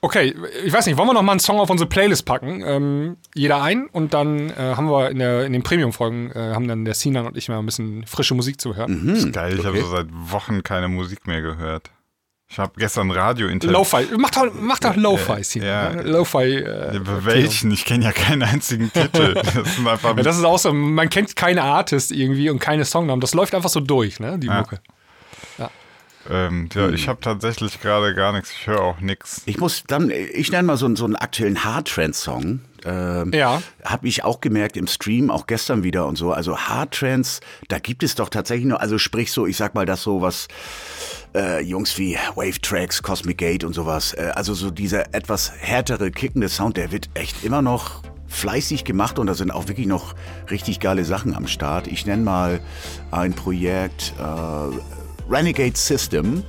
okay, 0.00 0.34
ich 0.64 0.72
weiß 0.72 0.86
nicht, 0.86 0.96
wollen 0.96 1.08
wir 1.08 1.14
noch 1.14 1.22
mal 1.22 1.32
einen 1.32 1.40
Song 1.40 1.60
auf 1.60 1.70
unsere 1.70 1.88
Playlist 1.88 2.24
packen? 2.24 2.62
Ähm, 2.64 3.16
jeder 3.34 3.62
ein 3.62 3.86
und 3.86 4.14
dann 4.14 4.50
äh, 4.50 4.74
haben 4.76 4.90
wir 4.90 5.10
in, 5.10 5.18
der, 5.18 5.46
in 5.46 5.52
den 5.52 5.62
Premium-Folgen, 5.62 6.32
äh, 6.32 6.52
haben 6.54 6.66
dann 6.68 6.84
der 6.84 6.94
Sinan 6.94 7.26
und 7.26 7.36
ich 7.36 7.48
mal 7.48 7.58
ein 7.58 7.66
bisschen 7.66 8.04
frische 8.06 8.34
Musik 8.34 8.60
zu 8.60 8.76
hören. 8.76 9.06
Das 9.06 9.18
ist 9.18 9.32
geil, 9.32 9.58
ich 9.58 9.64
habe 9.64 9.80
so 9.80 9.88
seit 9.88 10.08
Wochen 10.10 10.62
keine 10.62 10.88
Musik 10.88 11.26
mehr 11.26 11.42
gehört. 11.42 11.90
Ich 12.52 12.58
habe 12.58 12.72
gestern 12.76 13.12
Radio-Interview. 13.12 13.72
Lo-Fi, 13.76 14.08
mach 14.18 14.30
doch, 14.30 14.46
mach 14.60 14.80
doch 14.80 14.96
Lo-Fi, 14.96 15.44
Sinan. 15.44 15.68
ja. 15.68 15.90
Lo-Fi. 16.02 16.38
Äh, 16.56 16.94
Ja, 16.96 17.24
welchen? 17.24 17.70
Ich 17.70 17.84
kenne 17.84 18.04
ja 18.06 18.12
keinen 18.12 18.42
einzigen 18.42 18.92
Titel. 18.92 19.34
Das 19.54 19.76
sind 19.76 19.86
einfach 19.86 20.16
ja, 20.16 20.22
das 20.24 20.36
ist 20.36 20.44
auch 20.44 20.58
so, 20.58 20.72
man 20.72 21.08
kennt 21.08 21.36
keine 21.36 21.62
Artist 21.62 22.10
irgendwie 22.10 22.50
und 22.50 22.58
keine 22.58 22.84
Songnamen. 22.84 23.20
Das 23.20 23.34
läuft 23.34 23.54
einfach 23.54 23.68
so 23.68 23.78
durch, 23.78 24.18
ne, 24.18 24.36
die. 24.38 24.48
Mucke. 24.48 24.80
Ähm, 26.28 26.68
ja, 26.74 26.88
ich 26.90 27.08
habe 27.08 27.20
tatsächlich 27.20 27.80
gerade 27.80 28.14
gar 28.14 28.32
nichts. 28.32 28.50
Ich 28.52 28.66
höre 28.66 28.80
auch 28.82 29.00
nichts. 29.00 29.42
Ich 29.46 29.58
muss 29.58 29.84
dann, 29.86 30.10
ich 30.10 30.50
nenne 30.52 30.64
mal 30.64 30.76
so, 30.76 30.86
einen- 30.86 30.96
so 30.96 31.04
einen 31.04 31.16
aktuellen 31.16 31.64
Hardtrance-Song. 31.64 32.60
Ähm, 32.84 33.32
Ja. 33.34 33.62
Habe 33.84 34.08
ich 34.08 34.24
auch 34.24 34.40
gemerkt 34.40 34.76
im 34.76 34.86
Stream, 34.86 35.30
auch 35.30 35.46
gestern 35.46 35.82
wieder 35.82 36.06
und 36.06 36.16
so. 36.16 36.32
Also 36.32 36.56
Hardtrance, 36.58 37.40
da 37.68 37.78
gibt 37.78 38.02
es 38.02 38.14
doch 38.14 38.28
tatsächlich 38.28 38.66
noch, 38.66 38.80
also 38.80 38.98
sprich 38.98 39.32
so, 39.32 39.46
ich 39.46 39.56
sag 39.56 39.74
mal 39.74 39.86
das 39.86 40.02
so, 40.02 40.20
was 40.22 40.48
äh, 41.34 41.62
Jungs 41.62 41.96
wie 41.98 42.16
Wave 42.34 42.60
Tracks, 42.60 43.02
Cosmic 43.02 43.38
Gate 43.38 43.64
und 43.64 43.72
sowas, 43.74 44.14
äh, 44.14 44.32
also 44.34 44.52
so 44.54 44.70
dieser 44.70 45.14
etwas 45.14 45.52
härtere, 45.58 46.10
kickende 46.10 46.48
Sound, 46.48 46.76
der 46.76 46.90
wird 46.90 47.08
echt 47.14 47.44
immer 47.44 47.62
noch 47.62 48.02
fleißig 48.28 48.84
gemacht 48.84 49.18
und 49.18 49.26
da 49.26 49.34
sind 49.34 49.50
auch 49.50 49.68
wirklich 49.68 49.86
noch 49.86 50.14
richtig 50.50 50.80
geile 50.80 51.04
Sachen 51.04 51.34
am 51.34 51.46
Start. 51.48 51.86
Ich 51.86 52.06
nenne 52.06 52.22
mal 52.22 52.60
ein 53.10 53.32
Projekt 53.34 54.14
äh, 54.18 54.22
Renegade 55.30 55.76
System 55.76 56.42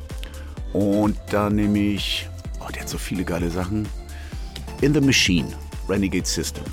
und 0.74 1.18
da 1.30 1.50
nehme 1.50 1.78
ich, 1.80 2.28
oh, 2.60 2.70
der 2.74 2.82
hat 2.82 2.90
so 2.90 2.98
viele 2.98 3.24
geile 3.24 3.50
Sachen. 3.50 3.88
In 4.82 4.94
the 4.94 5.02
Machine, 5.02 5.48
Renegade 5.88 6.26
System. 6.26 6.64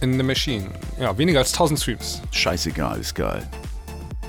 In 0.00 0.16
the 0.16 0.22
Machine. 0.22 0.70
Ja, 0.98 1.16
weniger 1.18 1.40
als 1.40 1.52
1000 1.52 1.80
Streams. 1.80 2.22
Scheißegal, 2.30 2.98
ist 3.00 3.14
geil. 3.14 3.42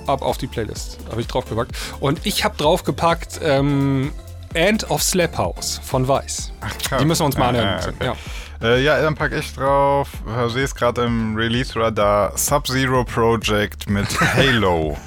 ab 0.08 0.22
auf 0.22 0.38
die 0.38 0.48
Playlist. 0.48 0.98
Habe 1.10 1.22
ich 1.22 1.28
draufgepackt. 1.28 1.72
Und 2.00 2.26
ich 2.26 2.44
habe 2.44 2.56
draufgepackt 2.58 3.40
ähm, 3.44 4.12
End 4.54 4.90
of 4.90 5.04
Slap 5.04 5.38
House 5.38 5.80
von 5.84 6.08
Weiß. 6.08 6.52
krass. 6.88 7.00
Die 7.02 7.06
müssen 7.06 7.22
wir 7.22 7.26
uns 7.28 7.38
mal 7.38 7.54
Ja, 7.56 7.62
anhören. 7.62 7.96
ja, 8.00 8.06
Ja, 8.06 8.12
okay. 8.12 8.20
Äh, 8.66 8.84
ja, 8.84 9.02
dann 9.02 9.14
packe 9.16 9.38
ich 9.38 9.54
drauf. 9.54 10.10
Ich 10.48 10.54
sehe 10.54 10.64
es 10.64 10.74
gerade 10.74 11.04
im 11.06 11.36
Release-Radar. 11.36 12.36
Sub-Zero 12.38 13.04
Project 13.04 13.90
mit 13.90 14.08
Halo. 14.36 14.98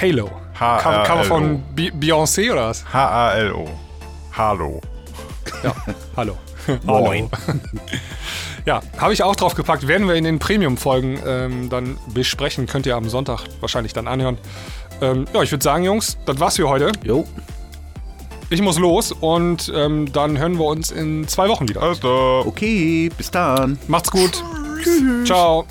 Halo. 0.00 0.30
H- 0.58 0.78
Cover, 0.80 1.02
Cover 1.04 1.20
H- 1.20 1.24
von 1.24 1.62
Be 1.74 1.90
Beyoncé 1.92 2.50
oder 2.52 2.68
was? 2.68 2.84
H-A-L-O. 2.92 3.68
Halo. 4.36 4.80
Ja, 5.62 5.74
hallo. 6.16 6.36
Moin. 6.84 7.28
Hallo. 7.46 7.58
ja, 8.66 8.80
habe 8.98 9.12
ich 9.12 9.22
auch 9.22 9.36
draufgepackt. 9.36 9.86
Werden 9.86 10.08
wir 10.08 10.14
in 10.14 10.24
den 10.24 10.38
Premium-Folgen 10.38 11.18
ähm, 11.26 11.70
dann 11.70 11.98
besprechen. 12.12 12.66
Könnt 12.66 12.86
ihr 12.86 12.96
am 12.96 13.08
Sonntag 13.08 13.40
wahrscheinlich 13.60 13.92
dann 13.92 14.08
anhören. 14.08 14.38
Ähm, 15.00 15.26
ja, 15.32 15.42
ich 15.42 15.50
würde 15.50 15.62
sagen, 15.62 15.84
Jungs, 15.84 16.16
das 16.26 16.38
war's 16.40 16.56
für 16.56 16.68
heute. 16.68 16.92
Jo, 17.02 17.26
ich 18.50 18.60
muss 18.62 18.78
los 18.78 19.12
und 19.12 19.72
ähm, 19.74 20.12
dann 20.12 20.38
hören 20.38 20.58
wir 20.58 20.66
uns 20.66 20.90
in 20.90 21.26
zwei 21.28 21.48
Wochen 21.48 21.68
wieder. 21.68 21.82
Also. 21.82 22.42
Okay, 22.46 23.10
bis 23.16 23.30
dann. 23.30 23.78
Macht's 23.88 24.10
gut. 24.10 24.42
Ciao. 25.24 25.66